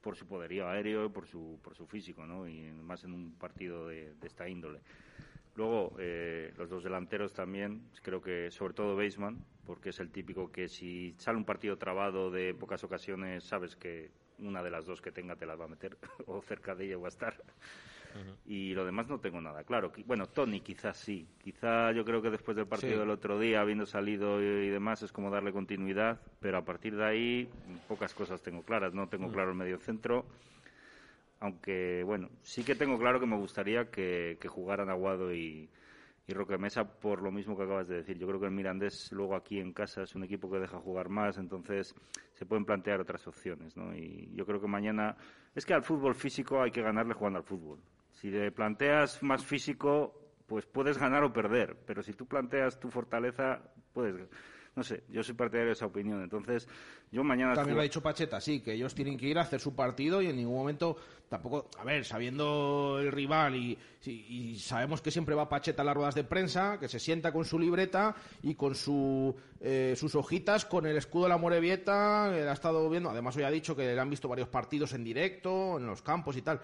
por 0.00 0.16
su 0.16 0.26
poderío 0.26 0.68
aéreo 0.68 1.10
por 1.12 1.26
su, 1.26 1.58
por 1.62 1.74
su 1.74 1.86
físico, 1.86 2.26
¿no? 2.26 2.48
Y 2.48 2.70
más 2.72 3.04
en 3.04 3.12
un 3.12 3.32
partido 3.32 3.88
de, 3.88 4.14
de 4.14 4.26
esta 4.26 4.48
índole. 4.48 4.80
Luego, 5.58 5.96
eh, 5.98 6.52
los 6.56 6.70
dos 6.70 6.84
delanteros 6.84 7.32
también, 7.32 7.82
creo 8.02 8.20
que 8.20 8.50
sobre 8.52 8.74
todo 8.74 8.94
Beisman, 8.94 9.44
porque 9.66 9.88
es 9.88 9.98
el 9.98 10.10
típico 10.10 10.52
que 10.52 10.68
si 10.68 11.14
sale 11.18 11.36
un 11.36 11.44
partido 11.44 11.76
trabado 11.76 12.30
de 12.30 12.54
pocas 12.54 12.84
ocasiones, 12.84 13.42
sabes 13.42 13.74
que 13.74 14.12
una 14.38 14.62
de 14.62 14.70
las 14.70 14.86
dos 14.86 15.02
que 15.02 15.10
tenga 15.10 15.34
te 15.34 15.46
las 15.46 15.58
va 15.58 15.64
a 15.64 15.68
meter, 15.68 15.98
o 16.26 16.40
cerca 16.42 16.76
de 16.76 16.86
ella 16.86 16.98
va 16.98 17.06
a 17.06 17.08
estar. 17.08 17.42
Y 18.46 18.74
lo 18.74 18.84
demás 18.84 19.08
no 19.08 19.18
tengo 19.20 19.40
nada 19.40 19.62
claro. 19.64 19.92
Bueno, 20.06 20.26
Tony 20.26 20.60
quizás 20.60 20.96
sí. 20.96 21.26
Quizá 21.42 21.92
yo 21.92 22.04
creo 22.04 22.20
que 22.22 22.30
después 22.30 22.56
del 22.56 22.66
partido 22.66 22.94
Sí. 22.94 22.98
del 22.98 23.10
otro 23.10 23.38
día, 23.38 23.60
habiendo 23.60 23.86
salido 23.86 24.42
y, 24.42 24.66
y 24.66 24.68
demás, 24.70 25.02
es 25.02 25.12
como 25.12 25.30
darle 25.30 25.52
continuidad. 25.52 26.20
Pero 26.40 26.58
a 26.58 26.64
partir 26.64 26.96
de 26.96 27.04
ahí, 27.04 27.48
pocas 27.86 28.14
cosas 28.14 28.42
tengo 28.42 28.62
claras. 28.62 28.94
No 28.94 29.08
tengo 29.08 29.30
claro 29.30 29.50
el 29.50 29.56
medio 29.56 29.78
centro. 29.78 30.24
Aunque, 31.40 32.02
bueno, 32.04 32.30
sí 32.42 32.64
que 32.64 32.74
tengo 32.74 32.98
claro 32.98 33.20
que 33.20 33.26
me 33.26 33.36
gustaría 33.36 33.90
que, 33.90 34.38
que 34.40 34.48
jugaran 34.48 34.90
Aguado 34.90 35.32
y, 35.32 35.68
y 36.26 36.32
Roque 36.32 36.58
Mesa 36.58 36.84
por 36.84 37.22
lo 37.22 37.30
mismo 37.30 37.56
que 37.56 37.62
acabas 37.62 37.86
de 37.86 37.96
decir. 37.96 38.18
Yo 38.18 38.26
creo 38.26 38.40
que 38.40 38.46
el 38.46 38.52
Mirandés 38.52 39.12
luego 39.12 39.36
aquí 39.36 39.60
en 39.60 39.72
casa 39.72 40.02
es 40.02 40.16
un 40.16 40.24
equipo 40.24 40.50
que 40.50 40.58
deja 40.58 40.78
jugar 40.78 41.08
más, 41.08 41.38
entonces 41.38 41.94
se 42.34 42.44
pueden 42.44 42.64
plantear 42.64 43.00
otras 43.00 43.24
opciones, 43.28 43.76
¿no? 43.76 43.94
Y 43.96 44.28
yo 44.34 44.44
creo 44.46 44.60
que 44.60 44.66
mañana 44.66 45.16
es 45.54 45.64
que 45.64 45.74
al 45.74 45.84
fútbol 45.84 46.16
físico 46.16 46.60
hay 46.60 46.72
que 46.72 46.82
ganarle 46.82 47.14
jugando 47.14 47.38
al 47.38 47.44
fútbol. 47.44 47.78
Si 48.20 48.30
le 48.30 48.50
planteas 48.50 49.22
más 49.22 49.44
físico, 49.44 50.32
pues 50.46 50.66
puedes 50.66 50.98
ganar 50.98 51.22
o 51.22 51.32
perder, 51.32 51.76
pero 51.86 52.02
si 52.02 52.12
tú 52.14 52.26
planteas 52.26 52.80
tu 52.80 52.90
fortaleza, 52.90 53.62
puedes 53.92 54.28
no 54.78 54.84
sé, 54.84 55.02
yo 55.08 55.24
soy 55.24 55.34
partidario 55.34 55.66
de 55.66 55.72
esa 55.72 55.86
opinión. 55.86 56.22
Entonces, 56.22 56.68
yo 57.10 57.24
mañana... 57.24 57.52
También 57.54 57.74
lo 57.74 57.80
ha 57.80 57.84
dicho 57.84 58.00
Pacheta, 58.00 58.40
sí, 58.40 58.60
que 58.60 58.74
ellos 58.74 58.94
tienen 58.94 59.18
que 59.18 59.26
ir 59.26 59.36
a 59.36 59.42
hacer 59.42 59.58
su 59.58 59.74
partido 59.74 60.22
y 60.22 60.28
en 60.28 60.36
ningún 60.36 60.54
momento 60.54 60.96
tampoco, 61.28 61.68
a 61.80 61.84
ver, 61.84 62.04
sabiendo 62.04 62.98
el 63.00 63.10
rival 63.10 63.56
y, 63.56 63.76
y 64.06 64.56
sabemos 64.60 65.02
que 65.02 65.10
siempre 65.10 65.34
va 65.34 65.48
Pacheta 65.48 65.82
a 65.82 65.84
las 65.84 65.96
ruedas 65.96 66.14
de 66.14 66.22
prensa, 66.22 66.78
que 66.78 66.86
se 66.86 67.00
sienta 67.00 67.32
con 67.32 67.44
su 67.44 67.58
libreta 67.58 68.14
y 68.40 68.54
con 68.54 68.76
su, 68.76 69.34
eh, 69.60 69.94
sus 69.96 70.14
hojitas, 70.14 70.64
con 70.64 70.86
el 70.86 70.96
escudo 70.96 71.24
de 71.24 71.30
la 71.30 71.38
Morevieta, 71.38 72.32
él 72.32 72.48
ha 72.48 72.52
estado 72.52 72.88
viendo, 72.88 73.10
además 73.10 73.36
hoy 73.36 73.42
ha 73.42 73.50
dicho 73.50 73.74
que 73.74 73.82
le 73.82 74.00
han 74.00 74.10
visto 74.10 74.28
varios 74.28 74.48
partidos 74.48 74.92
en 74.92 75.02
directo, 75.02 75.78
en 75.78 75.86
los 75.86 76.02
campos 76.02 76.36
y 76.36 76.42
tal. 76.42 76.60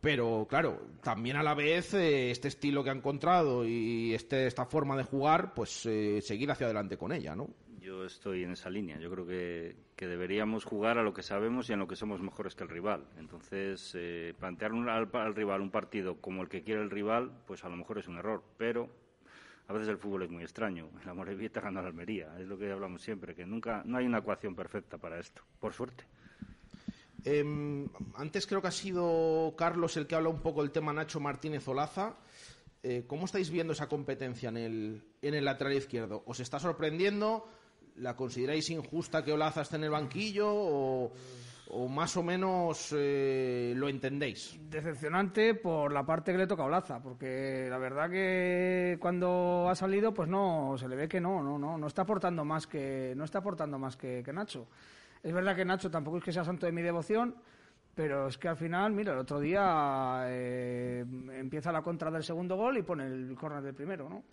Pero 0.00 0.46
claro, 0.48 0.80
también 1.02 1.36
a 1.36 1.42
la 1.42 1.54
vez 1.54 1.92
eh, 1.94 2.30
este 2.30 2.48
estilo 2.48 2.84
que 2.84 2.90
ha 2.90 2.94
encontrado 2.94 3.66
y 3.66 4.14
este, 4.14 4.46
esta 4.46 4.64
forma 4.64 4.96
de 4.96 5.02
jugar, 5.02 5.54
pues 5.54 5.86
eh, 5.86 6.20
seguir 6.22 6.50
hacia 6.50 6.66
adelante 6.66 6.96
con 6.96 7.12
ella, 7.12 7.34
¿no? 7.34 7.48
Yo 7.80 8.04
estoy 8.04 8.44
en 8.44 8.52
esa 8.52 8.70
línea. 8.70 8.98
Yo 8.98 9.10
creo 9.10 9.26
que, 9.26 9.74
deberíamos 9.96 10.64
jugar 10.64 10.98
a 10.98 11.02
lo 11.02 11.12
que 11.12 11.22
sabemos 11.22 11.68
y 11.68 11.72
en 11.72 11.80
lo 11.80 11.88
que 11.88 11.96
somos 11.96 12.20
mejores 12.20 12.54
que 12.54 12.62
el 12.62 12.70
rival. 12.70 13.08
Entonces, 13.18 13.92
eh, 13.96 14.34
plantear 14.38 14.72
al, 14.72 15.34
rival 15.34 15.62
un 15.62 15.70
partido 15.70 16.20
como 16.20 16.42
el 16.42 16.48
que 16.48 16.62
quiere 16.62 16.82
el 16.82 16.90
rival, 16.90 17.32
pues 17.46 17.64
a 17.64 17.68
lo 17.68 17.76
mejor 17.76 17.98
es 17.98 18.06
un 18.06 18.18
error. 18.18 18.44
Pero 18.56 18.88
a 19.66 19.72
veces 19.72 19.88
el 19.88 19.98
fútbol 19.98 20.22
es 20.22 20.30
muy 20.30 20.42
extraño. 20.42 20.90
La 21.06 21.14
Morevieta 21.14 21.60
gana 21.60 21.82
la 21.82 21.88
Almería. 21.88 22.38
Es 22.38 22.46
lo 22.46 22.56
que 22.56 22.70
hablamos 22.70 23.02
siempre, 23.02 23.34
que 23.34 23.46
nunca 23.46 23.82
no 23.84 23.96
hay 23.96 24.06
una 24.06 24.18
ecuación 24.18 24.54
perfecta 24.54 24.98
para 24.98 25.18
esto, 25.18 25.42
por 25.58 25.72
suerte. 25.72 26.04
Em, 27.30 27.86
antes 28.14 28.46
creo 28.46 28.62
que 28.62 28.68
ha 28.68 28.70
sido 28.70 29.54
Carlos 29.54 29.98
el 29.98 30.06
que 30.06 30.14
habla 30.14 30.30
un 30.30 30.40
poco 30.40 30.62
del 30.62 30.70
tema 30.70 30.94
Nacho 30.94 31.20
Martínez 31.20 31.68
Olaza. 31.68 32.14
Eh, 32.82 33.04
¿Cómo 33.06 33.26
estáis 33.26 33.50
viendo 33.50 33.74
esa 33.74 33.86
competencia 33.86 34.48
en 34.48 34.56
el, 34.56 35.02
en 35.20 35.34
el 35.34 35.44
lateral 35.44 35.74
izquierdo? 35.74 36.22
¿Os 36.24 36.40
está 36.40 36.58
sorprendiendo? 36.58 37.46
¿La 37.96 38.16
consideráis 38.16 38.70
injusta 38.70 39.24
que 39.24 39.34
Olaza 39.34 39.60
esté 39.60 39.76
en 39.76 39.84
el 39.84 39.90
banquillo 39.90 40.48
o, 40.50 41.12
más 41.90 42.16
o 42.16 42.22
menos 42.22 42.94
eh, 42.96 43.74
lo 43.76 43.90
entendéis? 43.90 44.58
Decepcionante 44.70 45.54
por 45.54 45.92
la 45.92 46.06
parte 46.06 46.32
que 46.32 46.38
le 46.38 46.46
toca 46.46 46.62
a 46.62 46.66
Olaza, 46.66 47.02
porque 47.02 47.66
la 47.68 47.76
verdad 47.76 48.08
que 48.08 48.96
cuando 49.00 49.68
ha 49.68 49.74
salido, 49.74 50.14
pues 50.14 50.30
no, 50.30 50.76
se 50.78 50.88
le 50.88 50.96
ve 50.96 51.08
que 51.08 51.20
no, 51.20 51.42
no, 51.42 51.58
no, 51.58 51.76
no 51.76 51.86
está 51.86 52.02
aportando 52.02 52.42
más 52.46 52.66
que, 52.66 53.12
no 53.14 53.24
está 53.24 53.40
aportando 53.40 53.78
más 53.78 53.98
que 53.98 54.24
Nacho. 54.32 54.66
Es 55.28 55.34
verdad 55.34 55.54
que 55.54 55.62
Nacho 55.62 55.90
tampoco 55.90 56.16
es 56.16 56.24
que 56.24 56.32
sea 56.32 56.42
santo 56.42 56.64
de 56.64 56.72
mi 56.72 56.80
devoción, 56.80 57.34
pero 57.94 58.28
es 58.28 58.38
que 58.38 58.48
al 58.48 58.56
final, 58.56 58.94
mira, 58.94 59.12
el 59.12 59.18
otro 59.18 59.38
día 59.38 60.22
eh, 60.24 61.04
empieza 61.34 61.70
la 61.70 61.82
contra 61.82 62.10
del 62.10 62.24
segundo 62.24 62.56
gol 62.56 62.78
y 62.78 62.82
pone 62.82 63.04
el 63.04 63.36
córner 63.38 63.62
del 63.62 63.74
primero, 63.74 64.08
¿no? 64.08 64.24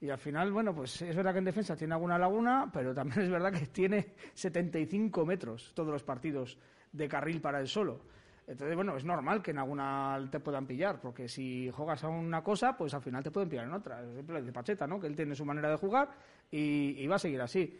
Y 0.00 0.08
al 0.08 0.18
final, 0.18 0.52
bueno, 0.52 0.72
pues 0.72 1.02
es 1.02 1.16
verdad 1.16 1.32
que 1.32 1.40
en 1.40 1.46
defensa 1.46 1.74
tiene 1.74 1.94
alguna 1.94 2.20
laguna, 2.20 2.70
pero 2.72 2.94
también 2.94 3.20
es 3.22 3.30
verdad 3.30 3.52
que 3.52 3.66
tiene 3.66 4.14
75 4.32 5.26
metros 5.26 5.72
todos 5.74 5.90
los 5.90 6.04
partidos 6.04 6.56
de 6.92 7.08
carril 7.08 7.40
para 7.40 7.58
él 7.58 7.66
solo. 7.66 7.98
Entonces, 8.46 8.76
bueno, 8.76 8.96
es 8.96 9.04
normal 9.04 9.42
que 9.42 9.50
en 9.50 9.58
alguna 9.58 10.24
te 10.30 10.38
puedan 10.38 10.68
pillar, 10.68 11.00
porque 11.00 11.26
si 11.26 11.68
juegas 11.72 12.04
a 12.04 12.08
una 12.08 12.44
cosa, 12.44 12.76
pues 12.76 12.94
al 12.94 13.02
final 13.02 13.24
te 13.24 13.32
pueden 13.32 13.48
pillar 13.48 13.64
en 13.64 13.72
otra. 13.72 14.04
Es 14.04 14.24
de 14.24 14.52
Pacheta, 14.52 14.86
¿no? 14.86 15.00
Que 15.00 15.08
él 15.08 15.16
tiene 15.16 15.34
su 15.34 15.44
manera 15.44 15.68
de 15.68 15.76
jugar 15.78 16.10
y 16.52 17.04
va 17.08 17.16
a 17.16 17.18
seguir 17.18 17.42
así. 17.42 17.76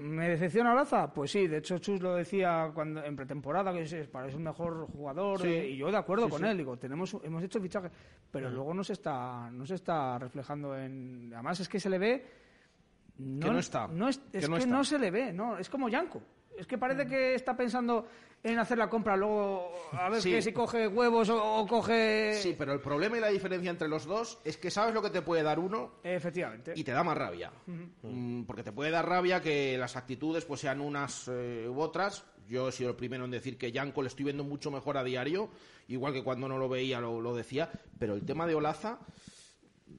¿Me 0.00 0.30
decepciona 0.30 0.72
Olaza? 0.72 1.12
Pues 1.12 1.30
sí, 1.30 1.46
de 1.46 1.58
hecho 1.58 1.78
Chus 1.78 2.00
lo 2.00 2.14
decía 2.14 2.70
cuando 2.74 3.04
en 3.04 3.14
pretemporada, 3.14 3.72
que 3.72 3.82
es, 3.82 4.08
parece 4.08 4.36
un 4.36 4.44
mejor 4.44 4.86
jugador, 4.86 5.44
eh, 5.46 5.70
y 5.70 5.76
yo 5.76 5.90
de 5.90 5.98
acuerdo 5.98 6.28
con 6.28 6.44
él, 6.44 6.56
digo, 6.56 6.78
tenemos, 6.78 7.16
hemos 7.22 7.42
hecho 7.42 7.60
fichaje, 7.60 7.90
pero 8.30 8.48
luego 8.50 8.72
no 8.72 8.82
se, 8.82 8.94
está, 8.94 9.50
no 9.50 9.66
se 9.66 9.74
está 9.74 10.18
reflejando 10.18 10.76
en... 10.76 11.30
Además 11.34 11.60
es 11.60 11.68
que 11.68 11.78
se 11.78 11.90
le 11.90 11.98
ve... 11.98 12.26
No, 13.18 13.46
que 13.46 13.52
no 13.52 13.58
está. 13.58 13.86
No 13.88 14.08
es, 14.08 14.18
que, 14.32 14.48
no, 14.66 14.82
se 14.82 14.98
le 14.98 15.10
ve, 15.10 15.32
no, 15.32 15.58
es 15.58 15.68
como 15.68 15.90
Yanko. 15.90 16.22
Es 16.60 16.66
que 16.66 16.76
parece 16.76 17.06
que 17.06 17.34
está 17.34 17.56
pensando 17.56 18.06
en 18.42 18.58
hacer 18.58 18.76
la 18.76 18.90
compra, 18.90 19.16
luego 19.16 19.72
a 19.92 20.10
ver 20.10 20.20
si 20.20 20.52
coge 20.52 20.86
huevos 20.86 21.30
o, 21.30 21.66
coge... 21.66 22.34
Sí, 22.34 22.54
pero 22.56 22.74
el 22.74 22.80
problema 22.80 23.16
y 23.16 23.20
la 23.20 23.28
diferencia 23.28 23.70
entre 23.70 23.88
los 23.88 24.04
dos 24.04 24.38
es 24.44 24.58
que 24.58 24.70
sabes 24.70 24.92
lo 24.92 25.00
que 25.00 25.08
te 25.08 25.22
puede 25.22 25.42
dar 25.42 25.58
uno... 25.58 25.92
Efectivamente. 26.04 26.74
Y 26.76 26.84
te 26.84 26.92
da 26.92 27.02
más 27.02 27.16
rabia. 27.16 27.50
Mm, 28.02 28.42
porque 28.42 28.62
te 28.62 28.72
puede 28.72 28.90
dar 28.90 29.08
rabia 29.08 29.40
que 29.40 29.78
las 29.78 29.96
actitudes 29.96 30.44
pues 30.44 30.60
sean 30.60 30.82
unas 30.82 31.28
eh, 31.28 31.66
u 31.66 31.80
otras. 31.80 32.26
Yo 32.46 32.68
he 32.68 32.72
sido 32.72 32.90
el 32.90 32.96
primero 32.96 33.24
en 33.24 33.30
decir 33.30 33.56
que 33.56 33.72
Yanko 33.72 34.02
le 34.02 34.08
estoy 34.08 34.26
viendo 34.26 34.44
mucho 34.44 34.70
mejor 34.70 34.98
a 34.98 35.02
diario, 35.02 35.48
igual 35.88 36.12
que 36.12 36.22
cuando 36.22 36.46
no 36.46 36.58
lo 36.58 36.68
veía 36.68 37.00
lo, 37.00 37.22
lo 37.22 37.34
decía, 37.34 37.70
pero 37.98 38.12
el 38.12 38.26
tema 38.26 38.46
de 38.46 38.54
Olaza 38.54 38.98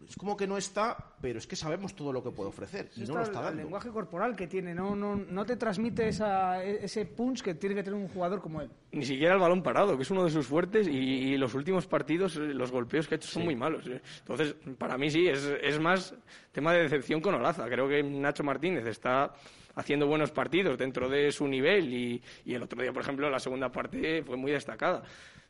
es 0.07 0.15
como 0.15 0.35
que 0.35 0.45
no 0.45 0.57
está, 0.57 1.15
pero 1.21 1.39
es 1.39 1.47
que 1.47 1.55
sabemos 1.55 1.95
todo 1.95 2.11
lo 2.11 2.21
que 2.21 2.31
puede 2.31 2.49
ofrecer 2.49 2.89
y 2.97 3.01
no 3.01 3.15
lo 3.15 3.21
está 3.21 3.41
dando. 3.41 3.51
El 3.51 3.57
lenguaje 3.65 3.89
corporal 3.89 4.35
que 4.35 4.47
tiene 4.47 4.73
no, 4.73 4.95
no, 4.95 5.15
no 5.15 5.45
te 5.45 5.55
transmite 5.55 6.07
esa, 6.07 6.63
ese 6.63 7.05
punch 7.05 7.41
que 7.41 7.55
tiene 7.55 7.75
que 7.75 7.83
tener 7.83 7.97
un 7.97 8.09
jugador 8.09 8.41
como 8.41 8.61
él. 8.61 8.69
Ni 8.91 9.05
siquiera 9.05 9.35
el 9.35 9.39
balón 9.39 9.63
parado, 9.63 9.95
que 9.95 10.03
es 10.03 10.11
uno 10.11 10.25
de 10.25 10.29
sus 10.29 10.47
fuertes, 10.47 10.87
y, 10.87 11.37
los 11.37 11.53
últimos 11.53 11.87
partidos, 11.87 12.35
eh, 12.35 12.53
los 12.53 12.71
golpeos 12.71 13.07
que 13.07 13.15
ha 13.15 13.17
hecho 13.17 13.29
son 13.29 13.45
muy 13.45 13.55
malos. 13.55 13.87
Eh. 13.87 14.01
Entonces, 14.19 14.55
para 14.77 14.97
mí 14.97 15.09
sí, 15.09 15.27
es, 15.27 15.43
es 15.61 15.79
más 15.79 16.13
tema 16.51 16.73
de 16.73 16.83
decepción 16.83 17.21
con 17.21 17.33
Olaza. 17.35 17.67
Creo 17.67 17.87
que 17.87 18.03
Nacho 18.03 18.43
Martínez 18.43 18.85
está 18.85 19.33
haciendo 19.75 20.07
buenos 20.07 20.31
partidos 20.31 20.77
dentro 20.77 21.07
de 21.09 21.31
su 21.31 21.47
nivel 21.47 21.93
y, 21.93 22.21
y 22.43 22.53
el 22.53 22.63
otro 22.63 22.81
día, 22.81 22.91
por 22.91 23.01
ejemplo, 23.01 23.29
la 23.29 23.39
segunda 23.39 23.71
parte 23.71 24.23
fue 24.23 24.35
muy 24.35 24.51
destacada. 24.51 25.03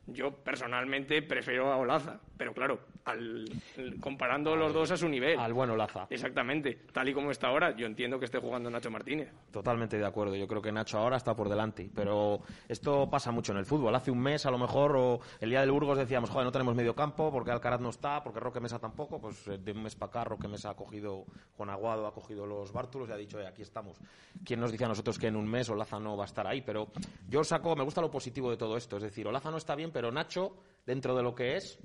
Yo 0.06 0.32
personalmente 0.32 1.22
prefiero 1.22 1.72
a 1.72 1.76
Olaza, 1.76 2.18
pero 2.36 2.52
claro, 2.52 2.80
al, 3.04 3.44
comparando 4.00 4.56
los 4.56 4.72
dos 4.72 4.90
a 4.90 4.96
su 4.96 5.08
nivel. 5.08 5.38
Al 5.38 5.52
buen 5.52 5.70
Olaza. 5.70 6.06
Exactamente. 6.10 6.80
Tal 6.92 7.08
y 7.08 7.14
como 7.14 7.30
está 7.30 7.48
ahora, 7.48 7.76
yo 7.76 7.86
entiendo 7.86 8.18
que 8.18 8.24
esté 8.24 8.38
jugando 8.38 8.68
Nacho 8.68 8.90
Martínez. 8.90 9.32
Totalmente 9.52 9.96
de 9.96 10.04
acuerdo. 10.04 10.34
Yo 10.34 10.48
creo 10.48 10.60
que 10.60 10.72
Nacho 10.72 10.98
ahora 10.98 11.16
está 11.16 11.36
por 11.36 11.48
delante. 11.48 11.88
Pero 11.94 12.40
esto 12.68 13.08
pasa 13.08 13.30
mucho 13.30 13.52
en 13.52 13.58
el 13.58 13.64
fútbol. 13.64 13.94
Hace 13.94 14.10
un 14.10 14.20
mes, 14.20 14.44
a 14.44 14.50
lo 14.50 14.58
mejor, 14.58 14.96
o 14.96 15.20
el 15.40 15.50
día 15.50 15.60
del 15.60 15.70
Burgos 15.70 15.98
decíamos, 15.98 16.30
joder, 16.30 16.46
no 16.46 16.52
tenemos 16.52 16.74
medio 16.74 16.96
campo 16.96 17.30
porque 17.30 17.52
Alcaraz 17.52 17.80
no 17.80 17.90
está, 17.90 18.22
porque 18.24 18.40
Roque 18.40 18.58
Mesa 18.58 18.80
tampoco. 18.80 19.20
Pues 19.20 19.46
eh, 19.46 19.58
de 19.58 19.70
un 19.70 19.84
mes 19.84 19.94
para 19.94 20.10
acá, 20.10 20.24
Roque 20.24 20.48
Mesa 20.48 20.70
ha 20.70 20.74
cogido, 20.74 21.24
Juan 21.56 21.70
Aguado 21.70 22.08
ha 22.08 22.12
cogido 22.12 22.44
los 22.44 22.72
bártulos 22.72 23.08
y 23.08 23.12
ha 23.12 23.16
dicho, 23.16 23.38
aquí 23.46 23.62
estamos. 23.62 23.98
¿Quién 24.44 24.58
nos 24.58 24.72
dice 24.72 24.84
a 24.84 24.88
nosotros 24.88 25.16
que 25.16 25.28
en 25.28 25.36
un 25.36 25.48
mes 25.48 25.68
Olaza 25.70 26.00
no 26.00 26.16
va 26.16 26.24
a 26.24 26.26
estar 26.26 26.46
ahí? 26.46 26.62
Pero 26.62 26.88
yo 27.28 27.44
saco, 27.44 27.76
me 27.76 27.84
gusta 27.84 28.00
lo 28.00 28.10
positivo 28.10 28.50
de 28.50 28.56
todo 28.56 28.76
esto. 28.76 28.96
Es 28.96 29.04
decir, 29.04 29.28
Olaza 29.28 29.50
no 29.50 29.58
está 29.58 29.76
bien, 29.76 29.91
pero 29.92 30.10
Nacho, 30.10 30.56
dentro 30.86 31.14
de 31.14 31.22
lo 31.22 31.34
que 31.34 31.56
es, 31.56 31.78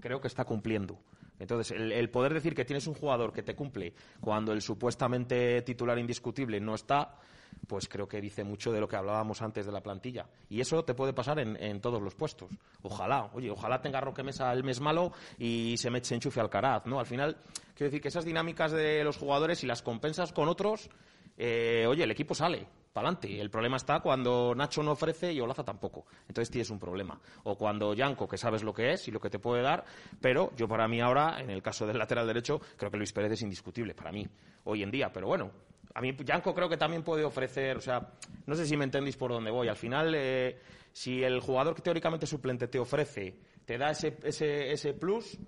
creo 0.00 0.20
que 0.20 0.28
está 0.28 0.44
cumpliendo. 0.44 0.98
Entonces, 1.38 1.76
el, 1.78 2.10
poder 2.10 2.32
decir 2.32 2.54
que 2.54 2.64
tienes 2.64 2.86
un 2.86 2.94
jugador 2.94 3.32
que 3.32 3.42
te 3.42 3.54
cumple 3.54 3.94
cuando 4.20 4.52
el 4.52 4.62
supuestamente 4.62 5.60
titular 5.62 5.98
indiscutible 5.98 6.60
no 6.60 6.74
está, 6.74 7.18
pues 7.66 7.88
creo 7.88 8.08
que 8.08 8.20
dice 8.20 8.44
mucho 8.44 8.72
de 8.72 8.80
lo 8.80 8.88
que 8.88 8.96
hablábamos 8.96 9.42
antes 9.42 9.66
de 9.66 9.72
la 9.72 9.82
plantilla. 9.82 10.26
Y 10.48 10.60
eso 10.60 10.84
te 10.84 10.94
puede 10.94 11.12
pasar 11.12 11.38
en, 11.38 11.80
todos 11.80 12.02
los 12.02 12.14
puestos. 12.14 12.50
Ojalá, 12.82 13.30
oye, 13.34 13.50
ojalá 13.50 13.80
tenga 13.80 14.00
Roque 14.00 14.22
Mesa 14.22 14.52
el 14.52 14.64
mes 14.64 14.80
malo 14.80 15.12
y 15.38 15.76
se, 15.76 15.90
me, 15.90 16.02
se 16.02 16.14
enchufe 16.14 16.40
Alcaraz, 16.40 16.86
¿no? 16.86 16.98
Al 16.98 17.06
final, 17.06 17.36
quiero 17.74 17.90
decir 17.90 18.00
que 18.00 18.08
esas 18.08 18.24
dinámicas 18.24 18.72
de 18.72 19.04
los 19.04 19.16
jugadores, 19.16 19.62
y 19.62 19.66
las 19.66 19.82
compensas 19.82 20.32
con 20.32 20.48
otros, 20.48 20.88
eh, 21.36 21.86
oye, 21.86 22.04
el 22.04 22.10
equipo 22.10 22.34
sale 22.34 22.66
para 22.92 23.08
adelante. 23.08 23.40
El 23.40 23.50
problema 23.50 23.76
está 23.76 24.00
cuando 24.00 24.54
Nacho 24.54 24.82
no 24.82 24.92
ofrece 24.92 25.32
y 25.32 25.40
Olaza 25.40 25.62
tampoco. 25.62 26.06
Entonces 26.28 26.50
tienes 26.50 26.70
un 26.70 26.78
problema. 26.78 27.20
O 27.44 27.56
cuando 27.56 27.92
Yanko, 27.92 28.26
que 28.26 28.38
sabes 28.38 28.62
lo 28.62 28.72
que 28.72 28.92
es 28.92 29.06
y 29.08 29.10
lo 29.10 29.20
que 29.20 29.28
te 29.28 29.38
puede 29.38 29.62
dar, 29.62 29.84
pero 30.20 30.52
yo 30.56 30.66
para 30.66 30.88
mí 30.88 31.00
ahora, 31.00 31.40
en 31.40 31.50
el 31.50 31.62
caso 31.62 31.86
del 31.86 31.98
lateral 31.98 32.26
derecho, 32.26 32.58
creo 32.76 32.90
que 32.90 32.96
Luis 32.96 33.12
Pérez 33.12 33.32
es 33.32 33.42
indiscutible 33.42 33.94
para 33.94 34.12
mí 34.12 34.26
hoy 34.64 34.82
en 34.82 34.90
día. 34.90 35.12
Pero 35.12 35.26
bueno, 35.26 35.50
a 35.94 36.00
mí 36.00 36.16
Yanko 36.24 36.54
creo 36.54 36.68
que 36.68 36.78
también 36.78 37.02
puede 37.02 37.24
ofrecer, 37.24 37.76
o 37.76 37.80
sea, 37.80 38.14
no 38.46 38.54
sé 38.54 38.64
si 38.64 38.76
me 38.76 38.84
entendéis 38.84 39.16
por 39.16 39.30
dónde 39.30 39.50
voy. 39.50 39.68
Al 39.68 39.76
final, 39.76 40.14
eh, 40.14 40.58
si 40.92 41.22
el 41.22 41.40
jugador 41.40 41.74
que 41.74 41.82
teóricamente 41.82 42.26
suplente 42.26 42.68
te 42.68 42.78
ofrece, 42.78 43.34
te 43.66 43.76
da 43.76 43.90
ese, 43.90 44.16
ese, 44.22 44.72
ese 44.72 44.94
plus, 44.94 45.38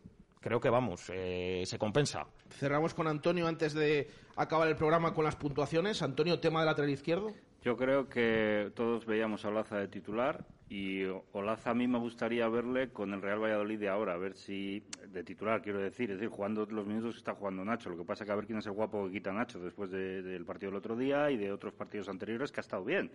creo 0.40 0.60
que 0.60 0.70
vamos, 0.70 1.10
eh, 1.12 1.62
se 1.66 1.78
compensa. 1.78 2.26
Cerramos 2.50 2.94
con 2.94 3.06
Antonio 3.06 3.46
antes 3.46 3.74
de 3.74 4.08
acabar 4.36 4.68
el 4.68 4.76
programa 4.76 5.14
con 5.14 5.24
las 5.24 5.36
puntuaciones. 5.36 6.02
Antonio, 6.02 6.40
tema 6.40 6.60
del 6.60 6.66
lateral 6.66 6.90
izquierdo. 6.90 7.32
Yo 7.62 7.76
creo 7.76 8.08
que 8.08 8.70
todos 8.74 9.04
veíamos 9.04 9.44
a 9.44 9.48
Olaza 9.48 9.78
de 9.78 9.88
titular 9.88 10.44
y 10.68 11.04
Olaza 11.32 11.70
a 11.70 11.74
mí 11.74 11.88
me 11.88 11.98
gustaría 11.98 12.48
verle 12.48 12.90
con 12.90 13.12
el 13.14 13.20
Real 13.20 13.42
Valladolid 13.42 13.80
de 13.80 13.88
ahora, 13.88 14.14
a 14.14 14.16
ver 14.16 14.34
si 14.34 14.84
de 15.08 15.24
titular 15.24 15.60
quiero 15.60 15.80
decir, 15.80 16.10
es 16.10 16.18
decir, 16.18 16.28
jugando 16.28 16.66
los 16.66 16.86
minutos 16.86 17.14
que 17.14 17.18
está 17.18 17.34
jugando 17.34 17.64
Nacho. 17.64 17.90
Lo 17.90 17.96
que 17.96 18.04
pasa 18.04 18.22
es 18.22 18.26
que 18.26 18.32
a 18.32 18.36
ver 18.36 18.46
quién 18.46 18.58
es 18.58 18.66
el 18.66 18.72
guapo 18.72 19.06
que 19.06 19.12
quita 19.12 19.32
Nacho 19.32 19.58
después 19.58 19.90
del 19.90 20.44
partido 20.44 20.70
del 20.70 20.78
otro 20.78 20.94
día 20.94 21.30
y 21.30 21.36
de 21.36 21.50
otros 21.50 21.74
partidos 21.74 22.08
anteriores 22.08 22.52
que 22.52 22.60
ha 22.60 22.62
estado 22.62 22.84
bien. 22.84 23.10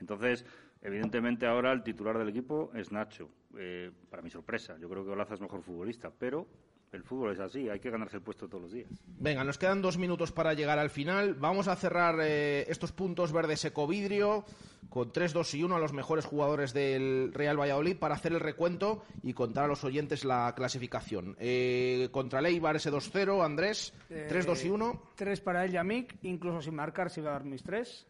Entonces, 0.00 0.44
evidentemente 0.82 1.46
ahora 1.46 1.72
el 1.72 1.82
titular 1.82 2.18
del 2.18 2.28
equipo 2.28 2.70
es 2.74 2.92
Nacho. 2.92 3.30
Eh, 3.56 3.90
para 4.10 4.22
mi 4.22 4.30
sorpresa, 4.30 4.76
yo 4.78 4.88
creo 4.88 5.04
que 5.04 5.10
Olaza 5.10 5.34
es 5.34 5.40
mejor 5.40 5.62
futbolista, 5.62 6.10
pero 6.10 6.46
El 6.94 7.02
fútbol 7.02 7.32
es 7.32 7.40
así, 7.40 7.68
hay 7.68 7.80
que 7.80 7.90
ganarse 7.90 8.18
el 8.18 8.22
puesto 8.22 8.48
todos 8.48 8.62
los 8.62 8.72
días. 8.72 8.88
Venga, 9.18 9.42
nos 9.42 9.58
quedan 9.58 9.82
dos 9.82 9.98
minutos 9.98 10.30
para 10.30 10.54
llegar 10.54 10.78
al 10.78 10.90
final. 10.90 11.34
Vamos 11.34 11.66
a 11.66 11.74
cerrar 11.74 12.20
eh, 12.22 12.64
estos 12.68 12.92
puntos 12.92 13.32
verdes 13.32 13.64
ecovidrio 13.64 14.44
con 14.90 15.12
3, 15.12 15.32
2 15.32 15.54
y 15.54 15.64
1 15.64 15.74
a 15.74 15.78
los 15.80 15.92
mejores 15.92 16.24
jugadores 16.24 16.72
del 16.72 17.32
Real 17.34 17.58
Valladolid 17.58 17.96
para 17.96 18.14
hacer 18.14 18.32
el 18.32 18.38
recuento 18.38 19.02
y 19.24 19.32
contar 19.32 19.64
a 19.64 19.68
los 19.68 19.82
oyentes 19.82 20.24
la 20.24 20.54
clasificación. 20.54 21.34
Eh, 21.40 22.10
contra 22.12 22.40
Leibar 22.40 22.76
ese 22.76 22.92
2-0, 22.92 23.44
Andrés, 23.44 23.92
3, 24.08 24.46
2 24.46 24.64
y 24.64 24.68
1. 24.68 25.02
3 25.16 25.40
para 25.40 25.64
el 25.64 25.72
Yamik, 25.72 26.18
incluso 26.22 26.62
sin 26.62 26.76
marcar 26.76 27.10
si 27.10 27.20
va 27.20 27.30
a 27.30 27.32
dar 27.32 27.44
mis 27.44 27.64
3. 27.64 28.06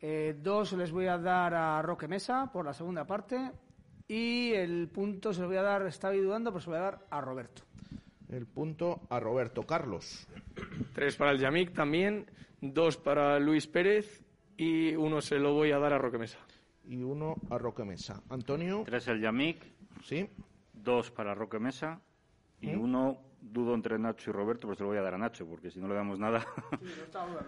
Eh, 0.00 0.36
dos 0.40 0.72
les 0.74 0.92
voy 0.92 1.06
a 1.06 1.18
dar 1.18 1.54
a 1.54 1.82
Roque 1.82 2.08
Mesa 2.08 2.50
por 2.52 2.64
la 2.64 2.72
segunda 2.72 3.04
parte. 3.04 3.50
Y 4.06 4.52
el 4.52 4.88
punto 4.88 5.34
se 5.34 5.42
lo 5.42 5.48
voy 5.48 5.56
a 5.56 5.62
dar, 5.62 5.86
estaba 5.86 6.14
dudando, 6.14 6.50
pero 6.50 6.60
se 6.60 6.70
lo 6.70 6.76
voy 6.76 6.80
a 6.80 6.90
dar 6.90 7.06
a 7.10 7.20
Roberto. 7.20 7.62
El 8.28 8.46
punto 8.46 9.00
a 9.10 9.20
Roberto 9.20 9.64
Carlos. 9.64 10.26
Tres 10.94 11.16
para 11.16 11.32
el 11.32 11.38
Yamik 11.38 11.74
también, 11.74 12.26
dos 12.60 12.96
para 12.96 13.38
Luis 13.38 13.66
Pérez 13.66 14.22
y 14.56 14.94
uno 14.96 15.20
se 15.20 15.38
lo 15.38 15.52
voy 15.54 15.72
a 15.72 15.78
dar 15.78 15.92
a 15.92 15.98
Roque 15.98 16.18
Mesa. 16.18 16.38
Y 16.84 17.02
uno 17.02 17.34
a 17.50 17.58
Roque 17.58 17.84
Mesa. 17.84 18.22
Antonio. 18.30 18.82
Tres 18.84 19.08
el 19.08 19.20
Yamik. 19.20 19.62
Sí. 20.02 20.28
Dos 20.72 21.10
para 21.10 21.34
Roque 21.34 21.58
Mesa. 21.58 22.00
Y 22.60 22.68
¿Mm? 22.68 22.80
uno 22.80 23.18
dudo 23.40 23.74
entre 23.74 23.98
Nacho 23.98 24.30
y 24.30 24.32
Roberto, 24.32 24.66
pues 24.66 24.78
se 24.78 24.84
lo 24.84 24.90
voy 24.90 24.98
a 24.98 25.02
dar 25.02 25.14
a 25.14 25.18
Nacho, 25.18 25.46
porque 25.46 25.70
si 25.70 25.80
no 25.80 25.88
le 25.88 25.94
damos 25.94 26.18
nada. 26.18 26.44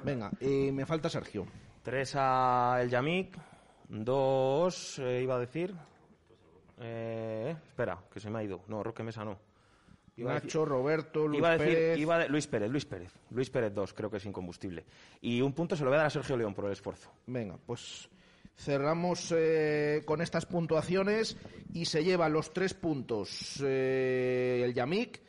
Venga, 0.05 0.31
eh, 0.41 0.71
me 0.73 0.87
falta 0.87 1.09
Sergio. 1.09 1.47
Tres 1.83 2.13
a 2.17 2.79
el 2.83 2.91
Yamik, 2.91 3.37
dos, 3.89 4.99
eh, 4.99 5.21
iba 5.23 5.37
a 5.37 5.39
decir. 5.39 5.75
Eh, 6.79 7.55
espera, 7.69 7.99
que 8.13 8.21
se 8.21 8.31
me 8.31 8.39
ha 8.39 8.43
ido. 8.45 8.63
No, 8.69 8.83
Roque 8.83 9.03
Mesa 9.03 9.25
no. 9.25 9.39
Iba 10.17 10.35
decir- 10.41 10.65
Roberto, 10.67 11.27
Luis 11.27 11.39
iba 11.39 11.49
a 11.49 11.53
decir, 11.59 11.75
Pérez. 11.75 11.99
iba 11.99 12.19
de- 12.19 12.29
Luis 12.29 12.47
Pérez, 12.47 12.71
Luis 12.71 12.85
Pérez. 12.85 13.13
Luis 13.31 13.49
Pérez 13.49 13.73
2, 13.75 13.95
creo 13.95 14.11
que 14.11 14.19
es 14.19 14.27
incombustible. 14.27 14.85
Y 15.23 15.41
un 15.41 15.55
punto 15.55 15.75
se 15.77 15.83
lo 15.85 15.89
voy 15.91 15.95
a 15.95 15.99
dar 15.99 16.07
a 16.09 16.11
Sergio 16.11 16.37
León 16.37 16.53
por 16.55 16.67
el 16.67 16.73
esfuerzo. 16.73 17.11
Venga, 17.27 17.57
pues 17.65 18.09
cerramos 18.57 19.33
eh, 19.35 20.03
con 20.05 20.21
estas 20.21 20.45
puntuaciones 20.45 21.39
y 21.73 21.87
se 21.87 22.05
lleva 22.05 22.29
los 22.29 22.53
tres 22.53 22.75
puntos 22.75 23.63
eh, 23.65 24.61
el 24.63 24.75
Yamik. 24.75 25.23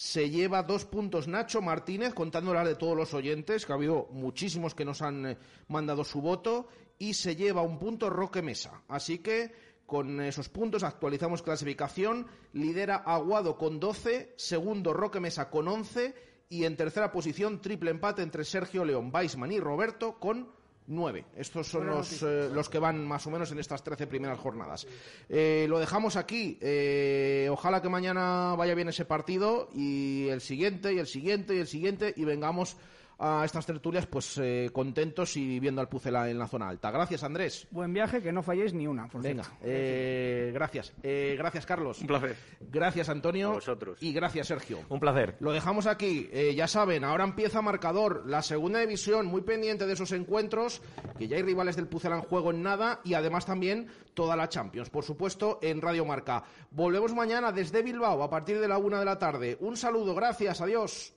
Se 0.00 0.30
lleva 0.30 0.62
dos 0.62 0.84
puntos 0.84 1.26
Nacho 1.26 1.60
Martínez, 1.60 2.14
contándolas 2.14 2.64
de 2.64 2.76
todos 2.76 2.96
los 2.96 3.14
oyentes, 3.14 3.66
que 3.66 3.72
ha 3.72 3.74
habido 3.74 4.06
muchísimos 4.12 4.72
que 4.72 4.84
nos 4.84 5.02
han 5.02 5.26
eh, 5.26 5.38
mandado 5.66 6.04
su 6.04 6.20
voto. 6.20 6.68
Y 7.00 7.14
se 7.14 7.34
lleva 7.34 7.62
un 7.62 7.80
punto 7.80 8.08
Roque 8.08 8.40
Mesa. 8.40 8.84
Así 8.86 9.18
que 9.18 9.50
con 9.86 10.20
esos 10.20 10.48
puntos 10.50 10.84
actualizamos 10.84 11.42
clasificación. 11.42 12.28
Lidera 12.52 12.94
Aguado 12.94 13.58
con 13.58 13.80
12, 13.80 14.34
segundo 14.36 14.92
Roque 14.92 15.18
Mesa 15.18 15.50
con 15.50 15.66
11 15.66 16.14
y 16.48 16.64
en 16.64 16.76
tercera 16.76 17.10
posición 17.10 17.60
triple 17.60 17.90
empate 17.90 18.22
entre 18.22 18.44
Sergio 18.44 18.84
León, 18.84 19.10
Weisman 19.12 19.50
y 19.50 19.58
Roberto 19.58 20.20
con 20.20 20.48
9. 20.88 21.24
Estos 21.36 21.68
son 21.68 21.86
los, 21.86 22.22
eh, 22.22 22.48
los 22.52 22.68
que 22.68 22.78
van 22.78 23.06
más 23.06 23.26
o 23.26 23.30
menos 23.30 23.52
en 23.52 23.58
estas 23.58 23.84
13 23.84 24.06
primeras 24.06 24.38
jornadas. 24.38 24.86
Eh, 25.28 25.66
lo 25.68 25.78
dejamos 25.78 26.16
aquí. 26.16 26.58
Eh, 26.60 27.48
ojalá 27.50 27.80
que 27.80 27.88
mañana 27.88 28.54
vaya 28.56 28.74
bien 28.74 28.88
ese 28.88 29.04
partido 29.04 29.68
y 29.74 30.28
el 30.28 30.40
siguiente 30.40 30.92
y 30.92 30.98
el 30.98 31.06
siguiente 31.06 31.54
y 31.54 31.58
el 31.58 31.66
siguiente 31.66 32.14
y 32.16 32.24
vengamos 32.24 32.76
a 33.18 33.44
estas 33.44 33.66
tertulias 33.66 34.06
pues 34.06 34.38
eh, 34.38 34.70
contentos 34.72 35.36
y 35.36 35.58
viendo 35.58 35.80
al 35.80 35.88
Pucela 35.88 36.30
en 36.30 36.38
la 36.38 36.46
zona 36.46 36.68
alta. 36.68 36.90
Gracias, 36.90 37.24
Andrés. 37.24 37.66
Buen 37.70 37.92
viaje, 37.92 38.22
que 38.22 38.32
no 38.32 38.42
falléis 38.42 38.72
ni 38.72 38.86
una. 38.86 39.08
Por 39.08 39.22
Venga, 39.22 39.44
eh, 39.62 40.50
gracias. 40.54 40.92
Eh, 41.02 41.34
gracias, 41.36 41.66
Carlos. 41.66 42.00
Un 42.00 42.06
placer. 42.06 42.36
Gracias, 42.60 43.08
Antonio. 43.08 43.50
A 43.50 43.54
vosotros. 43.54 43.98
Y 44.00 44.12
gracias, 44.12 44.46
Sergio. 44.46 44.80
Un 44.88 45.00
placer. 45.00 45.36
Lo 45.40 45.52
dejamos 45.52 45.86
aquí. 45.86 46.28
Eh, 46.32 46.54
ya 46.54 46.68
saben, 46.68 47.04
ahora 47.04 47.24
empieza 47.24 47.60
marcador. 47.60 48.22
La 48.26 48.42
segunda 48.42 48.80
división, 48.80 49.26
muy 49.26 49.42
pendiente 49.42 49.86
de 49.86 49.94
esos 49.94 50.12
encuentros, 50.12 50.80
que 51.18 51.26
ya 51.26 51.36
hay 51.36 51.42
rivales 51.42 51.76
del 51.76 51.88
Pucela 51.88 52.16
en 52.16 52.22
juego 52.22 52.50
en 52.50 52.62
nada 52.62 53.00
y 53.04 53.14
además 53.14 53.44
también 53.46 53.88
toda 54.14 54.36
la 54.36 54.48
Champions, 54.48 54.90
por 54.90 55.04
supuesto, 55.04 55.58
en 55.62 55.80
Radio 55.80 56.04
Marca. 56.04 56.44
Volvemos 56.70 57.14
mañana 57.14 57.52
desde 57.52 57.82
Bilbao 57.82 58.22
a 58.22 58.30
partir 58.30 58.60
de 58.60 58.68
la 58.68 58.78
una 58.78 58.98
de 58.98 59.04
la 59.04 59.18
tarde. 59.18 59.56
Un 59.60 59.76
saludo, 59.76 60.14
gracias, 60.14 60.60
adiós. 60.60 61.14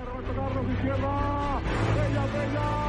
Roberto 0.00 0.32
Carlos, 0.34 0.72
izquierda. 0.72 1.60
Bella, 1.94 2.26
bella. 2.32 2.81